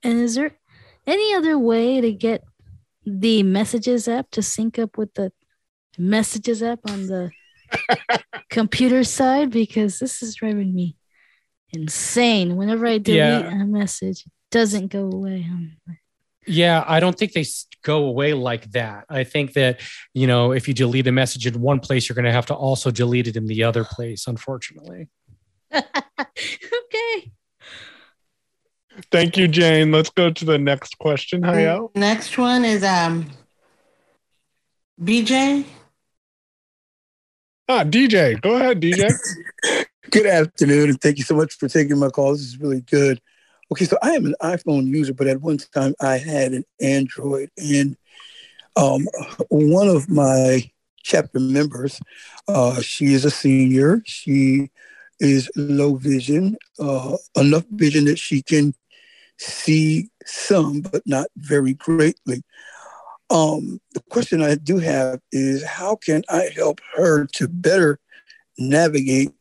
And 0.03 0.19
is 0.19 0.35
there 0.35 0.57
any 1.05 1.33
other 1.35 1.57
way 1.57 2.01
to 2.01 2.11
get 2.11 2.43
the 3.05 3.43
messages 3.43 4.07
app 4.07 4.31
to 4.31 4.41
sync 4.41 4.79
up 4.79 4.97
with 4.97 5.13
the 5.13 5.31
messages 5.97 6.61
app 6.63 6.79
on 6.89 7.07
the 7.07 7.31
computer 8.49 9.03
side? 9.03 9.51
Because 9.51 9.99
this 9.99 10.21
is 10.23 10.35
driving 10.35 10.73
me 10.73 10.95
insane. 11.71 12.55
Whenever 12.55 12.87
I 12.87 12.97
delete 12.97 13.17
Yeah. 13.17 13.61
a 13.61 13.65
message, 13.65 14.25
it 14.25 14.31
doesn't 14.51 14.87
go 14.87 15.05
away. 15.11 15.45
Like, 15.87 15.97
Yeah, 16.47 16.83
I 16.87 16.99
don't 16.99 17.17
think 17.17 17.33
they 17.33 17.45
go 17.83 18.05
away 18.05 18.33
like 18.33 18.71
that. 18.71 19.05
I 19.09 19.23
think 19.23 19.53
that, 19.53 19.81
you 20.13 20.27
know, 20.27 20.53
if 20.53 20.67
you 20.67 20.73
delete 20.73 21.07
a 21.07 21.11
message 21.11 21.45
in 21.45 21.61
one 21.61 21.79
place, 21.79 22.07
you're 22.07 22.15
going 22.15 22.25
to 22.25 22.31
have 22.31 22.45
to 22.47 22.55
also 22.55 22.89
delete 22.89 23.27
it 23.27 23.35
in 23.35 23.45
the 23.47 23.63
other 23.63 23.83
place, 23.83 24.27
unfortunately. 24.27 25.09
okay. 25.75 27.31
Thank 29.11 29.37
you, 29.37 29.47
Jane. 29.47 29.91
Let's 29.91 30.09
go 30.09 30.31
to 30.31 30.45
the 30.45 30.57
next 30.57 30.97
question. 30.97 31.41
Hayao. 31.41 31.95
Next 31.95 32.37
one 32.37 32.65
is 32.65 32.83
um 32.83 33.29
BJ. 35.01 35.65
Ah, 37.69 37.83
DJ. 37.83 38.41
Go 38.41 38.55
ahead, 38.55 38.81
DJ. 38.81 39.11
Good 40.09 40.25
afternoon, 40.25 40.89
and 40.91 41.01
thank 41.01 41.17
you 41.17 41.23
so 41.23 41.35
much 41.35 41.55
for 41.55 41.67
taking 41.67 41.99
my 41.99 42.09
call. 42.09 42.31
This 42.31 42.41
is 42.41 42.59
really 42.59 42.79
good. 42.79 43.19
Okay, 43.71 43.85
so 43.85 43.97
I 44.01 44.11
am 44.11 44.25
an 44.25 44.35
iPhone 44.41 44.87
user, 44.87 45.13
but 45.13 45.27
at 45.27 45.41
one 45.41 45.57
time 45.57 45.93
I 45.99 46.17
had 46.17 46.53
an 46.53 46.63
Android, 46.81 47.49
and 47.57 47.97
um, 48.77 49.07
one 49.49 49.89
of 49.89 50.09
my 50.09 50.69
chapter 51.03 51.39
members, 51.39 51.99
uh, 52.47 52.81
she 52.81 53.13
is 53.13 53.25
a 53.25 53.31
senior. 53.31 54.01
She 54.05 54.69
is 55.19 55.49
low 55.55 55.95
vision, 55.95 56.55
uh, 56.79 57.17
enough 57.35 57.65
vision 57.71 58.05
that 58.05 58.19
she 58.19 58.41
can 58.41 58.73
see 59.37 60.09
some, 60.25 60.81
but 60.81 61.01
not 61.05 61.27
very 61.35 61.73
greatly. 61.73 62.43
Um, 63.29 63.81
the 63.93 64.01
question 64.09 64.41
I 64.41 64.55
do 64.55 64.77
have 64.77 65.19
is 65.31 65.65
how 65.65 65.95
can 65.97 66.23
I 66.29 66.49
help 66.55 66.79
her 66.95 67.25
to 67.33 67.47
better 67.47 67.99
navigate 68.57 69.31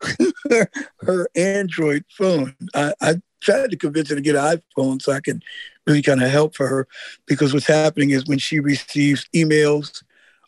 her 1.00 1.28
Android 1.34 2.04
phone. 2.10 2.54
I, 2.74 2.94
I 3.00 3.20
tried 3.40 3.70
to 3.70 3.76
convince 3.76 4.10
her 4.10 4.14
to 4.14 4.20
get 4.20 4.36
an 4.36 4.58
iPhone 4.76 5.00
so 5.00 5.12
I 5.12 5.20
could 5.20 5.42
really 5.86 6.02
kind 6.02 6.22
of 6.22 6.30
help 6.30 6.54
for 6.54 6.66
her 6.68 6.88
because 7.26 7.52
what's 7.52 7.66
happening 7.66 8.10
is 8.10 8.26
when 8.26 8.38
she 8.38 8.60
receives 8.60 9.28
emails 9.34 10.02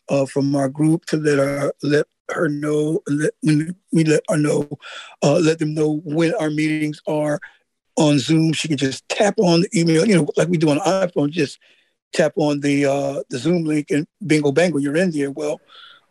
uh, 0.09 0.25
from 0.25 0.55
our 0.55 0.69
group 0.69 1.05
to 1.05 1.17
let 1.17 1.37
her 1.37 1.73
let 1.81 2.05
her 2.31 2.47
know 2.47 3.01
let, 3.07 3.31
when 3.41 3.75
we 3.91 4.03
let 4.03 4.23
her 4.29 4.37
know 4.37 4.69
uh, 5.21 5.39
let 5.39 5.59
them 5.59 5.73
know 5.73 6.01
when 6.03 6.33
our 6.35 6.49
meetings 6.49 7.01
are 7.07 7.39
on 7.95 8.19
Zoom. 8.19 8.53
She 8.53 8.67
can 8.67 8.77
just 8.77 9.07
tap 9.09 9.35
on 9.37 9.61
the 9.61 9.79
email, 9.79 10.05
you 10.07 10.15
know, 10.15 10.27
like 10.35 10.47
we 10.47 10.57
do 10.57 10.69
on 10.69 10.79
iPhone, 10.79 11.29
just 11.29 11.59
tap 12.13 12.33
on 12.35 12.59
the 12.61 12.85
uh, 12.85 13.23
the 13.29 13.37
Zoom 13.37 13.63
link 13.63 13.91
and 13.91 14.07
bingo 14.25 14.51
bango, 14.51 14.77
you're 14.77 14.97
in 14.97 15.11
there. 15.11 15.31
Well, 15.31 15.61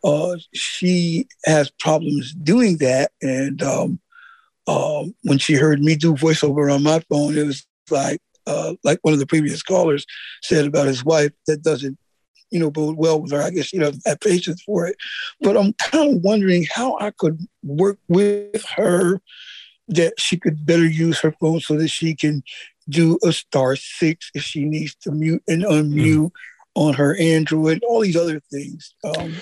uh, 0.05 0.37
she 0.53 1.27
has 1.45 1.71
problems 1.71 2.33
doing 2.35 2.79
that. 2.79 3.13
And 3.23 3.63
um, 3.63 4.01
um, 4.67 5.15
when 5.23 5.39
she 5.39 5.55
heard 5.55 5.81
me 5.81 5.97
do 5.97 6.15
voiceover 6.15 6.73
on 6.73 6.83
my 6.83 7.01
phone, 7.11 7.37
it 7.37 7.47
was 7.47 7.67
like 7.91 8.21
uh, 8.47 8.75
like 8.85 8.99
one 9.03 9.15
of 9.15 9.21
the 9.21 9.27
previous 9.27 9.63
callers 9.63 10.05
said 10.43 10.67
about 10.67 10.87
his 10.87 11.05
wife 11.05 11.33
that 11.47 11.63
doesn't 11.63 11.99
you 12.51 12.59
know 12.61 12.71
bode 12.71 12.97
well 12.97 13.21
with 13.21 13.33
her. 13.33 13.43
I 13.43 13.51
guess 13.51 13.67
she 13.67 13.79
doesn't 13.79 14.03
have 14.07 14.21
patience 14.21 14.63
for 14.63 14.87
it. 14.87 14.97
But 15.41 15.57
I'm 15.57 15.73
kind 15.75 16.17
of 16.17 16.23
wondering 16.23 16.67
how 16.73 16.99
I 16.99 17.11
could 17.11 17.41
work 17.63 17.99
with 18.09 18.65
her 18.77 19.21
that 19.89 20.15
she 20.19 20.37
could 20.39 20.65
better 20.65 20.87
use 20.87 21.19
her 21.21 21.33
phone 21.41 21.61
so 21.61 21.77
that 21.77 21.89
she 21.89 22.15
can 22.15 22.43
do 22.89 23.19
a 23.25 23.33
star 23.33 23.77
six 23.77 24.31
if 24.35 24.43
she 24.43 24.65
needs 24.65 24.95
to 24.97 25.11
mute 25.11 25.43
and 25.49 25.63
unmute 25.65 26.31
on 26.75 26.95
her 26.95 27.17
Android, 27.17 27.83
all 27.87 28.01
these 28.01 28.17
other 28.17 28.41
things. 28.51 28.95
Um, 29.05 29.35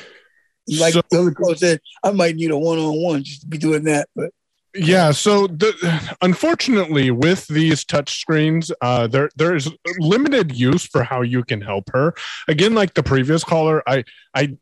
like 0.78 0.94
So- 0.94 1.02
the 1.10 1.20
other 1.20 1.30
caller 1.32 1.56
said, 1.56 1.80
I 2.02 2.10
might 2.10 2.36
need 2.36 2.50
a 2.50 2.58
one-on-one 2.58 3.24
just 3.24 3.42
to 3.42 3.46
be 3.46 3.58
doing 3.58 3.84
that. 3.84 4.08
But 4.14 4.30
Yeah, 4.74 5.10
so 5.10 5.48
the, 5.48 6.16
unfortunately, 6.22 7.10
with 7.10 7.46
these 7.48 7.84
touch 7.84 8.20
screens, 8.20 8.70
uh, 8.80 9.08
there 9.08 9.28
there 9.36 9.56
is 9.56 9.68
limited 9.98 10.54
use 10.54 10.86
for 10.86 11.02
how 11.02 11.22
you 11.22 11.42
can 11.42 11.60
help 11.60 11.90
her. 11.92 12.14
Again, 12.46 12.74
like 12.74 12.94
the 12.94 13.02
previous 13.02 13.42
caller, 13.42 13.82
I 13.88 14.04
I 14.34 14.56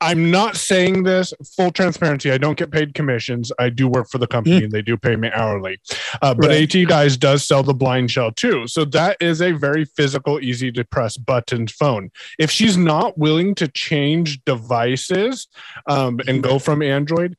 I'm 0.00 0.32
not 0.32 0.56
saying 0.56 1.04
this 1.04 1.32
full 1.56 1.70
transparency. 1.70 2.32
I 2.32 2.38
don't 2.38 2.58
get 2.58 2.72
paid 2.72 2.92
commissions. 2.94 3.52
I 3.60 3.70
do 3.70 3.86
work 3.86 4.08
for 4.10 4.18
the 4.18 4.26
company, 4.26 4.64
and 4.64 4.72
they 4.72 4.82
do 4.82 4.96
pay 4.96 5.14
me 5.14 5.30
hourly. 5.32 5.78
Uh, 6.20 6.34
but 6.34 6.48
Right. 6.48 6.74
AT 6.74 6.88
Guys 6.88 7.16
does 7.16 7.46
sell 7.46 7.62
the 7.62 7.72
BlindShell 7.72 8.34
too, 8.34 8.66
so 8.66 8.84
that 8.86 9.16
is 9.20 9.40
a 9.40 9.52
very 9.52 9.84
physical, 9.84 10.40
easy 10.40 10.72
to 10.72 10.84
press 10.84 11.16
button 11.16 11.68
phone. 11.68 12.10
If 12.36 12.50
she's 12.50 12.76
not 12.76 13.16
willing 13.16 13.54
to 13.54 13.68
change 13.68 14.44
devices 14.44 15.46
um, 15.86 16.18
and 16.26 16.42
go 16.42 16.58
from 16.58 16.82
Android, 16.82 17.36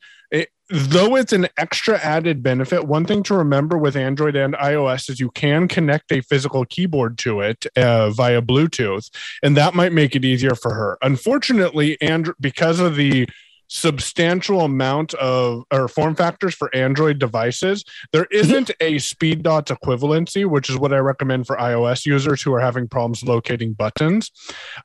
though 0.74 1.16
it's 1.16 1.34
an 1.34 1.48
extra 1.56 2.00
added 2.00 2.42
benefit, 2.42 2.86
one 2.88 3.06
thing 3.06 3.22
to 3.24 3.36
remember 3.36 3.78
with 3.78 3.96
Android 3.96 4.36
and 4.36 4.56
iOS 4.56 5.08
is 5.08 5.20
you 5.20 5.30
can 5.30 5.68
connect 5.68 6.12
a 6.12 6.22
physical 6.22 6.66
keyboard 6.66 7.20
to 7.20 7.42
it 7.42 7.68
uh, 7.78 8.10
via 8.10 8.42
Bluetooth, 8.42 9.12
and 9.44 9.56
that 9.56 9.76
might 9.76 9.94
make 9.94 10.16
it 10.16 10.26
easier 10.26 10.56
for 10.56 10.74
her. 10.74 10.98
Unfortunately, 11.04 11.96
and 12.02 12.32
because 12.42 12.80
of 12.80 12.96
the 12.96 13.30
substantial 13.74 14.62
amount 14.62 15.16
of 15.16 15.64
or 15.72 15.88
form 15.88 16.16
factors 16.16 16.54
for 16.54 16.74
Android 16.76 17.18
devices, 17.18 17.84
there 18.12 18.26
isn't 18.26 18.70
a 18.80 19.00
speed 19.00 19.42
dots 19.42 19.72
equivalency, 19.72 20.46
which 20.46 20.70
is 20.70 20.78
what 20.78 20.94
I 20.94 21.00
recommend 21.00 21.48
for 21.48 21.58
iOS 21.58 22.06
users 22.06 22.44
who 22.44 22.54
are 22.54 22.60
having 22.60 22.88
problems 22.88 23.24
locating 23.24 23.74
buttons. 23.74 24.32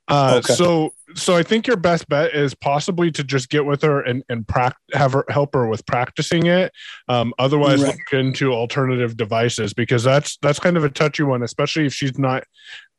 Uh, 0.08 0.36
Okay. 0.38 0.54
So, 0.54 0.94
so 1.14 1.36
I 1.36 1.42
think 1.42 1.66
your 1.66 1.76
best 1.76 2.08
bet 2.08 2.34
is 2.34 2.54
possibly 2.54 3.10
to 3.10 3.24
just 3.24 3.50
get 3.50 3.66
with 3.66 3.82
her 3.82 4.00
and 4.00 4.22
and 4.30 4.46
prac- 4.48 4.76
have 4.94 5.12
her 5.12 5.24
help 5.28 5.54
her 5.54 5.66
with 5.66 5.84
practicing 5.86 6.46
it. 6.46 6.72
Um, 7.08 7.34
otherwise, 7.38 7.82
Right. 7.82 7.94
look 7.96 8.18
into 8.18 8.52
alternative 8.52 9.16
devices 9.16 9.74
because 9.74 10.02
that's 10.02 10.38
that's 10.40 10.58
kind 10.58 10.76
of 10.78 10.84
a 10.84 10.90
touchy 10.90 11.24
one, 11.24 11.42
especially 11.42 11.84
if 11.86 11.92
she's 11.92 12.18
not 12.18 12.44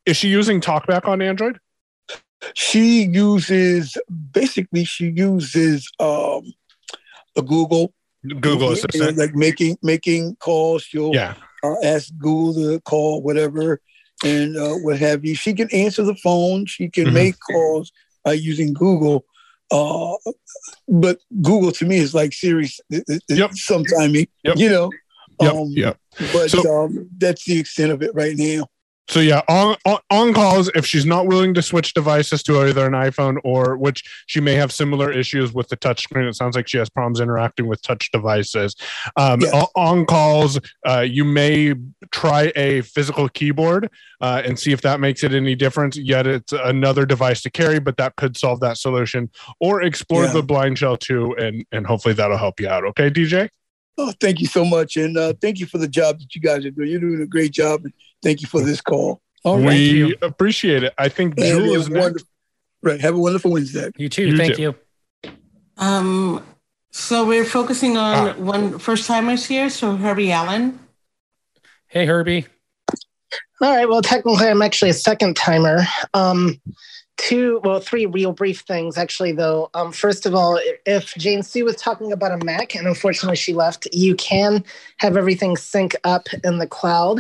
is 0.06 0.18
she 0.18 0.28
using 0.28 0.60
TalkBack 0.62 1.08
on 1.08 1.22
Android? 1.22 1.60
She 2.56 3.04
uses 3.04 3.98
basically 4.32 4.86
she 4.86 5.10
uses 5.10 5.90
um, 6.00 6.44
a 7.36 7.42
Google 7.42 7.94
Google 8.28 8.72
Assistant, 8.72 9.18
like 9.18 9.34
making 9.36 9.78
making 9.82 10.36
calls. 10.38 10.84
She'll 10.84 11.14
yeah. 11.14 11.36
uh, 11.64 11.76
ask 11.84 12.12
Google 12.18 12.54
to 12.54 12.80
call 12.82 13.22
whatever 13.22 13.82
and 14.24 14.58
uh, 14.58 14.74
what 14.76 15.00
have 15.00 15.24
you. 15.26 15.36
She 15.36 15.54
can 15.54 15.70
answer 15.74 16.04
the 16.04 16.16
phone. 16.16 16.66
She 16.66 16.90
can 16.90 17.08
Mhm. 17.08 17.14
make 17.14 17.36
calls 17.52 17.92
uh, 18.28 18.32
using 18.32 18.74
Google. 18.74 19.26
Uh, 19.72 20.16
but 20.88 21.20
Google 21.42 21.72
to 21.74 21.86
me 21.86 21.98
is 21.98 22.14
like 22.14 22.34
Siri. 22.34 22.70
Yep. 23.30 23.54
Sometime, 23.54 24.14
Yep. 24.16 24.28
you 24.58 24.70
know. 24.70 24.90
Yep, 25.42 25.54
Um, 25.54 25.68
yep. 25.70 25.98
But 26.34 26.52
So- 26.52 26.84
um, 26.84 27.10
that's 27.18 27.46
the 27.46 27.58
extent 27.60 27.92
of 27.94 28.02
it 28.02 28.12
right 28.14 28.36
now. 28.36 28.66
So 29.10 29.20
yeah, 29.22 29.42
on, 29.50 29.76
on 29.86 29.98
on 30.12 30.34
calls 30.36 30.70
if 30.76 30.86
she's 30.86 31.06
not 31.06 31.26
willing 31.26 31.56
to 31.56 31.64
switch 31.64 31.96
devices 31.96 32.44
to 32.44 32.62
either 32.62 32.86
an 32.86 32.94
iPhone 32.94 33.38
or 33.44 33.76
which 33.76 34.04
she 34.28 34.40
may 34.40 34.54
have 34.54 34.72
similar 34.72 35.12
issues 35.12 35.52
with 35.52 35.68
the 35.68 35.78
touchscreen. 35.78 36.30
It 36.30 36.36
sounds 36.36 36.56
like 36.56 36.68
she 36.68 36.78
has 36.78 36.90
problems 36.92 37.20
interacting 37.20 37.66
with 37.68 37.82
touch 37.82 38.12
devices. 38.12 38.76
Um, 39.16 39.42
on, 39.46 39.66
on 39.76 40.06
calls, 40.06 40.60
uh, 40.88 41.00
you 41.00 41.26
may 41.26 41.74
try 42.12 42.52
a 42.56 42.82
physical 42.82 43.28
keyboard 43.30 43.90
uh, 44.22 44.44
and 44.46 44.60
see 44.60 44.72
if 44.74 44.82
that 44.82 45.00
makes 45.00 45.24
it 45.24 45.34
any 45.34 45.56
difference. 45.56 45.98
Yet 45.98 46.28
it's 46.28 46.54
another 46.54 47.08
device 47.08 47.42
to 47.42 47.50
carry, 47.50 47.80
but 47.80 47.98
that 47.98 48.16
could 48.16 48.38
solve 48.38 48.60
that 48.60 48.78
solution. 48.78 49.32
Or 49.60 49.82
explore 49.82 50.26
Yeah. 50.26 50.34
the 50.34 50.44
BlindShell 50.44 51.00
too, 51.00 51.36
and 51.38 51.66
and 51.72 51.88
hopefully 51.88 52.14
that'll 52.14 52.38
help 52.38 52.60
you 52.60 52.70
out. 52.70 52.86
Okay, 52.86 53.10
DJ. 53.10 53.50
Oh, 53.98 54.14
thank 54.22 54.40
you 54.40 54.46
so 54.48 54.64
much, 54.64 54.96
and 54.98 55.18
uh, 55.18 55.34
thank 55.42 55.60
you 55.60 55.66
for 55.66 55.78
the 55.78 55.88
job 55.88 56.20
that 56.20 56.34
you 56.34 56.40
guys 56.40 56.64
are 56.64 56.72
doing. 56.72 56.90
You're 56.90 57.02
doing 57.02 57.22
a 57.22 57.26
great 57.26 57.52
job, 57.52 57.82
and 57.84 57.94
thank 58.24 58.42
you 58.42 58.48
for 58.48 58.62
this 58.62 58.82
call. 58.82 59.22
All 59.44 59.58
right, 59.58 59.68
we 59.68 60.16
appreciate 60.22 60.84
it. 60.84 60.94
I 60.98 61.08
think 61.10 61.36
And 61.38 61.46
Jewel 61.46 61.74
have 61.74 61.82
is 61.82 61.88
a 61.88 61.92
next. 61.92 62.04
wonderful, 62.04 62.28
right. 62.84 63.00
Have 63.02 63.16
a 63.16 63.20
wonderful 63.20 63.52
Wednesday. 63.52 63.90
You 63.98 64.10
too. 64.10 64.28
You 64.28 64.38
Thank 64.38 64.56
too. 64.56 64.62
you. 65.24 65.32
Um, 65.78 66.44
so 66.92 67.26
we're 67.26 67.46
focusing 67.46 67.96
on 67.98 68.30
Ah. 68.30 68.34
one 68.34 68.80
first 68.80 69.06
timers 69.08 69.46
here. 69.46 69.70
So 69.70 69.96
Herbie 69.96 70.32
Allen. 70.32 70.80
Hey, 71.88 72.06
Herbie. 72.06 72.46
All 73.62 73.76
right. 73.76 73.88
Well, 73.88 74.02
technically, 74.02 74.48
I'm 74.48 74.62
actually 74.62 74.90
a 74.92 74.94
second 74.94 75.36
timer. 75.36 75.80
Um, 76.14 76.60
two, 77.18 77.60
well, 77.64 77.80
three 77.80 78.06
real 78.06 78.32
brief 78.32 78.62
things 78.62 78.98
actually. 78.98 79.32
Though, 79.34 79.70
um, 79.74 79.92
first 79.92 80.26
of 80.26 80.34
all, 80.36 80.60
if 80.86 81.14
Jane 81.16 81.44
Sue 81.44 81.66
was 81.66 81.76
talking 81.76 82.12
about 82.12 82.32
a 82.42 82.44
Mac, 82.46 82.76
and 82.76 82.88
unfortunately 82.88 83.36
she 83.36 83.54
left, 83.54 83.88
you 83.94 84.16
can 84.16 84.64
have 84.98 85.16
everything 85.18 85.56
sync 85.58 85.96
up 86.04 86.28
in 86.44 86.58
the 86.60 86.68
cloud. 86.68 87.20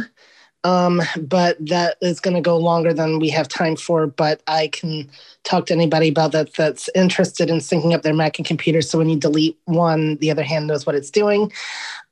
Um, 0.63 1.01
but 1.17 1.57
that 1.67 1.97
is 2.01 2.19
going 2.19 2.35
to 2.35 2.41
go 2.41 2.57
longer 2.57 2.93
than 2.93 3.19
we 3.19 3.29
have 3.29 3.47
time 3.47 3.75
for. 3.75 4.07
But 4.07 4.41
I 4.47 4.67
can 4.67 5.09
talk 5.43 5.67
to 5.67 5.73
anybody 5.73 6.09
about 6.09 6.33
that 6.33 6.53
that's 6.53 6.89
interested 6.93 7.49
in 7.49 7.57
syncing 7.57 7.93
up 7.93 8.01
their 8.01 8.13
Mac 8.13 8.39
and 8.39 8.45
computer. 8.45 8.81
So 8.81 8.97
when 8.97 9.09
you 9.09 9.17
delete 9.17 9.57
one, 9.65 10.17
the 10.17 10.31
other 10.31 10.43
hand 10.43 10.67
knows 10.67 10.85
what 10.85 10.95
it's 10.95 11.11
doing. 11.11 11.51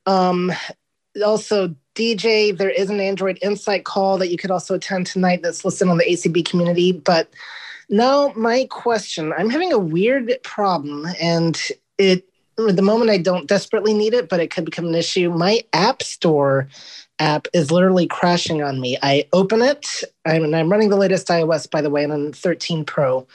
Um, 0.06 0.52
also, 1.24 1.74
DJ, 1.94 2.56
there 2.56 2.70
is 2.70 2.90
an 2.90 3.00
Android 3.00 3.38
Insight 3.42 3.84
call 3.84 4.18
that 4.18 4.28
you 4.28 4.38
could 4.38 4.50
also 4.50 4.74
attend 4.74 5.06
tonight 5.06 5.42
that's 5.42 5.64
listed 5.64 5.88
on 5.88 5.98
the 5.98 6.04
ACB 6.04 6.44
community. 6.48 6.92
But 6.92 7.28
now, 7.90 8.32
my 8.36 8.66
question 8.70 9.32
I'm 9.36 9.50
having 9.50 9.72
a 9.72 9.78
weird 9.78 10.32
problem, 10.44 11.06
and 11.20 11.60
it 11.98 12.24
at 12.58 12.76
the 12.76 12.82
moment 12.82 13.10
I 13.10 13.18
don't 13.18 13.48
desperately 13.48 13.94
need 13.94 14.14
it, 14.14 14.28
but 14.28 14.40
it 14.40 14.50
could 14.50 14.64
become 14.64 14.86
an 14.86 14.94
issue. 14.94 15.30
My 15.30 15.62
App 15.72 16.02
Store 16.02 16.68
app 17.18 17.48
is 17.52 17.70
literally 17.70 18.06
crashing 18.06 18.62
on 18.62 18.80
me. 18.80 18.96
I 19.02 19.26
open 19.32 19.62
it, 19.62 20.04
I'm, 20.24 20.44
and 20.44 20.54
I'm 20.54 20.70
running 20.70 20.90
the 20.90 20.96
latest 20.96 21.28
iOS, 21.28 21.70
by 21.70 21.80
the 21.80 21.90
way, 21.90 22.04
and 22.04 22.12
I'm 22.12 22.32
13 22.32 22.84
Pro. 22.84 23.26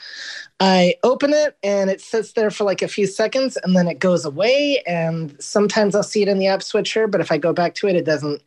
I 0.60 0.94
open 1.02 1.32
it 1.32 1.56
and 1.62 1.90
it 1.90 2.00
sits 2.00 2.32
there 2.32 2.50
for 2.50 2.64
like 2.64 2.80
a 2.80 2.88
few 2.88 3.06
seconds 3.06 3.58
and 3.62 3.76
then 3.76 3.88
it 3.88 3.98
goes 3.98 4.24
away. 4.24 4.82
And 4.86 5.36
sometimes 5.42 5.94
I'll 5.94 6.02
see 6.02 6.22
it 6.22 6.28
in 6.28 6.38
the 6.38 6.46
app 6.46 6.62
switcher, 6.62 7.06
but 7.06 7.20
if 7.20 7.32
I 7.32 7.38
go 7.38 7.52
back 7.52 7.74
to 7.76 7.88
it, 7.88 7.96
it 7.96 8.04
doesn't 8.04 8.42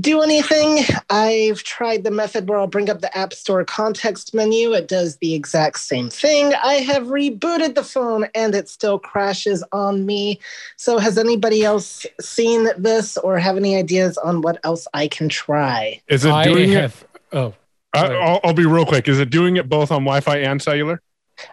do 0.00 0.22
anything. 0.22 0.84
I've 1.10 1.62
tried 1.62 2.04
the 2.04 2.10
method 2.10 2.48
where 2.48 2.58
I'll 2.58 2.66
bring 2.66 2.90
up 2.90 3.00
the 3.00 3.16
App 3.16 3.32
Store 3.32 3.64
context 3.64 4.34
menu. 4.34 4.72
It 4.72 4.88
does 4.88 5.16
the 5.16 5.34
exact 5.34 5.78
same 5.80 6.10
thing. 6.10 6.54
I 6.62 6.74
have 6.74 7.08
rebooted 7.08 7.74
the 7.74 7.84
phone 7.84 8.26
and 8.34 8.54
it 8.54 8.68
still 8.68 8.98
crashes 8.98 9.64
on 9.72 10.06
me. 10.06 10.40
So, 10.76 10.98
has 10.98 11.18
anybody 11.18 11.64
else 11.64 12.06
seen 12.20 12.68
this 12.76 13.16
or 13.18 13.38
have 13.38 13.56
any 13.56 13.76
ideas 13.76 14.16
on 14.18 14.42
what 14.42 14.58
else 14.64 14.86
I 14.94 15.08
can 15.08 15.28
try? 15.28 16.00
Is 16.08 16.24
it 16.24 16.32
I 16.32 16.44
doing 16.44 16.72
it? 16.72 16.92
Oh, 17.32 17.54
I, 17.92 18.06
I'll, 18.06 18.40
I'll 18.44 18.54
be 18.54 18.66
real 18.66 18.86
quick. 18.86 19.08
Is 19.08 19.18
it 19.18 19.30
doing 19.30 19.56
it 19.56 19.68
both 19.68 19.90
on 19.90 20.02
Wi-Fi 20.02 20.38
and 20.38 20.62
cellular? 20.62 21.02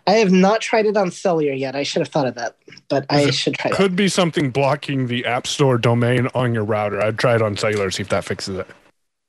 I 0.05 0.13
have 0.13 0.31
not 0.31 0.61
tried 0.61 0.85
it 0.85 0.97
on 0.97 1.11
cellular 1.11 1.53
yet. 1.53 1.75
I 1.75 1.83
should 1.83 2.01
have 2.01 2.09
thought 2.09 2.27
of 2.27 2.35
that, 2.35 2.55
but 2.89 3.05
I 3.09 3.31
should 3.31 3.55
try 3.55 3.69
that. 3.69 3.77
Could 3.77 3.95
be 3.95 4.07
something 4.07 4.51
blocking 4.51 5.07
the 5.07 5.25
App 5.25 5.47
Store 5.47 5.77
domain 5.77 6.27
on 6.33 6.53
your 6.53 6.63
router. 6.63 7.01
I'd 7.01 7.17
try 7.17 7.35
it 7.35 7.41
on 7.41 7.57
cellular, 7.57 7.89
see 7.91 8.01
if 8.01 8.09
that 8.09 8.25
fixes 8.25 8.59
it. 8.59 8.67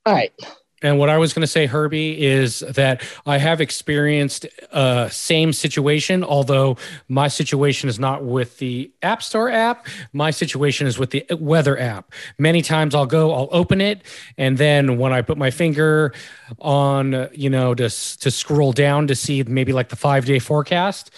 All 0.05 0.13
right. 0.13 0.33
And 0.81 0.97
what 0.97 1.09
I 1.09 1.17
was 1.17 1.33
going 1.33 1.41
to 1.41 1.47
say, 1.47 1.65
Herbie, 1.65 2.21
is 2.21 2.59
that 2.59 3.03
I 3.25 3.37
have 3.37 3.59
experienced 3.59 4.45
uh, 4.71 5.09
same 5.09 5.51
situation. 5.51 6.23
Although 6.23 6.77
my 7.07 7.27
situation 7.27 7.89
is 7.89 7.99
not 7.99 8.23
with 8.23 8.59
the 8.59 8.91
App 9.01 9.21
Store 9.21 9.49
app, 9.49 9.87
my 10.13 10.31
situation 10.31 10.87
is 10.87 10.97
with 10.97 11.11
the 11.11 11.25
weather 11.37 11.77
app. 11.77 12.13
Many 12.37 12.61
times 12.61 12.95
I'll 12.95 13.05
go, 13.05 13.33
I'll 13.33 13.49
open 13.51 13.81
it, 13.81 14.03
and 14.37 14.57
then 14.57 14.97
when 14.97 15.11
I 15.11 15.21
put 15.21 15.37
my 15.37 15.51
finger 15.51 16.13
on, 16.59 17.29
you 17.33 17.49
know, 17.49 17.75
to 17.75 17.89
to 17.89 18.31
scroll 18.31 18.71
down 18.71 19.07
to 19.07 19.15
see 19.15 19.43
maybe 19.43 19.73
like 19.73 19.89
the 19.89 19.95
five 19.95 20.25
day 20.25 20.39
forecast. 20.39 21.11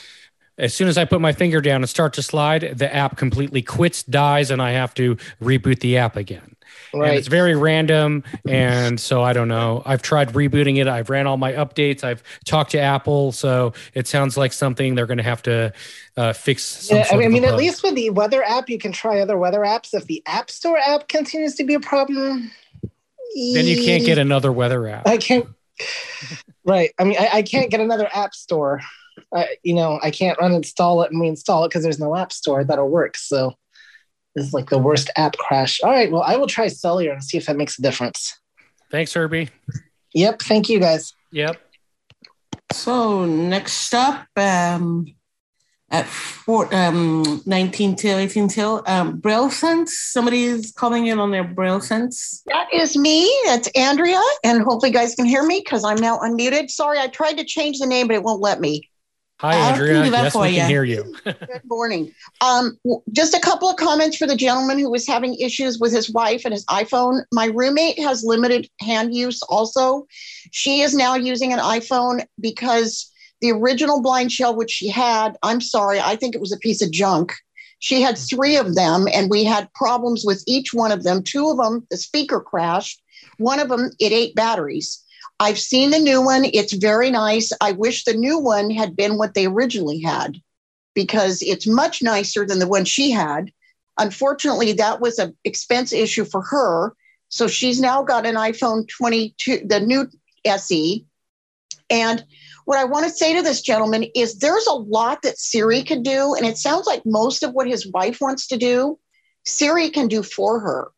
As 0.58 0.74
soon 0.74 0.88
as 0.88 0.98
I 0.98 1.06
put 1.06 1.22
my 1.22 1.32
finger 1.32 1.60
down 1.60 1.78
and 1.78 1.90
start 1.90 2.14
to 2.14 2.22
slide, 2.22 2.78
the 2.78 2.94
app 2.94 3.18
completely 3.18 3.64
quits, 3.64 4.04
dies, 4.04 4.52
and 4.52 4.62
I 4.62 4.72
have 4.72 4.94
to 4.96 5.16
reboot 5.42 5.80
the 5.80 5.98
app 5.98 6.18
again 6.18 6.51
and 6.94 7.02
Right. 7.02 7.18
it's 7.18 7.28
very 7.28 7.56
random 7.56 8.24
and 8.48 9.00
so 9.00 9.22
i 9.24 9.34
don't 9.34 9.48
know 9.48 9.82
i've 9.86 10.02
tried 10.02 10.30
rebooting 10.34 10.78
it 10.78 10.88
i've 10.88 11.10
ran 11.10 11.28
all 11.28 11.38
my 11.38 11.54
updates 11.54 12.04
i've 12.04 12.22
talked 12.46 12.72
to 12.72 12.80
apple 12.80 13.32
so 13.32 13.74
it 13.94 14.08
sounds 14.08 14.38
like 14.38 14.54
something 14.54 14.96
they're 14.96 15.06
going 15.06 15.18
to 15.18 15.24
have 15.24 15.42
to 15.44 15.74
uh, 16.18 16.34
fix 16.34 16.90
Yeah, 16.92 17.06
I 17.10 17.16
mean, 17.16 17.26
I 17.26 17.30
mean, 17.30 17.46
at 17.46 17.56
least 17.56 17.84
with 17.84 17.96
the 17.96 18.10
weather 18.10 18.44
app, 18.44 18.70
you 18.70 18.78
can 18.78 18.92
try 18.92 19.22
other 19.22 19.38
weather 19.38 19.62
apps. 19.62 19.94
If 19.94 20.06
the 20.08 20.22
App 20.26 20.52
Store 20.52 20.78
app 20.78 21.08
continues 21.08 21.56
to 21.56 21.64
be 21.64 21.74
a 21.74 21.80
problem, 21.80 22.52
then 23.54 23.66
you 23.66 23.78
can't 23.78 24.04
get 24.04 24.18
another 24.18 24.52
weather 24.52 24.88
app 24.90 25.08
I 25.08 25.16
can't. 25.18 25.48
Right. 26.66 26.92
I 27.00 27.06
mean, 27.06 27.18
I, 27.20 27.30
I 27.38 27.42
can't 27.44 27.72
get 27.72 27.80
another 27.80 28.10
App 28.14 28.34
Store. 28.36 28.82
Uh, 29.32 29.46
you 29.64 29.74
know, 29.74 30.00
I 30.04 30.12
can't 30.12 30.38
uninstall 30.40 31.04
it 31.06 31.12
and 31.12 31.22
reinstall 31.22 31.66
it 31.66 31.70
because 31.70 31.84
there's 31.84 32.00
no 32.00 32.16
App 32.16 32.32
Store 32.34 32.64
that'll 32.64 32.90
work. 32.90 33.18
So 33.18 33.56
this 34.36 34.46
is 34.48 34.54
like 34.54 34.70
the 34.70 34.78
worst 34.78 35.10
app 35.18 35.38
crash. 35.38 35.82
All 35.82 35.92
right. 35.92 36.12
Well, 36.12 36.24
I 36.24 36.38
will 36.38 36.48
try 36.48 36.68
cellular 36.68 37.14
and 37.14 37.24
see 37.24 37.38
if 37.38 37.46
that 37.48 37.58
makes 37.58 37.78
a 37.78 37.82
difference. 37.82 38.40
thanks 38.90 39.14
herbie 39.14 39.50
Yep. 40.14 40.42
Thank 40.42 40.70
you, 40.70 40.80
guys. 40.80 41.14
yep 41.32 41.58
So 42.74 43.26
next 43.26 43.94
up, 43.94 44.28
um, 44.38 45.06
at 45.92 46.08
four, 46.08 46.74
um, 46.74 47.42
19 47.46 47.96
till 47.98 48.18
18 48.18 48.48
till, 48.48 48.82
um, 48.88 49.20
Braille 49.20 49.50
Sense. 49.50 49.98
Somebody's 49.98 50.72
calling 50.72 51.08
in 51.08 51.20
on 51.20 51.32
their 51.32 51.44
Braille 51.44 51.82
Sense. 51.82 52.42
That 52.46 52.68
is 52.74 52.96
me. 52.96 53.30
That's 53.46 53.68
Andrea. 53.76 54.22
And 54.46 54.62
hopefully, 54.62 54.90
you 54.90 54.94
guys 54.94 55.16
can 55.16 55.26
hear 55.26 55.46
me 55.46 55.60
because 55.64 55.84
I'm 55.84 55.98
now 55.98 56.18
unmuted. 56.20 56.70
Sorry, 56.70 56.98
I 56.98 57.08
tried 57.08 57.38
to 57.38 57.44
change 57.44 57.80
the 57.80 57.88
name, 57.88 58.08
but 58.08 58.16
it 58.16 58.24
won't 58.24 58.42
let 58.42 58.62
me. 58.62 58.90
Hi 59.42 59.56
I'll 59.56 59.74
andrea 59.74 60.04
do 60.04 60.12
that 60.12 60.24
yes 60.26 60.34
for 60.34 60.44
we 60.44 60.50
can 60.50 60.58
ya. 60.58 60.68
hear 60.68 60.84
you 60.84 61.16
Good 61.24 61.62
morning. 61.66 62.14
Um, 62.42 62.78
just 63.12 63.34
a 63.34 63.40
couple 63.40 63.68
of 63.68 63.76
comments 63.76 64.16
for 64.16 64.28
the 64.28 64.36
gentleman 64.36 64.78
who 64.78 64.92
was 64.92 65.08
having 65.08 65.34
issues 65.34 65.80
with 65.80 65.92
his 65.92 66.12
wife 66.12 66.44
and 66.46 66.54
his 66.54 66.64
iPhone. 66.66 67.24
My 67.32 67.46
roommate 67.46 67.98
has 67.98 68.24
limited 68.24 68.70
hand 68.82 69.16
use 69.16 69.42
also. 69.50 70.06
She 70.52 70.82
is 70.82 70.94
now 70.94 71.16
using 71.16 71.54
an 71.54 71.58
iPhone 71.58 72.24
because 72.40 73.12
the 73.42 73.52
original 73.52 74.04
BlindShell, 74.04 74.56
which 74.56 74.70
she 74.70 74.90
had, 74.90 75.36
I'm 75.42 75.60
sorry, 75.60 76.00
I 76.00 76.16
think 76.18 76.36
it 76.36 76.42
was 76.42 76.54
a 76.54 76.60
piece 76.60 76.84
of 76.84 76.92
junk. 76.92 77.34
She 77.80 78.00
had 78.00 78.20
three 78.20 78.58
of 78.58 78.76
them, 78.76 79.08
and 79.12 79.28
we 79.28 79.44
had 79.44 79.74
problems 79.74 80.24
with 80.24 80.44
each 80.46 80.72
one 80.72 80.92
of 80.92 81.02
them. 81.02 81.24
Two 81.24 81.50
of 81.50 81.58
them, 81.58 81.88
the 81.90 81.98
speaker 81.98 82.42
crashed. 82.42 83.02
One 83.40 83.60
of 83.60 83.70
them, 83.70 83.90
it 84.00 84.12
ate 84.12 84.36
batteries. 84.36 85.04
I've 85.42 85.58
seen 85.58 85.90
the 85.90 85.98
new 85.98 86.22
one. 86.22 86.46
It's 86.46 86.74
very 86.74 87.10
nice. 87.10 87.52
I 87.60 87.72
wish 87.72 88.04
the 88.04 88.14
new 88.14 88.38
one 88.38 88.70
had 88.70 88.96
been 88.96 89.18
what 89.18 89.34
they 89.34 89.48
originally 89.48 90.00
had 90.00 90.40
because 90.94 91.42
it's 91.42 91.66
much 91.66 92.04
nicer 92.04 92.46
than 92.46 92.60
the 92.60 92.68
one 92.68 92.86
she 92.86 93.10
had. 93.10 93.52
Unfortunately, 93.98 94.74
that 94.74 95.02
was 95.02 95.18
an 95.18 95.36
expense 95.44 95.94
issue 95.94 96.26
for 96.26 96.44
her. 96.44 96.94
So 97.30 97.48
she's 97.48 97.82
now 97.82 98.04
got 98.04 98.28
an 98.28 98.36
iPhone 98.36 98.88
22, 98.88 99.64
the 99.66 99.80
new 99.80 100.08
SE. 100.46 101.08
And 101.90 102.24
what 102.66 102.78
I 102.78 102.84
want 102.84 103.06
to 103.06 103.12
say 103.12 103.34
to 103.36 103.42
this 103.42 103.64
gentleman 103.64 104.04
is 104.16 104.38
there's 104.38 104.68
a 104.68 104.74
lot 104.74 105.24
that 105.24 105.40
Siri 105.40 105.82
could 105.82 106.04
do. 106.04 106.36
And 106.36 106.46
it 106.46 106.60
sounds 106.60 106.86
like 106.86 107.02
most 107.04 107.42
of 107.42 107.54
what 107.54 107.68
his 107.68 107.92
wife 107.92 108.20
wants 108.22 108.46
to 108.50 108.58
do, 108.58 109.00
Siri 109.44 109.90
can 109.90 110.08
do 110.08 110.22
for 110.22 110.60
her. 110.60 110.92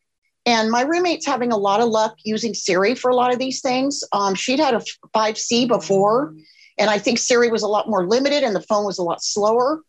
And 0.46 0.70
my 0.70 0.82
roommate's 0.82 1.24
having 1.24 1.52
a 1.52 1.56
lot 1.56 1.80
of 1.80 1.88
luck 1.88 2.16
using 2.22 2.52
Siri 2.52 2.94
for 2.94 3.10
a 3.10 3.16
lot 3.16 3.32
of 3.32 3.38
these 3.38 3.62
things. 3.62 4.04
Um, 4.12 4.34
she'd 4.34 4.60
had 4.60 4.74
a 4.74 4.82
5C 5.14 5.66
before, 5.66 6.34
and 6.78 6.90
I 6.90 6.98
think 6.98 7.18
Siri 7.18 7.50
was 7.50 7.62
a 7.62 7.68
lot 7.68 7.88
more 7.88 8.06
limited 8.06 8.42
and 8.42 8.54
the 8.54 8.60
phone 8.60 8.84
was 8.84 8.98
a 8.98 9.02
lot 9.02 9.22
slower. 9.22 9.80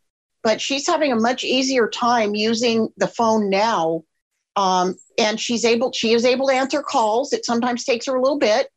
But 0.43 0.61
she's 0.61 0.87
having 0.87 1.11
a 1.11 1.15
much 1.15 1.43
easier 1.43 1.89
time 1.89 2.35
using 2.35 2.89
the 2.97 3.07
phone 3.07 3.49
now. 3.49 4.03
Um, 4.55 4.95
and 5.17 5.39
she's 5.39 5.65
able, 5.65 5.91
she 5.91 6.13
is 6.13 6.23
able 6.23 6.47
to 6.47 6.53
answer 6.53 6.81
calls. 6.81 7.33
It 7.33 7.45
sometimes 7.45 7.83
takes 7.83 8.05
her 8.05 8.15
a 8.15 8.21
little 8.21 8.37
bit 8.37 8.69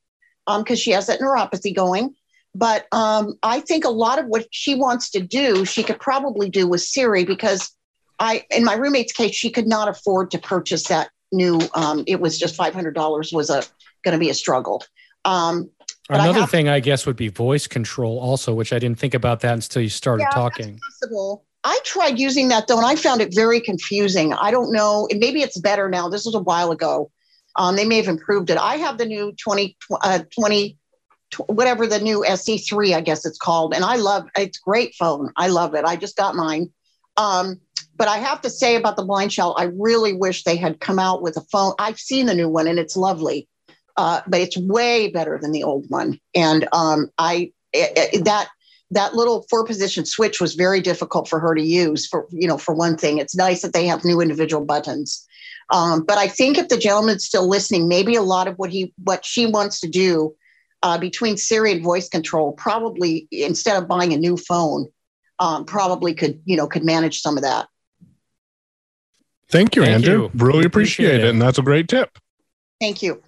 because 0.46 0.70
um, 0.70 0.76
she 0.76 0.90
has 0.92 1.06
that 1.06 1.20
neuropathy 1.20 1.76
going. 1.76 2.14
But 2.54 2.86
um, 2.90 3.34
I 3.42 3.60
think 3.60 3.84
a 3.84 3.90
lot 3.90 4.18
of 4.18 4.26
what 4.26 4.46
she 4.50 4.74
wants 4.74 5.10
to 5.10 5.20
do, 5.20 5.64
she 5.64 5.84
could 5.84 6.00
probably 6.00 6.48
do 6.48 6.66
with 6.66 6.80
Siri 6.80 7.24
because 7.24 7.70
I, 8.18 8.44
in 8.50 8.64
my 8.64 8.74
roommate's 8.74 9.12
case, 9.12 9.34
she 9.34 9.50
could 9.50 9.68
not 9.68 9.88
afford 9.88 10.32
to 10.32 10.38
purchase 10.38 10.88
that 10.88 11.10
new. 11.32 11.60
Um, 11.74 12.04
it 12.06 12.20
was 12.20 12.38
just 12.38 12.56
five 12.56 12.74
hundred 12.74 12.94
dollars 12.94 13.32
was 13.32 13.50
a 13.50 13.62
going 14.04 14.12
to 14.12 14.18
be 14.18 14.30
a 14.30 14.34
struggle. 14.34 14.84
Um, 15.24 15.70
Another 16.10 16.38
I 16.38 16.40
have, 16.40 16.50
thing, 16.50 16.68
I 16.68 16.80
guess, 16.80 17.04
would 17.04 17.16
be 17.16 17.28
voice 17.28 17.66
control, 17.66 18.18
also, 18.18 18.54
which 18.54 18.72
I 18.72 18.78
didn't 18.78 18.98
think 18.98 19.12
about 19.12 19.40
that 19.40 19.52
until 19.52 19.82
you 19.82 19.90
started 19.90 20.22
yeah, 20.22 20.34
talking. 20.34 20.78
possible. 20.78 21.44
I 21.64 21.78
tried 21.84 22.18
using 22.18 22.48
that 22.48 22.66
though, 22.66 22.78
and 22.78 22.86
I 22.86 22.96
found 22.96 23.20
it 23.20 23.34
very 23.34 23.60
confusing. 23.60 24.32
I 24.32 24.50
don't 24.50 24.72
know. 24.72 25.06
Maybe 25.12 25.42
it's 25.42 25.58
better 25.58 25.88
now. 25.90 26.08
This 26.08 26.24
was 26.24 26.34
a 26.34 26.40
while 26.40 26.70
ago. 26.70 27.10
Um, 27.56 27.76
they 27.76 27.84
may 27.84 27.96
have 27.96 28.08
improved 28.08 28.48
it. 28.48 28.56
I 28.56 28.76
have 28.76 28.96
the 28.96 29.04
new 29.04 29.32
20, 29.32 29.76
uh, 30.00 30.20
20 30.40 30.78
whatever 31.46 31.86
the 31.86 31.98
new 31.98 32.24
SE3, 32.26 32.94
I 32.94 33.00
guess 33.00 33.26
it's 33.26 33.38
called, 33.38 33.74
and 33.74 33.84
I 33.84 33.96
love 33.96 34.28
it's 34.36 34.58
great 34.58 34.94
phone. 34.94 35.30
I 35.36 35.48
love 35.48 35.74
it. 35.74 35.84
I 35.84 35.96
just 35.96 36.16
got 36.16 36.34
mine. 36.34 36.70
Um, 37.18 37.60
but 37.96 38.08
I 38.08 38.18
have 38.18 38.40
to 38.42 38.50
say 38.50 38.76
about 38.76 38.96
the 38.96 39.04
BlindShell, 39.04 39.54
I 39.58 39.64
really 39.64 40.12
wish 40.12 40.44
they 40.44 40.56
had 40.56 40.80
come 40.80 41.00
out 41.00 41.20
with 41.20 41.36
a 41.36 41.42
phone. 41.52 41.74
I've 41.78 41.98
seen 41.98 42.26
the 42.26 42.34
new 42.34 42.48
one 42.48 42.68
and 42.68 42.78
it's 42.78 42.96
lovely, 42.96 43.48
uh, 43.96 44.22
but 44.26 44.40
it's 44.40 44.56
way 44.56 45.10
better 45.10 45.38
than 45.42 45.50
the 45.50 45.64
old 45.64 45.84
one. 45.88 46.20
And 46.34 46.68
um, 46.72 47.10
I 47.18 47.52
it, 47.72 48.14
it, 48.14 48.24
that 48.24 48.48
that 48.92 49.14
little 49.14 49.44
four 49.50 49.66
position 49.66 50.06
switch 50.06 50.40
was 50.40 50.54
very 50.54 50.80
difficult 50.80 51.28
for 51.28 51.40
her 51.40 51.54
to 51.54 51.62
use. 51.62 52.06
For 52.06 52.26
you 52.30 52.46
know, 52.46 52.56
for 52.56 52.74
one 52.74 52.96
thing, 52.96 53.18
it's 53.18 53.36
nice 53.36 53.62
that 53.62 53.72
they 53.72 53.86
have 53.88 54.04
new 54.04 54.20
individual 54.20 54.64
buttons. 54.64 55.26
Um, 55.70 56.04
but 56.04 56.16
I 56.18 56.28
think 56.28 56.56
if 56.56 56.68
the 56.68 56.78
gentleman's 56.78 57.26
still 57.26 57.48
listening, 57.48 57.88
maybe 57.88 58.14
a 58.14 58.22
lot 58.22 58.46
of 58.46 58.54
what 58.56 58.70
he 58.70 58.94
what 59.02 59.26
she 59.26 59.44
wants 59.44 59.80
to 59.80 59.88
do 59.88 60.34
uh, 60.84 60.98
between 60.98 61.36
Siri 61.36 61.72
and 61.72 61.82
voice 61.82 62.08
control, 62.08 62.52
probably 62.52 63.26
instead 63.32 63.76
of 63.76 63.88
buying 63.88 64.12
a 64.12 64.18
new 64.18 64.36
phone, 64.36 64.86
um, 65.38 65.64
probably 65.64 66.14
could 66.14 66.40
you 66.44 66.56
know 66.56 66.66
could 66.66 66.84
manage 66.84 67.20
some 67.20 67.36
of 67.36 67.42
that. 67.42 67.68
Thank 69.50 69.76
you, 69.76 69.82
Thank 69.82 70.06
Andrew. 70.06 70.24
You. 70.24 70.30
Really 70.34 70.66
appreciate, 70.66 71.06
appreciate 71.06 71.20
it. 71.20 71.24
it. 71.24 71.30
And 71.30 71.40
that's 71.40 71.58
a 71.58 71.62
great 71.62 71.88
tip. 71.88 72.18
Thank 72.80 73.02
you. 73.02 73.22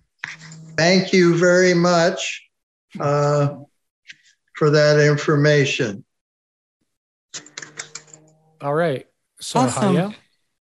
Thank 0.76 1.12
you 1.12 1.36
very 1.36 1.74
much 1.74 2.42
uh, 2.98 3.56
for 4.54 4.70
that 4.70 4.98
information. 5.00 6.04
All 8.60 8.74
right. 8.74 9.06
So, 9.40 9.60
awesome. 9.60 9.92
Hiya. 9.94 10.14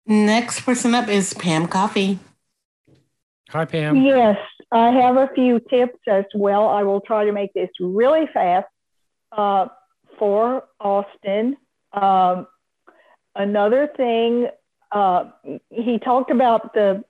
Next 0.07 0.61
person 0.61 0.95
up 0.95 1.09
is 1.09 1.33
Pam 1.35 1.67
Coffee. 1.67 2.19
Hi, 3.51 3.65
Pam. 3.65 3.97
Yes, 3.97 4.39
I 4.71 4.91
have 4.91 5.17
a 5.17 5.29
few 5.35 5.61
tips 5.61 5.99
as 6.07 6.25
well. 6.35 6.69
I 6.69 6.83
will 6.83 7.01
try 7.01 7.25
to 7.25 7.33
make 7.33 7.53
this 7.55 7.71
really 7.81 8.29
fast 8.33 8.69
uh, 9.33 9.69
for 10.21 10.63
Austin. 10.79 11.57
Um, 11.93 12.47
another 13.35 13.89
thing 13.97 14.47
uh, 14.93 15.31
he 15.71 15.99
talked 15.99 16.31
about 16.31 16.75
the 16.75 17.03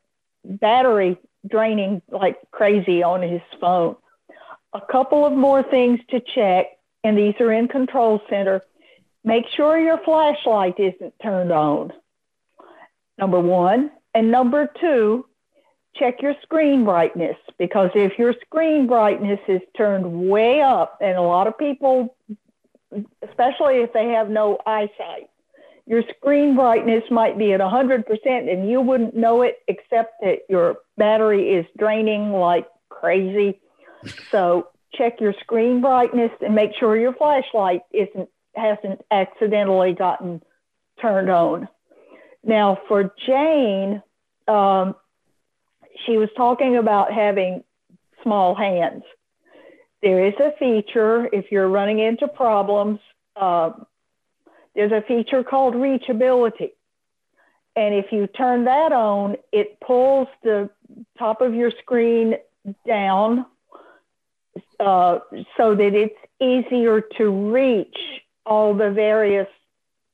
battery 0.44 1.18
draining 1.46 2.00
like 2.10 2.38
crazy 2.50 3.02
on 3.02 3.20
his 3.20 3.42
phone. 3.60 3.96
A 4.72 4.80
couple 4.80 5.26
of 5.26 5.32
more 5.32 5.62
things 5.62 6.00
to 6.10 6.20
check, 6.34 6.66
and 7.04 7.18
these 7.18 7.34
are 7.40 7.52
in 7.52 7.68
Control 7.68 8.22
Center. 8.30 8.62
Make 9.24 9.44
sure 9.54 9.78
your 9.78 9.98
flashlight 10.04 10.78
isn't 10.78 11.14
turned 11.22 11.52
on. 11.52 11.92
Number 13.18 13.40
one. 13.40 13.90
And 14.14 14.30
number 14.30 14.68
two, 14.80 15.26
check 15.94 16.22
your 16.22 16.34
screen 16.42 16.84
brightness 16.84 17.36
because 17.58 17.90
if 17.94 18.18
your 18.18 18.34
screen 18.44 18.86
brightness 18.86 19.40
is 19.46 19.60
turned 19.76 20.28
way 20.28 20.60
up, 20.60 20.98
and 21.00 21.16
a 21.16 21.22
lot 21.22 21.46
of 21.46 21.58
people, 21.58 22.16
especially 23.22 23.76
if 23.76 23.92
they 23.92 24.08
have 24.08 24.28
no 24.28 24.58
eyesight, 24.66 25.30
your 25.86 26.02
screen 26.16 26.54
brightness 26.54 27.02
might 27.10 27.38
be 27.38 27.52
at 27.52 27.60
100% 27.60 28.04
and 28.26 28.70
you 28.70 28.80
wouldn't 28.80 29.16
know 29.16 29.42
it 29.42 29.58
except 29.68 30.20
that 30.22 30.40
your 30.48 30.76
battery 30.96 31.54
is 31.54 31.66
draining 31.78 32.32
like 32.32 32.66
crazy. 32.88 33.60
So 34.30 34.68
check 34.94 35.20
your 35.20 35.34
screen 35.40 35.80
brightness 35.80 36.30
and 36.40 36.54
make 36.54 36.70
sure 36.78 36.96
your 36.96 37.14
flashlight 37.14 37.82
isn't 37.92 38.28
hasn't 38.54 39.00
accidentally 39.12 39.92
gotten 39.92 40.42
turned 41.00 41.30
on. 41.30 41.68
Now 42.44 42.78
for 42.88 43.12
Jane, 43.26 44.02
um, 44.48 44.94
she 46.06 46.16
was 46.16 46.28
talking 46.36 46.76
about 46.76 47.12
having 47.12 47.62
small 48.22 48.54
hands. 48.54 49.04
There 50.02 50.26
is 50.26 50.34
a 50.40 50.52
feature 50.58 51.28
if 51.32 51.52
you're 51.52 51.68
running 51.68 51.98
into 51.98 52.26
problems. 52.28 53.00
Uh, 53.36 53.72
there's 54.74 54.92
a 54.92 55.02
feature 55.02 55.44
called 55.44 55.74
reachability. 55.74 56.72
And 57.76 57.94
if 57.94 58.12
you 58.12 58.26
turn 58.26 58.64
that 58.64 58.92
on, 58.92 59.36
it 59.52 59.78
pulls 59.80 60.28
the 60.42 60.70
top 61.18 61.40
of 61.40 61.54
your 61.54 61.70
screen 61.82 62.36
down 62.86 63.46
uh, 64.78 65.18
so 65.56 65.74
that 65.74 65.94
it's 65.94 66.16
easier 66.40 67.00
to 67.18 67.52
reach 67.52 67.96
all 68.44 68.74
the 68.74 68.90
various 68.90 69.48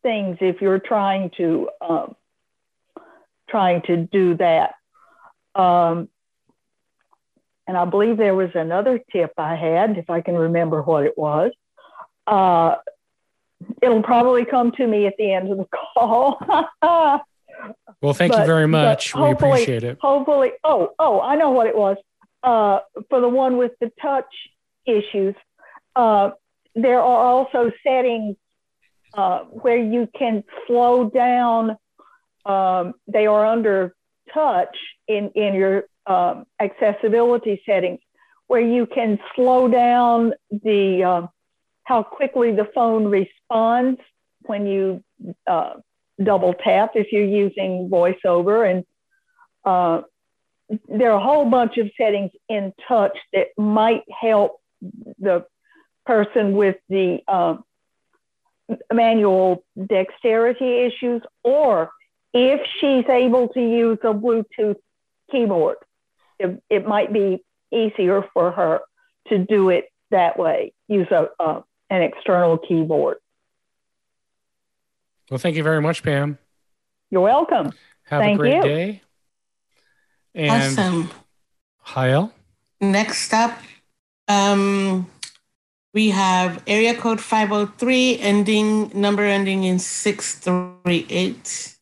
things 0.02 0.36
if 0.40 0.60
you're 0.60 0.78
trying 0.78 1.30
to 1.36 1.70
um, 1.80 2.16
trying 3.48 3.82
to 3.82 3.96
do 3.96 4.36
that. 4.36 4.74
Um, 5.54 6.08
and 7.66 7.76
I 7.76 7.84
believe 7.84 8.16
there 8.16 8.34
was 8.34 8.50
another 8.54 9.00
tip 9.12 9.32
I 9.36 9.56
had, 9.56 9.98
if 9.98 10.08
I 10.08 10.20
can 10.20 10.34
remember 10.34 10.82
what 10.82 11.04
it 11.04 11.16
was. 11.16 11.52
Uh, 12.26 12.76
it'll 13.82 14.02
probably 14.02 14.44
come 14.44 14.72
to 14.72 14.86
me 14.86 15.06
at 15.06 15.14
the 15.18 15.32
end 15.32 15.50
of 15.50 15.58
the 15.58 15.66
call. 15.94 16.38
well, 18.02 18.14
thank 18.14 18.32
but, 18.32 18.40
you 18.40 18.46
very 18.46 18.68
much. 18.68 19.14
We 19.14 19.30
appreciate 19.30 19.84
it. 19.84 19.98
Hopefully, 20.00 20.52
oh, 20.64 20.92
oh, 20.98 21.20
I 21.20 21.36
know 21.36 21.50
what 21.50 21.66
it 21.66 21.76
was. 21.76 21.96
Uh, 22.42 22.80
for 23.10 23.20
the 23.20 23.28
one 23.28 23.56
with 23.56 23.72
the 23.80 23.90
touch 24.00 24.32
issues, 24.84 25.34
uh, 25.96 26.30
there 26.74 27.00
are 27.00 27.24
also 27.24 27.72
settings 27.84 28.36
uh, 29.14 29.40
where 29.44 29.78
you 29.78 30.08
can 30.16 30.44
slow 30.66 31.10
down. 31.10 31.76
Um, 32.44 32.94
they 33.08 33.26
are 33.26 33.44
under 33.44 33.96
touch 34.32 34.76
in 35.08 35.30
in 35.34 35.54
your 35.54 35.84
um, 36.06 36.46
accessibility 36.60 37.62
settings, 37.66 38.00
where 38.46 38.60
you 38.60 38.86
can 38.86 39.18
slow 39.34 39.68
down 39.68 40.32
the 40.50 41.04
um, 41.04 41.28
how 41.84 42.02
quickly 42.02 42.52
the 42.52 42.68
phone 42.74 43.06
responds 43.06 44.00
when 44.42 44.66
you 44.66 45.02
uh, 45.46 45.74
double 46.22 46.54
tap 46.54 46.92
if 46.94 47.12
you're 47.12 47.24
using 47.24 47.88
voiceover. 47.88 48.68
And 48.70 48.84
uh, 49.64 50.02
there 50.88 51.12
are 51.12 51.18
a 51.18 51.22
whole 51.22 51.48
bunch 51.48 51.78
of 51.78 51.90
settings 51.96 52.32
in 52.48 52.72
touch 52.88 53.16
that 53.32 53.48
might 53.56 54.02
help 54.20 54.60
the 55.18 55.44
person 56.04 56.52
with 56.52 56.76
the 56.88 57.20
uh, 57.28 57.56
manual 58.92 59.64
dexterity 59.86 60.80
issues, 60.80 61.22
or 61.44 61.90
if 62.34 62.60
she's 62.80 63.08
able 63.08 63.48
to 63.48 63.60
use 63.60 63.98
a 64.02 64.12
Bluetooth 64.12 64.76
keyboard, 65.30 65.76
it, 66.38 66.62
it 66.70 66.86
might 66.86 67.12
be 67.12 67.44
easier 67.72 68.24
for 68.32 68.50
her 68.52 68.80
to 69.28 69.38
do 69.38 69.70
it 69.70 69.86
that 70.10 70.38
way. 70.38 70.72
Use 70.88 71.08
a, 71.10 71.28
a 71.40 71.64
an 71.90 72.02
external 72.02 72.58
keyboard. 72.58 73.18
Well, 75.30 75.38
thank 75.38 75.56
you 75.56 75.62
very 75.62 75.80
much, 75.80 76.02
Pam. 76.02 76.38
You're 77.10 77.22
welcome. 77.22 77.72
Have 78.04 78.20
thank 78.22 78.36
a 78.36 78.38
great 78.38 78.56
you. 78.56 78.62
day. 78.62 79.02
And 80.34 80.78
awesome. 80.78 81.10
Hael. 81.84 82.32
Next 82.80 83.32
up, 83.32 83.58
um, 84.28 85.10
we 85.94 86.10
have 86.10 86.62
area 86.66 86.94
code 86.94 87.20
503 87.20 88.18
ending 88.18 88.90
number 88.94 89.22
ending 89.22 89.64
in 89.64 89.78
638. 89.78 91.75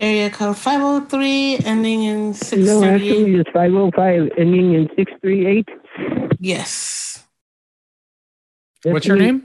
Area 0.00 0.30
code 0.30 0.56
503 0.56 1.58
ending 1.64 2.04
in 2.04 2.32
638. 2.32 2.64
No, 2.64 2.94
actually 2.94 3.34
it's 3.34 3.50
505 3.50 4.30
ending 4.38 4.74
in 4.74 4.88
638. 4.94 5.68
Yes. 6.38 7.26
That's 8.84 8.92
What's 8.92 9.06
your 9.06 9.16
name? 9.16 9.42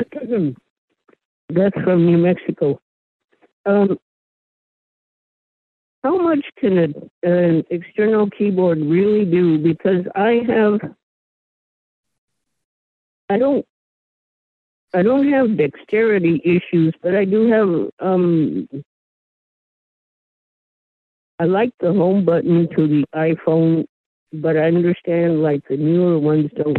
That's 1.49 1.75
from 1.81 2.05
New 2.05 2.19
Mexico. 2.19 2.79
Um, 3.65 3.97
how 6.03 6.17
much 6.21 6.45
can 6.59 6.77
a, 6.77 7.27
an 7.27 7.63
external 7.71 8.29
keyboard 8.29 8.77
really 8.79 9.25
do? 9.25 9.57
Because 9.57 10.05
I 10.15 10.43
have, 10.47 10.81
I 13.27 13.39
don't, 13.39 13.65
I 14.93 15.01
don't 15.01 15.31
have 15.31 15.57
dexterity 15.57 16.41
issues, 16.45 16.93
but 17.01 17.15
I 17.15 17.25
do 17.25 17.49
have. 17.49 18.07
Um, 18.07 18.67
I 21.39 21.45
like 21.45 21.71
the 21.79 21.93
home 21.93 22.25
button 22.25 22.67
to 22.75 22.87
the 22.87 23.05
iPhone, 23.15 23.85
but 24.31 24.55
I 24.55 24.63
understand 24.67 25.41
like 25.41 25.67
the 25.67 25.77
newer 25.77 26.19
ones 26.19 26.51
don't 26.55 26.77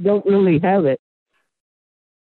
don't 0.00 0.24
really 0.26 0.58
have 0.60 0.84
it. 0.84 1.00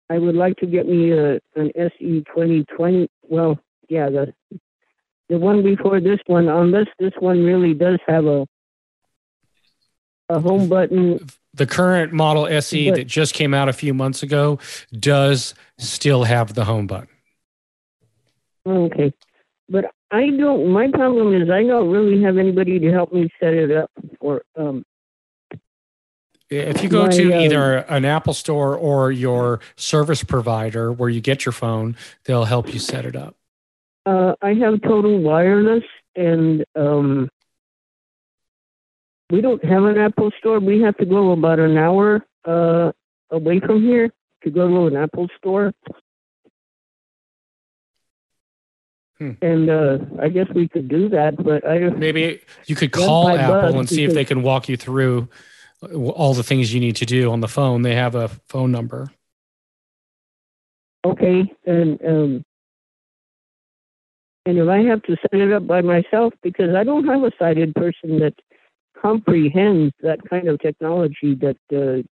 I 0.10 0.18
would 0.18 0.36
like 0.36 0.58
to 0.58 0.66
get 0.66 0.88
me 0.88 1.12
a 1.12 1.40
an 1.56 1.72
SE 1.76 2.24
twenty 2.34 2.64
twenty. 2.66 3.10
Well, 3.24 3.60
yeah, 3.90 4.10
the 4.10 4.34
the 5.30 5.38
one 5.38 5.64
before 5.64 6.00
this 6.00 6.20
one, 6.28 6.48
unless 6.48 6.88
this 7.00 7.14
one 7.20 7.44
really 7.44 7.74
does 7.74 8.00
have 8.08 8.26
a 8.26 8.48
a 10.30 10.40
home 10.40 10.68
button. 10.68 11.20
The 11.54 11.66
current 11.68 12.12
model 12.14 12.48
SE 12.48 12.90
But- 12.90 12.96
that 12.98 13.08
just 13.08 13.34
came 13.34 13.54
out 13.54 13.70
a 13.70 13.74
few 13.74 13.94
months 13.94 14.24
ago 14.24 14.60
does 14.92 15.54
still 15.78 16.24
have 16.24 16.54
the 16.54 16.66
home 16.66 16.88
button. 16.88 17.08
Okay, 18.66 19.14
but 19.70 19.86
I 20.12 20.30
don't. 20.30 20.72
My 20.72 20.90
problem 20.90 21.34
is 21.34 21.50
I 21.50 21.64
don't 21.64 21.90
really 21.90 22.22
have 22.24 22.38
anybody 22.38 22.80
to 22.80 22.92
help 22.92 23.12
me 23.12 23.30
set 23.40 23.54
it 23.54 23.72
up 23.72 23.92
for. 24.20 24.42
Um, 24.56 24.86
If 26.50 26.82
you 26.82 26.90
go 26.90 27.04
My, 27.04 27.10
to 27.10 27.34
uh, 27.34 27.40
either 27.42 27.78
an 27.90 28.06
Apple 28.06 28.34
store 28.34 28.76
or 28.76 29.12
your 29.12 29.60
service 29.76 30.24
provider 30.24 30.94
where 30.94 31.10
you 31.10 31.20
get 31.20 31.46
your 31.46 31.52
phone, 31.52 31.98
they'll 32.24 32.46
help 32.46 32.74
you 32.74 32.80
set 32.80 33.06
it 33.06 33.16
up. 33.16 33.36
uh, 34.06 34.36
I 34.42 34.54
have 34.54 34.82
total 34.82 35.20
wireless, 35.20 35.84
and 36.16 36.64
um, 36.76 37.30
we 39.30 39.42
don't 39.42 39.64
have 39.66 39.84
an 39.84 39.98
Apple 39.98 40.32
store. 40.40 40.60
We 40.60 40.82
have 40.82 40.96
to 40.98 41.06
go 41.06 41.34
about 41.34 41.60
an 41.60 41.78
hour 41.78 42.26
uh, 42.46 42.94
away 43.30 43.60
from 43.60 43.82
here 43.82 44.10
to 44.44 44.50
go 44.50 44.70
to 44.70 44.88
an 44.88 44.96
Apple 44.96 45.28
store. 45.38 45.74
Hmm. 49.20 49.32
And 49.42 49.70
uh, 49.70 49.98
I 50.22 50.30
guess 50.30 50.48
we 50.54 50.68
could 50.68 50.88
do 50.88 51.10
that, 51.10 51.44
but 51.44 51.66
I 51.66 51.80
don't. 51.80 51.98
Maybe 51.98 52.40
you 52.68 52.76
could 52.76 52.92
call 52.92 53.30
Apple 53.30 53.80
and 53.80 53.90
see 53.90 54.04
if 54.04 54.14
they 54.14 54.26
can 54.26 54.44
walk 54.44 54.70
you 54.70 54.78
through 54.78 55.28
uh, 55.82 55.96
all 56.10 56.36
the 56.36 56.44
things 56.44 56.74
you 56.74 56.80
need 56.80 56.98
to 56.98 57.06
do 57.06 57.32
on 57.32 57.40
the 57.40 57.48
phone. 57.48 57.82
They 57.82 57.96
have 57.96 58.14
a 58.14 58.28
phone 58.48 58.72
number. 58.72 59.12
Okay, 61.04 61.52
and 61.66 62.00
um, 62.06 62.46
and 64.46 64.60
if 64.60 64.68
I 64.68 64.80
have 64.84 65.02
to 65.04 65.18
set 65.22 65.40
it 65.40 65.52
up 65.52 65.66
by 65.66 65.82
myself, 65.82 66.34
because 66.44 66.76
I 66.76 66.84
don't 66.84 67.06
have 67.08 67.24
a 67.24 67.32
sighted 67.40 67.74
person 67.74 68.20
that 68.20 68.36
comprehends 69.02 69.94
that 70.02 70.20
kind 70.30 70.48
of 70.48 70.60
technology 70.60 71.34
that. 71.36 71.58
Uh, 71.74 72.08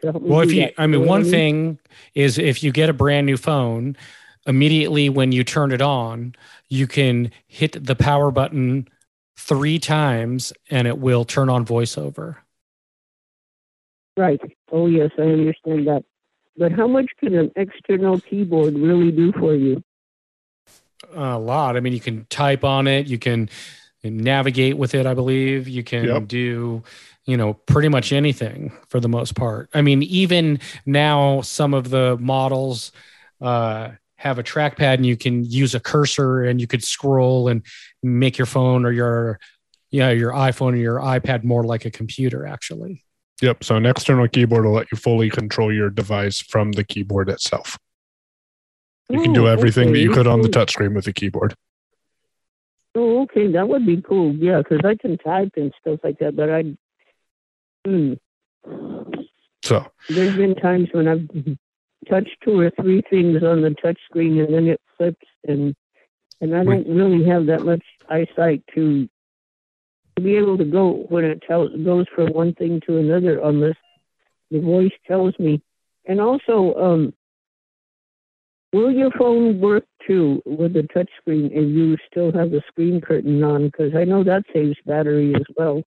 to 0.00 0.12
help 0.12 0.22
me 0.22 0.28
Well, 0.28 0.40
if 0.40 0.52
you. 0.52 0.70
I 0.76 0.86
mean, 0.86 1.06
one 1.06 1.24
thing 1.24 1.78
is 2.14 2.38
if 2.38 2.62
you 2.62 2.72
get 2.72 2.90
a 2.90 2.92
brand 2.92 3.26
new 3.26 3.36
phone, 3.36 3.96
immediately 4.46 5.08
when 5.08 5.32
you 5.32 5.44
turn 5.44 5.72
it 5.72 5.82
on, 5.82 6.34
you 6.68 6.86
can 6.86 7.30
hit 7.46 7.84
the 7.84 7.94
power 7.96 8.30
button 8.30 8.88
three 9.36 9.78
times 9.78 10.52
and 10.70 10.86
it 10.86 10.98
will 10.98 11.24
turn 11.24 11.48
on 11.48 11.64
voiceover. 11.64 12.36
Right. 14.16 14.40
Oh, 14.70 14.86
yes, 14.86 15.10
I 15.18 15.22
understand 15.22 15.86
that. 15.86 16.04
But 16.56 16.72
how 16.72 16.86
much 16.86 17.10
can 17.18 17.34
an 17.34 17.50
external 17.56 18.20
keyboard 18.20 18.74
really 18.74 19.10
do 19.10 19.32
for 19.32 19.54
you? 19.54 19.82
A 21.14 21.38
lot. 21.38 21.76
I 21.76 21.80
mean, 21.80 21.92
you 21.92 22.00
can 22.00 22.26
type 22.28 22.64
on 22.64 22.86
it, 22.86 23.06
you 23.06 23.18
can 23.18 23.48
navigate 24.04 24.76
with 24.76 24.94
it, 24.94 25.06
I 25.06 25.14
believe. 25.14 25.68
You 25.68 25.82
can 25.82 26.06
Yep. 26.06 26.28
do, 26.28 26.82
you 27.24 27.36
know, 27.36 27.54
pretty 27.54 27.88
much 27.88 28.12
anything 28.12 28.72
for 28.88 29.00
the 29.00 29.08
most 29.08 29.34
part. 29.34 29.68
I 29.74 29.82
mean, 29.82 30.02
even 30.02 30.60
now, 30.86 31.40
some 31.40 31.74
of 31.74 31.90
the 31.90 32.16
models 32.18 32.92
uh, 33.40 33.92
have 34.20 34.38
a 34.38 34.42
trackpad 34.42 34.94
and 34.96 35.06
you 35.06 35.16
can 35.16 35.44
use 35.44 35.74
a 35.74 35.80
cursor 35.80 36.42
and 36.44 36.60
you 36.60 36.66
could 36.66 36.84
scroll 36.84 37.48
and 37.48 37.64
make 38.02 38.36
your 38.36 38.44
phone 38.46 38.84
or 38.84 38.92
your, 38.92 39.40
yeah, 39.90 40.10
your 40.10 40.32
iPhone 40.32 40.74
or 40.74 40.76
your 40.76 40.98
iPad 41.00 41.42
more 41.42 41.64
like 41.64 41.86
a 41.86 41.90
computer, 41.90 42.44
actually. 42.46 43.02
Yep. 43.40 43.64
So 43.64 43.76
an 43.76 43.86
external 43.86 44.28
keyboard 44.28 44.66
will 44.66 44.72
let 44.74 44.92
you 44.92 44.98
fully 44.98 45.30
control 45.30 45.72
your 45.72 45.88
device 45.88 46.38
from 46.38 46.72
the 46.72 46.84
keyboard 46.84 47.30
itself. 47.30 47.78
You 49.08 49.22
can 49.22 49.32
do 49.32 49.48
Oh, 49.48 49.50
everything 49.50 49.90
that 49.92 50.00
you 50.00 50.10
could 50.12 50.26
on 50.26 50.42
the 50.42 50.50
cool. 50.50 50.66
touchscreen 50.66 50.94
with 50.94 51.06
the 51.06 51.14
keyboard. 51.14 51.54
Oh, 52.94 53.22
okay, 53.22 53.50
that 53.52 53.68
would 53.70 53.86
be 53.86 54.02
cool. 54.02 54.34
Yeah, 54.34 54.58
because 54.58 54.80
I 54.84 54.96
can 54.96 55.16
type 55.16 55.52
and 55.56 55.72
stuff 55.80 56.00
like 56.04 56.18
that, 56.18 56.36
but 56.36 56.50
I. 56.50 56.76
Hmm. 57.86 58.12
So 59.64 59.86
There's 60.10 60.36
been 60.36 60.54
times 60.56 60.88
when 60.92 61.08
I've 61.08 61.26
touched 62.08 62.36
two 62.44 62.58
or 62.58 62.70
three 62.80 63.02
things 63.10 63.42
on 63.42 63.62
the 63.62 63.74
touch 63.82 63.98
screen 64.08 64.38
and 64.40 64.52
then 64.54 64.66
it 64.68 64.80
flips 64.96 65.26
and 65.46 65.74
and 66.40 66.56
I 66.56 66.64
don't 66.64 66.88
really 66.88 67.24
have 67.28 67.46
that 67.46 67.62
much 67.62 67.82
eyesight 68.08 68.62
to 68.74 69.08
to 70.16 70.22
be 70.22 70.36
able 70.36 70.56
to 70.58 70.64
go 70.64 71.06
when 71.08 71.24
it 71.24 71.42
tells 71.46 71.70
goes 71.84 72.06
from 72.14 72.32
one 72.32 72.54
thing 72.54 72.80
to 72.86 72.98
another 72.98 73.40
unless 73.42 73.76
the 74.50 74.60
voice 74.60 74.92
tells 75.06 75.38
me. 75.38 75.62
And 76.06 76.20
also, 76.20 76.74
um 76.74 77.14
will 78.72 78.90
your 78.90 79.10
phone 79.12 79.60
work 79.60 79.84
too 80.06 80.42
with 80.46 80.72
the 80.72 80.82
touch 80.94 81.10
screen 81.20 81.46
if 81.52 81.68
you 81.68 81.96
still 82.10 82.32
have 82.32 82.50
the 82.50 82.62
screen 82.68 83.00
curtain 83.00 83.42
on? 83.42 83.66
Because 83.66 83.94
I 83.94 84.04
know 84.04 84.24
that 84.24 84.44
saves 84.52 84.76
battery 84.86 85.34
as 85.34 85.44
well. 85.56 85.82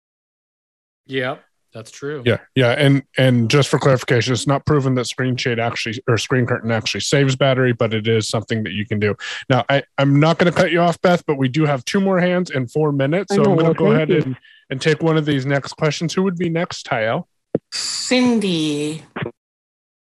Yeah, 1.05 1.37
that's 1.73 1.91
true. 1.91 2.21
yeah, 2.25 2.39
yeah, 2.55 2.71
and 2.71 3.03
and 3.17 3.49
just 3.49 3.69
for 3.69 3.79
clarification, 3.79 4.33
it's 4.33 4.47
not 4.47 4.65
proven 4.65 4.95
that 4.95 5.05
screen 5.05 5.37
shade 5.37 5.59
actually 5.59 6.01
or 6.07 6.17
screen 6.17 6.45
curtain 6.45 6.71
actually 6.71 7.01
saves 7.01 7.35
battery, 7.35 7.71
but 7.71 7.93
it 7.93 8.07
is 8.07 8.27
something 8.27 8.63
that 8.63 8.73
you 8.73 8.85
can 8.85 8.99
do. 8.99 9.15
Now, 9.49 9.63
I 9.69 9.83
I'm 9.97 10.19
not 10.19 10.37
going 10.37 10.51
to 10.51 10.57
cut 10.57 10.71
you 10.71 10.79
off, 10.81 11.01
Beth, 11.01 11.25
but 11.25 11.37
we 11.37 11.47
do 11.47 11.65
have 11.65 11.85
two 11.85 12.01
more 12.01 12.19
hands 12.19 12.49
in 12.49 12.67
four 12.67 12.91
minutes, 12.91 13.33
so 13.33 13.43
know, 13.43 13.51
I'm 13.51 13.57
going 13.57 13.73
to 13.73 13.77
go 13.77 13.91
ahead 13.91 14.09
you. 14.09 14.21
and 14.21 14.37
and 14.69 14.81
take 14.81 15.01
one 15.01 15.17
of 15.17 15.25
these 15.25 15.45
next 15.45 15.73
questions. 15.73 16.13
Who 16.13 16.23
would 16.23 16.37
be 16.37 16.49
next, 16.49 16.85
Tyel? 16.85 17.25
Cindy. 17.71 19.03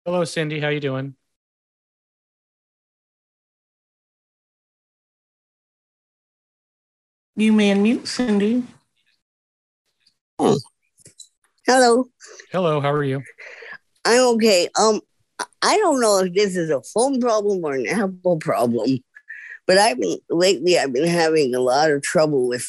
Hello, 0.05 0.25
Cindy. 0.25 0.61
How 0.61 0.69
you 0.69 0.81
doing? 0.81 1.15
You 7.37 7.53
may 7.53 7.73
unmute, 7.75 8.07
Cindy. 8.07 8.63
Hmm. 10.39 10.55
Hello. 11.67 12.05
Hello. 12.53 12.79
How 12.83 12.93
are 12.93 13.05
you? 13.05 13.23
I'm 14.05 14.35
okay. 14.35 14.69
Um, 14.79 15.01
I 15.63 15.79
don't 15.79 15.99
know 15.99 16.19
if 16.19 16.35
this 16.35 16.57
is 16.57 16.69
a 16.69 16.83
phone 16.83 17.23
problem 17.23 17.65
or 17.65 17.73
an 17.73 17.87
Apple 17.87 18.37
problem, 18.37 18.99
but 19.67 19.79
I've 19.79 19.99
been 19.99 20.19
lately. 20.29 20.79
I've 20.79 20.93
been 20.93 21.09
having 21.09 21.55
a 21.55 21.61
lot 21.61 21.91
of 21.91 22.03
trouble 22.03 22.49
with 22.49 22.69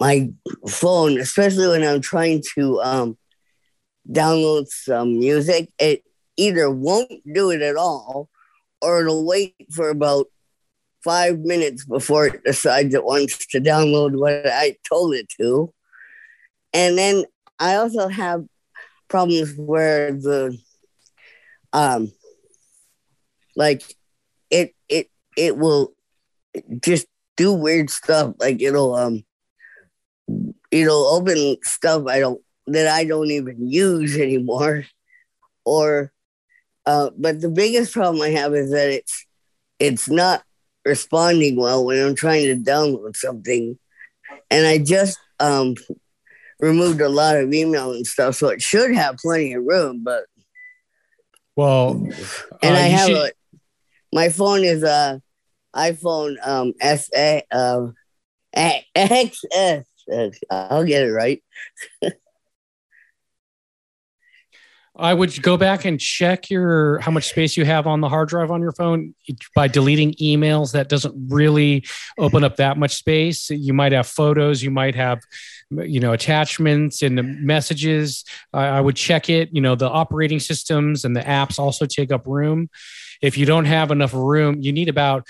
my 0.00 0.30
phone, 0.66 1.20
especially 1.20 1.68
when 1.68 1.84
I'm 1.84 2.00
trying 2.00 2.42
to 2.54 2.80
um 2.80 3.18
download 4.10 4.68
some 4.68 5.18
music. 5.18 5.70
It 5.78 6.02
either 6.38 6.70
won't 6.70 7.12
do 7.30 7.50
it 7.50 7.60
at 7.60 7.76
all, 7.76 8.30
or 8.80 9.02
it'll 9.02 9.26
wait 9.26 9.54
for 9.70 9.90
about 9.90 10.28
five 11.04 11.40
minutes 11.40 11.84
before 11.84 12.28
it 12.28 12.42
decides 12.42 12.94
it 12.94 13.04
wants 13.04 13.46
to 13.48 13.60
download 13.60 14.18
what 14.18 14.46
I 14.46 14.76
told 14.88 15.14
it 15.14 15.28
to. 15.38 15.74
And 16.72 16.96
then 16.96 17.24
I 17.58 17.76
also 17.76 18.08
have 18.08 18.44
problems 19.08 19.54
where 19.56 20.12
the 20.12 20.56
um 21.72 22.12
like 23.56 23.82
it 24.50 24.74
it 24.88 25.10
it 25.36 25.56
will 25.56 25.94
just 26.80 27.06
do 27.36 27.52
weird 27.52 27.90
stuff 27.90 28.34
like 28.38 28.60
it'll 28.60 28.94
um 28.94 29.24
it'll 30.70 31.06
open 31.06 31.56
stuff 31.62 32.06
I 32.06 32.20
don't 32.20 32.40
that 32.68 32.88
I 32.88 33.04
don't 33.04 33.30
even 33.30 33.70
use 33.70 34.16
anymore. 34.16 34.84
Or 35.64 36.12
uh 36.86 37.10
but 37.16 37.40
the 37.40 37.48
biggest 37.48 37.92
problem 37.92 38.22
I 38.22 38.30
have 38.30 38.54
is 38.54 38.70
that 38.70 38.90
it's 38.90 39.26
it's 39.78 40.08
not 40.08 40.42
responding 40.84 41.56
well 41.56 41.84
when 41.84 42.04
I'm 42.04 42.14
trying 42.14 42.46
to 42.46 42.70
download 42.70 43.16
something. 43.16 43.78
And 44.50 44.66
I 44.66 44.78
just 44.78 45.18
um 45.40 45.74
removed 46.62 47.00
a 47.02 47.08
lot 47.08 47.36
of 47.36 47.52
email 47.52 47.92
and 47.92 48.06
stuff, 48.06 48.36
so 48.36 48.48
it 48.48 48.62
should 48.62 48.94
have 48.94 49.16
plenty 49.18 49.52
of 49.52 49.64
room. 49.64 50.02
But 50.02 50.24
Well, 51.56 51.90
and 52.62 52.74
uh, 52.76 52.78
I 52.78 52.88
have 52.88 53.08
should- 53.08 53.16
a 53.16 53.32
my 54.14 54.28
phone 54.30 54.62
is 54.64 54.82
a 54.82 55.20
iPhone 55.74 56.36
um 56.46 56.72
SA 56.80 57.40
uh, 57.50 57.86
A- 58.56 58.86
XS. 58.96 59.84
Uh, 60.12 60.28
I'll 60.50 60.84
get 60.84 61.02
it 61.02 61.10
right. 61.12 61.42
I 64.94 65.14
would 65.14 65.42
go 65.42 65.56
back 65.56 65.86
and 65.86 65.98
check 65.98 66.50
your 66.50 66.98
how 66.98 67.10
much 67.10 67.28
space 67.28 67.56
you 67.56 67.64
have 67.64 67.86
on 67.86 68.02
the 68.02 68.10
hard 68.10 68.28
drive 68.28 68.50
on 68.50 68.60
your 68.60 68.72
phone 68.72 69.14
by 69.54 69.66
deleting 69.66 70.12
emails. 70.14 70.72
That 70.72 70.90
doesn't 70.90 71.14
really 71.32 71.84
open 72.18 72.44
up 72.44 72.56
that 72.56 72.76
much 72.76 72.94
space. 72.94 73.48
You 73.48 73.72
might 73.72 73.92
have 73.92 74.06
photos, 74.06 74.62
you 74.62 74.70
might 74.70 74.94
have 74.94 75.20
you 75.70 75.98
know 75.98 76.12
attachments 76.12 77.00
and 77.00 77.42
messages. 77.42 78.24
I, 78.52 78.66
I 78.66 78.80
would 78.80 78.96
check 78.96 79.30
it. 79.30 79.48
You 79.52 79.62
know 79.62 79.74
the 79.74 79.88
operating 79.88 80.40
systems 80.40 81.04
and 81.04 81.16
the 81.16 81.22
apps 81.22 81.58
also 81.58 81.86
take 81.86 82.12
up 82.12 82.26
room. 82.26 82.68
If 83.22 83.38
you 83.38 83.46
don't 83.46 83.64
have 83.64 83.90
enough 83.90 84.12
room, 84.12 84.60
you 84.60 84.72
need 84.72 84.90
about 84.90 85.26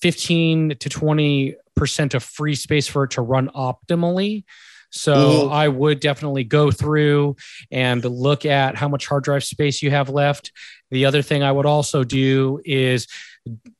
15 0.00 0.76
to 0.78 0.88
20 0.88 1.56
percent 1.76 2.14
of 2.14 2.22
free 2.22 2.54
space 2.54 2.86
for 2.86 3.04
it 3.04 3.10
to 3.12 3.22
run 3.22 3.50
optimally. 3.50 4.44
So 4.94 5.14
mm-hmm. 5.14 5.52
I 5.52 5.68
would 5.68 5.98
definitely 6.00 6.44
go 6.44 6.70
through 6.70 7.36
and 7.70 8.04
look 8.04 8.46
at 8.46 8.76
how 8.76 8.88
much 8.88 9.06
hard 9.06 9.24
drive 9.24 9.42
space 9.42 9.82
you 9.82 9.90
have 9.90 10.08
left. 10.08 10.52
The 10.90 11.04
other 11.04 11.20
thing 11.20 11.42
I 11.42 11.50
would 11.50 11.66
also 11.66 12.04
do 12.04 12.60
is 12.64 13.08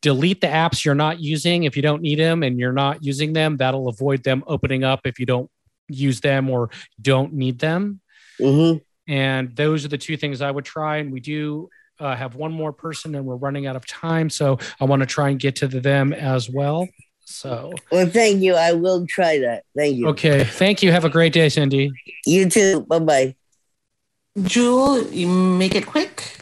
delete 0.02 0.40
the 0.40 0.48
apps 0.48 0.84
you're 0.84 0.96
not 0.96 1.20
using 1.20 1.64
if 1.64 1.76
you 1.76 1.82
don't 1.82 2.02
need 2.02 2.18
them 2.18 2.42
and 2.42 2.58
you're 2.58 2.72
not 2.72 3.04
using 3.04 3.32
them. 3.32 3.56
That'll 3.56 3.88
avoid 3.88 4.24
them 4.24 4.42
opening 4.48 4.82
up 4.82 5.00
if 5.04 5.20
you 5.20 5.26
don't 5.26 5.48
use 5.88 6.20
them 6.20 6.50
or 6.50 6.70
don't 7.00 7.32
need 7.32 7.60
them. 7.60 8.00
Mm-hmm. 8.40 8.78
And 9.06 9.54
those 9.54 9.84
are 9.84 9.88
the 9.88 9.98
two 9.98 10.16
things 10.16 10.42
I 10.42 10.50
would 10.50 10.64
try. 10.64 10.96
And 10.96 11.12
we 11.12 11.20
do 11.20 11.68
uh, 12.00 12.16
have 12.16 12.34
one 12.34 12.52
more 12.52 12.72
person 12.72 13.14
and 13.14 13.24
we're 13.24 13.36
running 13.36 13.66
out 13.66 13.76
of 13.76 13.86
time. 13.86 14.28
So 14.30 14.58
I 14.80 14.84
want 14.84 15.00
to 15.00 15.06
try 15.06 15.28
and 15.28 15.38
get 15.38 15.56
to 15.56 15.68
them 15.68 16.12
as 16.12 16.50
well. 16.50 16.88
So, 17.24 17.72
well, 17.90 18.06
thank 18.06 18.42
you. 18.42 18.54
I 18.54 18.72
will 18.72 19.06
try 19.06 19.38
that. 19.38 19.64
Thank 19.76 19.96
you. 19.96 20.08
Okay. 20.08 20.44
Thank 20.44 20.82
you. 20.82 20.92
Have 20.92 21.04
a 21.04 21.10
great 21.10 21.32
day, 21.32 21.48
Cindy. 21.48 21.92
You 22.26 22.48
too. 22.48 22.82
Bye 22.82 22.98
bye. 22.98 23.34
Jewel, 24.42 25.02
you 25.12 25.28
make 25.28 25.74
it 25.74 25.86
quick 25.86 26.40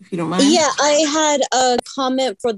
if 0.00 0.12
you 0.12 0.18
don't 0.18 0.28
mind. 0.28 0.44
Yeah, 0.46 0.68
I 0.80 1.06
had 1.12 1.40
a 1.52 1.78
comment 1.94 2.38
for. 2.40 2.52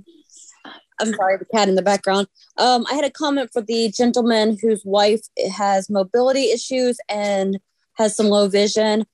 I'm 1.01 1.15
sorry, 1.15 1.39
the 1.39 1.47
cat 1.47 1.69
in 1.69 1.77
the 1.77 1.83
background. 1.83 2.27
Um, 2.59 2.85
I 2.91 2.95
had 2.95 3.05
a 3.05 3.11
comment 3.11 3.51
for 3.55 3.63
the 3.63 3.91
gentleman 3.91 4.59
whose 4.61 4.83
wife 4.85 5.23
has 5.57 5.89
mobility 5.89 6.51
issues 6.51 6.99
and 7.09 7.59
has 7.95 8.15
some 8.15 8.27
low 8.27 8.49
vision. 8.49 9.07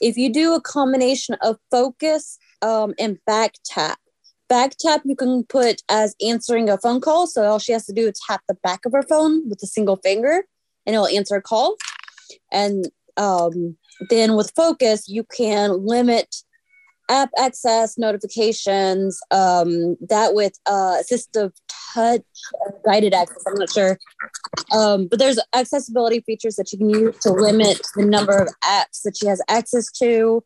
If 0.00 0.16
you 0.16 0.32
do 0.32 0.54
a 0.54 0.60
combination 0.60 1.36
of 1.42 1.58
focus 1.70 2.38
um, 2.62 2.94
and 2.98 3.18
back 3.26 3.56
tap, 3.64 3.98
back 4.48 4.72
tap 4.78 5.02
you 5.04 5.16
can 5.16 5.44
put 5.44 5.82
as 5.88 6.14
answering 6.24 6.68
a 6.68 6.78
phone 6.78 7.00
call. 7.00 7.26
So 7.26 7.44
all 7.44 7.58
she 7.58 7.72
has 7.72 7.86
to 7.86 7.92
do 7.92 8.08
is 8.08 8.20
tap 8.26 8.42
the 8.48 8.54
back 8.62 8.80
of 8.84 8.92
her 8.92 9.02
phone 9.02 9.48
with 9.48 9.62
a 9.62 9.66
single 9.66 9.96
finger 9.96 10.44
and 10.86 10.94
it'll 10.94 11.08
answer 11.08 11.36
a 11.36 11.42
call. 11.42 11.76
And 12.52 12.88
um, 13.16 13.76
then 14.10 14.36
with 14.36 14.52
focus, 14.56 15.08
you 15.08 15.24
can 15.24 15.86
limit 15.86 16.34
app 17.10 17.30
access 17.38 17.98
notifications 17.98 19.20
um, 19.30 19.96
that 20.08 20.34
with 20.34 20.58
uh, 20.66 20.96
assistive 21.02 21.52
touch 21.94 22.22
guided 22.84 23.14
access 23.14 23.42
i'm 23.46 23.54
not 23.54 23.70
sure 23.70 23.98
um, 24.72 25.06
but 25.06 25.18
there's 25.18 25.38
accessibility 25.54 26.20
features 26.20 26.56
that 26.56 26.72
you 26.72 26.78
can 26.78 26.90
use 26.90 27.16
to 27.18 27.30
limit 27.30 27.80
the 27.94 28.04
number 28.04 28.36
of 28.36 28.48
apps 28.64 29.02
that 29.04 29.16
she 29.16 29.26
has 29.26 29.40
access 29.48 29.90
to 29.92 30.42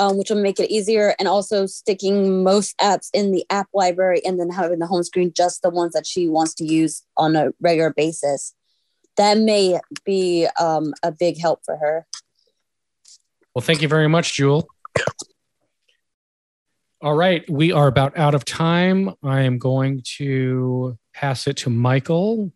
um, 0.00 0.16
which 0.16 0.30
will 0.30 0.42
make 0.42 0.58
it 0.58 0.70
easier. 0.70 1.14
And 1.18 1.28
also 1.28 1.66
sticking 1.66 2.42
most 2.42 2.76
apps 2.78 3.10
in 3.12 3.32
the 3.32 3.44
app 3.50 3.68
library 3.74 4.22
and 4.24 4.40
then 4.40 4.48
having 4.48 4.78
the 4.78 4.86
home 4.86 5.04
screen 5.04 5.32
just 5.36 5.60
the 5.60 5.68
ones 5.68 5.92
that 5.92 6.06
she 6.06 6.26
wants 6.26 6.54
to 6.54 6.64
use 6.64 7.02
on 7.18 7.36
a 7.36 7.50
regular 7.60 7.92
basis. 7.92 8.54
That 9.18 9.36
may 9.36 9.78
be 10.06 10.48
um, 10.58 10.94
a 11.02 11.12
big 11.12 11.38
help 11.38 11.60
for 11.66 11.76
her. 11.76 12.06
Well, 13.54 13.62
thank 13.62 13.82
you 13.82 13.88
very 13.88 14.08
much, 14.08 14.34
Jewel. 14.34 14.68
All 17.02 17.14
right, 17.14 17.48
we 17.48 17.72
are 17.72 17.86
about 17.86 18.16
out 18.16 18.34
of 18.34 18.44
time. 18.44 19.14
I 19.22 19.42
am 19.42 19.58
going 19.58 20.02
to 20.16 20.98
pass 21.14 21.46
it 21.46 21.56
to 21.58 21.70
Michael. 21.70 22.52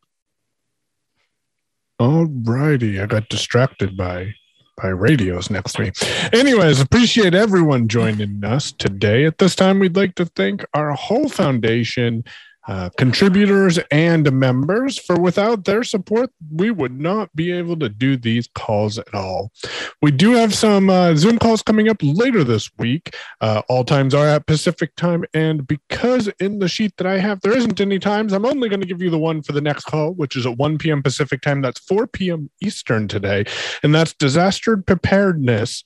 All 1.98 2.26
righty, 2.26 3.00
I 3.00 3.06
got 3.06 3.28
distracted 3.28 3.96
by 3.96 4.34
by 4.76 4.88
radios 4.88 5.50
next 5.50 5.78
week. 5.78 5.94
Anyways, 6.32 6.80
appreciate 6.80 7.34
everyone 7.34 7.88
joining 7.88 8.44
us 8.44 8.72
today. 8.72 9.24
At 9.24 9.38
this 9.38 9.54
time, 9.54 9.78
we'd 9.78 9.96
like 9.96 10.14
to 10.16 10.26
thank 10.26 10.64
our 10.74 10.92
Hull 10.92 11.28
foundation 11.28 12.24
uh, 12.66 12.90
contributors 12.96 13.78
and 13.90 14.30
members, 14.32 14.98
for 14.98 15.20
without 15.20 15.64
their 15.64 15.82
support, 15.82 16.30
we 16.50 16.70
would 16.70 16.98
not 16.98 17.34
be 17.34 17.52
able 17.52 17.76
to 17.78 17.88
do 17.88 18.16
these 18.16 18.48
calls 18.54 18.98
at 18.98 19.14
all. 19.14 19.52
We 20.00 20.10
do 20.10 20.32
have 20.32 20.54
some 20.54 20.88
uh, 20.88 21.14
Zoom 21.14 21.38
calls 21.38 21.62
coming 21.62 21.88
up 21.88 21.98
later 22.00 22.42
this 22.42 22.70
week. 22.78 23.14
Uh, 23.40 23.62
all 23.68 23.84
times 23.84 24.14
are 24.14 24.26
at 24.26 24.46
Pacific 24.46 24.96
time. 24.96 25.24
And 25.34 25.66
because 25.66 26.28
in 26.40 26.58
the 26.58 26.68
sheet 26.68 26.96
that 26.96 27.06
I 27.06 27.18
have, 27.18 27.40
there 27.42 27.56
isn't 27.56 27.80
any 27.80 27.98
times, 27.98 28.32
I'm 28.32 28.46
only 28.46 28.68
going 28.68 28.80
to 28.80 28.86
give 28.86 29.02
you 29.02 29.10
the 29.10 29.18
one 29.18 29.42
for 29.42 29.52
the 29.52 29.60
next 29.60 29.84
call, 29.84 30.12
which 30.12 30.36
is 30.36 30.46
at 30.46 30.56
1 30.56 30.78
p.m. 30.78 31.02
Pacific 31.02 31.42
time. 31.42 31.60
That's 31.60 31.80
4 31.80 32.06
p.m. 32.06 32.50
Eastern 32.62 33.08
today. 33.08 33.44
And 33.82 33.94
that's 33.94 34.14
disaster 34.14 34.76
preparedness 34.76 35.84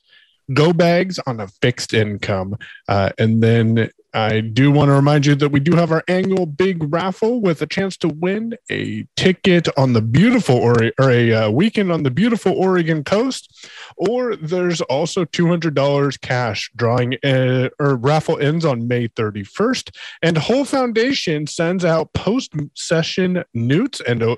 go 0.53 0.73
bags 0.73 1.19
on 1.27 1.39
a 1.39 1.47
fixed 1.47 1.93
income. 1.93 2.57
Uh, 2.87 3.11
and 3.17 3.41
then 3.43 3.89
I 4.13 4.41
do 4.41 4.71
want 4.71 4.89
to 4.89 4.93
remind 4.93 5.25
you 5.25 5.35
that 5.35 5.49
we 5.49 5.59
do 5.59 5.75
have 5.75 5.91
our 5.91 6.03
annual 6.07 6.45
big 6.45 6.91
raffle 6.91 7.41
with 7.41 7.61
a 7.61 7.67
chance 7.67 7.95
to 7.97 8.07
win 8.07 8.55
a 8.71 9.05
ticket 9.15 9.67
on 9.77 9.93
the 9.93 10.01
beautiful 10.01 10.55
or, 10.55 10.91
or 10.99 11.11
a 11.11 11.33
uh, 11.33 11.49
weekend 11.51 11.91
on 11.91 12.03
the 12.03 12.11
beautiful 12.11 12.53
Oregon 12.53 13.03
coast. 13.03 13.69
Or 13.97 14.35
there's 14.35 14.81
also 14.81 15.25
$200 15.25 16.21
cash 16.21 16.71
drawing 16.75 17.15
uh, 17.23 17.69
or 17.79 17.95
raffle 17.95 18.39
ends 18.39 18.65
on 18.65 18.87
May 18.87 19.09
31st. 19.09 19.95
And 20.23 20.37
Hull 20.37 20.65
Foundation 20.65 21.45
sends 21.45 21.85
out 21.85 22.13
post 22.13 22.53
session 22.73 23.43
notes 23.53 24.01
and 24.01 24.23
uh, 24.23 24.35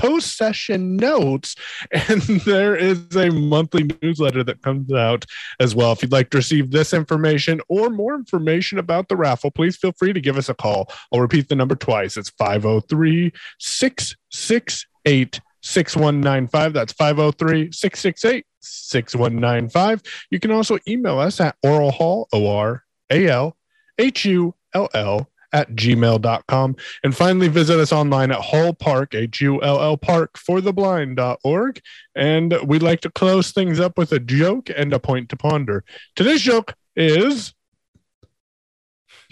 post 0.00 0.36
session 0.36 0.96
notes. 0.96 1.54
And 1.92 2.22
there 2.22 2.74
is 2.74 3.14
a 3.14 3.30
monthly 3.30 3.88
newsletter 4.02 4.42
that 4.44 4.62
comes 4.62 4.92
out 4.92 5.26
as 5.60 5.74
well. 5.74 5.92
If 5.92 6.02
you'd 6.02 6.12
like 6.12 6.30
to 6.30 6.38
receive 6.38 6.70
this 6.70 6.92
information 6.92 7.60
or 7.68 7.90
more 7.90 8.14
information 8.14 8.78
about 8.78 9.08
the 9.08 9.16
raffle, 9.16 9.50
please 9.50 9.76
feel 9.76 9.92
free 9.92 10.12
to 10.12 10.20
give 10.20 10.38
us 10.38 10.48
a 10.48 10.54
call. 10.54 10.90
I'll 11.12 11.20
repeat 11.20 11.48
the 11.48 11.56
number 11.56 11.74
twice. 11.74 12.16
It's 12.16 12.30
503 12.30 13.32
668 13.58 15.40
6195. 15.62 16.72
That's 16.72 16.92
503 16.92 17.72
668 17.72 18.46
6195. 18.60 20.02
You 20.30 20.40
can 20.40 20.50
also 20.50 20.78
email 20.88 21.18
us 21.18 21.40
at 21.40 21.56
oralhull, 21.64 22.26
O 22.32 22.48
R 22.48 22.84
A 23.10 23.28
L 23.28 23.56
H 23.98 24.24
U 24.24 24.54
L 24.74 24.88
L, 24.94 25.28
at 25.52 25.70
gmail.com. 25.72 26.76
And 27.02 27.16
finally, 27.16 27.48
visit 27.48 27.78
us 27.78 27.92
online 27.92 28.30
at 28.30 28.40
Hull 28.40 28.74
Park, 28.74 29.14
H 29.14 29.40
U 29.40 29.62
L 29.62 29.80
L 29.80 29.96
Park 29.96 30.38
for 30.38 30.60
the 30.60 30.72
blind.org. 30.72 31.80
And 32.14 32.56
we'd 32.64 32.82
like 32.82 33.00
to 33.02 33.10
close 33.10 33.52
things 33.52 33.80
up 33.80 33.98
with 33.98 34.12
a 34.12 34.20
joke 34.20 34.70
and 34.74 34.92
a 34.92 34.98
point 34.98 35.28
to 35.30 35.36
ponder. 35.36 35.84
Today's 36.16 36.42
joke 36.42 36.74
is 36.96 37.54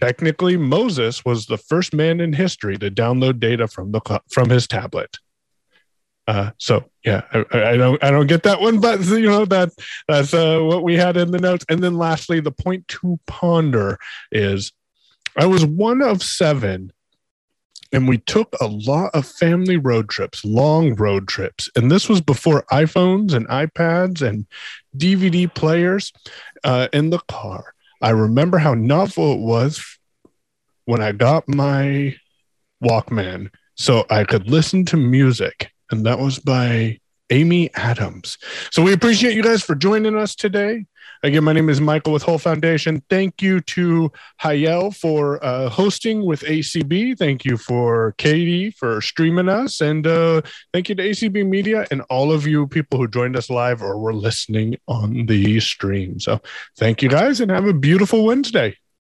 technically 0.01 0.57
Moses 0.57 1.25
was 1.25 1.47
the 1.47 1.59
first 1.59 1.93
man 1.93 2.21
in 2.21 2.33
history 2.33 2.77
to 2.79 2.91
download 2.91 3.41
data 3.41 3.69
from 3.69 3.93
the 3.93 4.21
from 4.31 4.51
his 4.51 4.67
tablet. 4.67 5.19
Uh, 6.27 6.51
so 6.59 6.85
yeah, 7.07 7.23
I, 7.33 7.45
I, 7.53 7.77
don't 7.79 8.05
I 8.05 8.11
don't 8.11 8.27
get 8.27 8.43
that 8.43 8.61
one, 8.61 8.81
but 8.81 9.03
you 9.07 9.23
know 9.23 9.47
that 9.47 9.71
that's 10.07 10.35
uh, 10.35 10.59
what 10.61 10.83
we 10.83 10.95
had 10.95 11.17
in 11.17 11.31
the 11.31 11.39
notes. 11.39 11.65
And 11.71 11.83
then 11.83 11.97
lastly, 11.97 12.41
the 12.41 12.53
point 12.53 12.87
to 12.89 13.19
ponder 13.27 13.99
is 14.31 14.73
I 15.39 15.47
was 15.47 15.65
one 15.65 16.03
of 16.03 16.21
seven, 16.21 16.93
and 17.93 18.09
we 18.09 18.19
took 18.19 18.55
a 18.61 18.67
lot 18.67 19.15
of 19.15 19.25
family 19.25 19.77
road 19.77 20.09
trips, 20.09 20.45
long 20.45 20.97
road 20.97 21.29
trips. 21.29 21.71
And 21.77 21.93
this 21.93 22.09
was 22.09 22.21
before 22.21 22.65
iPhones 22.73 23.33
and 23.35 23.47
iPads 23.47 24.21
and 24.21 24.47
DVD 24.97 25.53
players 25.55 26.13
uh, 26.65 26.89
in 26.93 27.11
the 27.11 27.21
car. 27.29 27.73
I 28.03 28.11
remember 28.11 28.59
how 28.59 28.75
novel 28.75 29.35
it 29.35 29.41
was 29.41 29.99
when 30.87 31.01
I 31.01 31.13
got 31.13 31.49
my 31.49 32.17
Walkman 32.83 33.51
so 33.77 34.07
I 34.11 34.25
could 34.25 34.51
listen 34.51 34.85
to 34.87 34.97
music. 34.97 35.71
And 35.93 36.05
that 36.05 36.19
was 36.19 36.41
by 36.41 36.99
Amy 37.31 37.71
Adams. 37.75 38.39
So 38.71 38.83
we 38.83 38.93
appreciate 38.93 39.35
you 39.35 39.43
guys 39.43 39.63
for 39.63 39.75
joining 39.75 40.17
us 40.17 40.35
today. 40.35 40.87
Again, 41.25 41.43
my 41.43 41.53
name 41.53 41.69
is 41.69 41.81
Michael 41.81 42.13
with 42.13 42.23
Hull 42.23 42.39
Foundation. 42.39 43.03
Thank 43.11 43.43
you 43.43 43.61
to 43.61 44.13
Hayel 44.41 44.95
for 44.95 45.45
uh, 45.45 45.69
hosting 45.69 46.25
with 46.25 46.43
ACB. 46.43 47.19
Thank 47.19 47.45
you 47.45 47.57
for 47.57 48.15
Katie 48.19 48.71
for 48.71 49.01
streaming 49.01 49.49
us. 49.49 49.81
And 49.81 50.07
uh, 50.07 50.43
thank 50.73 50.89
you 50.89 50.95
to 50.95 51.03
ACB 51.03 51.45
Media 51.45 51.87
and 51.91 52.03
all 52.03 52.31
of 52.31 52.47
you 52.47 52.69
people 52.69 53.01
who 53.01 53.09
joined 53.09 53.37
us 53.37 53.51
live 53.51 53.83
or 53.83 53.99
were 53.99 54.15
listening 54.15 54.77
on 54.87 55.27
the 55.27 55.59
stream. 55.59 56.21
So 56.21 56.41
thank 56.77 57.03
you 57.03 57.09
guys 57.09 57.41
and 57.41 57.51
have 57.51 57.67
a 57.67 57.73
beautiful 57.73 58.25
Wednesday. 58.25 58.77